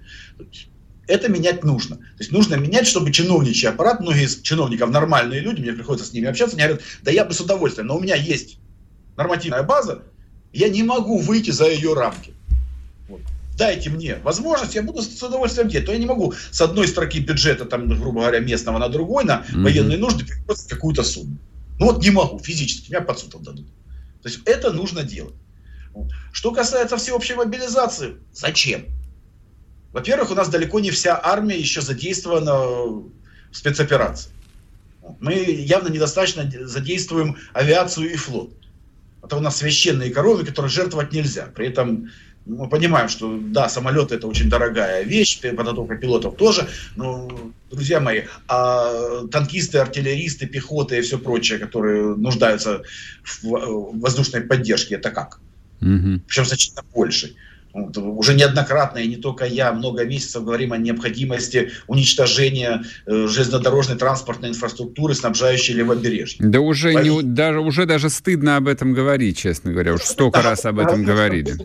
Это 1.07 1.29
менять 1.29 1.63
нужно. 1.63 1.97
То 1.97 2.19
есть 2.19 2.31
нужно 2.31 2.55
менять, 2.55 2.87
чтобы 2.87 3.11
чиновничий 3.11 3.69
аппарат, 3.69 3.99
многие 4.01 4.25
из 4.25 4.41
чиновников 4.41 4.89
нормальные 4.89 5.39
люди, 5.39 5.61
мне 5.61 5.73
приходится 5.73 6.09
с 6.09 6.13
ними 6.13 6.27
общаться, 6.27 6.55
они 6.55 6.65
говорят, 6.65 6.83
да 7.03 7.11
я 7.11 7.25
бы 7.25 7.33
с 7.33 7.39
удовольствием, 7.39 7.87
но 7.87 7.97
у 7.97 8.01
меня 8.01 8.15
есть 8.15 8.59
нормативная 9.15 9.63
база, 9.63 10.03
я 10.51 10.69
не 10.69 10.83
могу 10.83 11.19
выйти 11.19 11.51
за 11.51 11.69
ее 11.69 11.93
рамки 11.93 12.33
дайте 13.57 13.89
мне 13.89 14.15
возможность, 14.23 14.75
я 14.75 14.83
буду 14.83 15.01
с 15.01 15.21
удовольствием 15.21 15.67
делать. 15.67 15.87
То 15.87 15.91
я 15.91 15.97
не 15.97 16.05
могу 16.05 16.33
с 16.51 16.61
одной 16.61 16.87
строки 16.87 17.19
бюджета, 17.19 17.65
там, 17.65 17.87
грубо 17.87 18.21
говоря, 18.21 18.39
местного 18.39 18.77
на 18.77 18.87
другой, 18.87 19.25
на 19.25 19.43
mm-hmm. 19.49 19.63
военные 19.63 19.97
нужды 19.97 20.25
перекрыть 20.25 20.67
какую-то 20.67 21.03
сумму. 21.03 21.37
Ну 21.79 21.87
вот 21.87 22.01
не 22.03 22.11
могу 22.11 22.39
физически, 22.39 22.91
меня 22.91 23.01
под 23.01 23.19
суд 23.19 23.35
отдадут. 23.35 23.67
То 24.21 24.29
есть 24.29 24.41
это 24.45 24.71
нужно 24.71 25.03
делать. 25.03 25.35
Что 26.31 26.51
касается 26.51 26.97
всеобщей 26.97 27.33
мобилизации, 27.33 28.17
зачем? 28.31 28.85
Во-первых, 29.91 30.31
у 30.31 30.35
нас 30.35 30.49
далеко 30.49 30.79
не 30.79 30.91
вся 30.91 31.19
армия 31.21 31.57
еще 31.57 31.81
задействована 31.81 32.53
в 32.53 33.11
спецоперации. 33.51 34.31
Мы 35.19 35.33
явно 35.33 35.87
недостаточно 35.87 36.49
задействуем 36.65 37.37
авиацию 37.53 38.11
и 38.11 38.15
флот. 38.15 38.51
Это 39.23 39.37
у 39.37 39.39
нас 39.39 39.57
священные 39.57 40.11
коровы, 40.11 40.45
которые 40.45 40.69
жертвовать 40.69 41.13
нельзя. 41.13 41.47
При 41.55 41.67
этом 41.67 42.11
мы 42.47 42.69
понимаем, 42.69 43.09
что 43.09 43.37
да, 43.39 43.69
самолеты 43.69 44.15
это 44.15 44.27
очень 44.27 44.49
дорогая 44.49 45.03
вещь, 45.03 45.39
подготовка 45.41 45.95
пилотов 45.97 46.35
тоже, 46.35 46.67
но, 46.95 47.29
друзья 47.69 47.99
мои, 47.99 48.23
а 48.47 49.27
танкисты, 49.31 49.79
артиллеристы, 49.79 50.47
пехота 50.47 50.95
и 50.95 51.01
все 51.01 51.17
прочее, 51.17 51.59
которые 51.59 52.15
нуждаются 52.15 52.83
в 53.41 53.99
воздушной 53.99 54.41
поддержке, 54.41 54.95
это 54.95 55.11
как? 55.11 55.39
Угу. 55.81 56.21
Причем 56.27 56.45
значительно 56.45 56.83
больше. 56.93 57.35
Вот, 57.73 57.95
уже 57.97 58.33
неоднократно, 58.33 58.97
и 58.99 59.07
не 59.07 59.17
только 59.17 59.45
я, 59.45 59.71
много 59.71 60.03
месяцев 60.03 60.43
говорим 60.43 60.73
о 60.73 60.77
необходимости 60.77 61.71
уничтожения 61.85 62.83
э, 63.05 63.27
железнодорожной 63.27 63.97
транспортной 63.97 64.49
инфраструктуры, 64.49 65.13
снабжающей 65.13 65.75
левобережье. 65.75 66.39
Да 66.39 66.59
уже, 66.59 66.95
не, 66.95 67.21
даже, 67.21 67.59
уже 67.59 67.85
даже 67.85 68.09
стыдно 68.09 68.57
об 68.57 68.67
этом 68.67 68.93
говорить, 68.93 69.37
честно 69.37 69.73
говоря. 69.73 69.93
Уж 69.93 70.01
столько 70.01 70.41
раз 70.41 70.65
об 70.65 70.79
этом 70.79 71.03
говорили. 71.03 71.55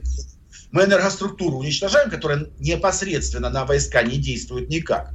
Мы 0.72 0.84
энергоструктуру 0.84 1.58
уничтожаем, 1.58 2.10
которая 2.10 2.46
непосредственно 2.58 3.50
на 3.50 3.64
войска 3.64 4.02
не 4.02 4.16
действует 4.16 4.68
никак. 4.68 5.12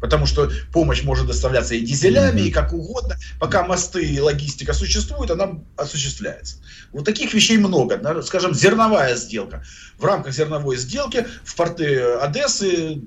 Потому 0.00 0.26
что 0.26 0.50
помощь 0.72 1.02
может 1.02 1.26
доставляться 1.26 1.74
и 1.74 1.80
дизелями, 1.80 2.40
mm-hmm. 2.40 2.48
и 2.48 2.50
как 2.50 2.72
угодно. 2.72 3.16
Пока 3.40 3.64
мосты 3.64 4.04
и 4.04 4.20
логистика 4.20 4.74
существуют, 4.74 5.30
она 5.30 5.58
осуществляется. 5.76 6.56
Вот 6.92 7.04
таких 7.04 7.32
вещей 7.34 7.56
много. 7.56 8.22
Скажем, 8.22 8.54
зерновая 8.54 9.16
сделка. 9.16 9.64
В 9.98 10.04
рамках 10.04 10.34
зерновой 10.34 10.76
сделки 10.76 11.26
в 11.44 11.56
порты 11.56 12.00
Одессы 12.20 13.00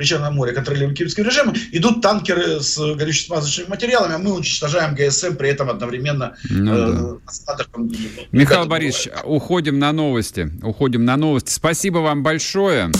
Причерном 0.00 0.34
море, 0.34 0.52
контролируем 0.52 0.94
киевским 0.94 1.26
режимом, 1.26 1.54
идут 1.72 2.00
танкеры 2.00 2.60
с 2.60 2.78
горюче-смазочными 2.78 3.68
материалами, 3.68 4.14
а 4.14 4.18
мы 4.18 4.32
уничтожаем 4.32 4.94
ГСМ, 4.94 5.34
при 5.34 5.50
этом 5.50 5.68
одновременно 5.68 6.36
ну, 6.48 6.72
э, 6.72 6.92
да. 6.92 7.16
остатком. 7.26 7.92
Михаил 8.32 8.64
Борисович, 8.64 9.10
уходим 9.24 9.78
на 9.78 9.92
новости. 9.92 10.50
Уходим 10.62 11.04
на 11.04 11.18
новости. 11.18 11.50
Спасибо 11.50 11.98
вам 11.98 12.22
большое. 12.22 12.90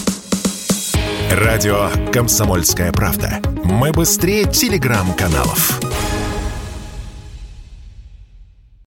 Радио 1.31 1.89
«Комсомольская 2.13 2.91
правда». 2.91 3.39
Мы 3.63 3.91
быстрее 3.91 4.45
телеграм-каналов. 4.45 5.90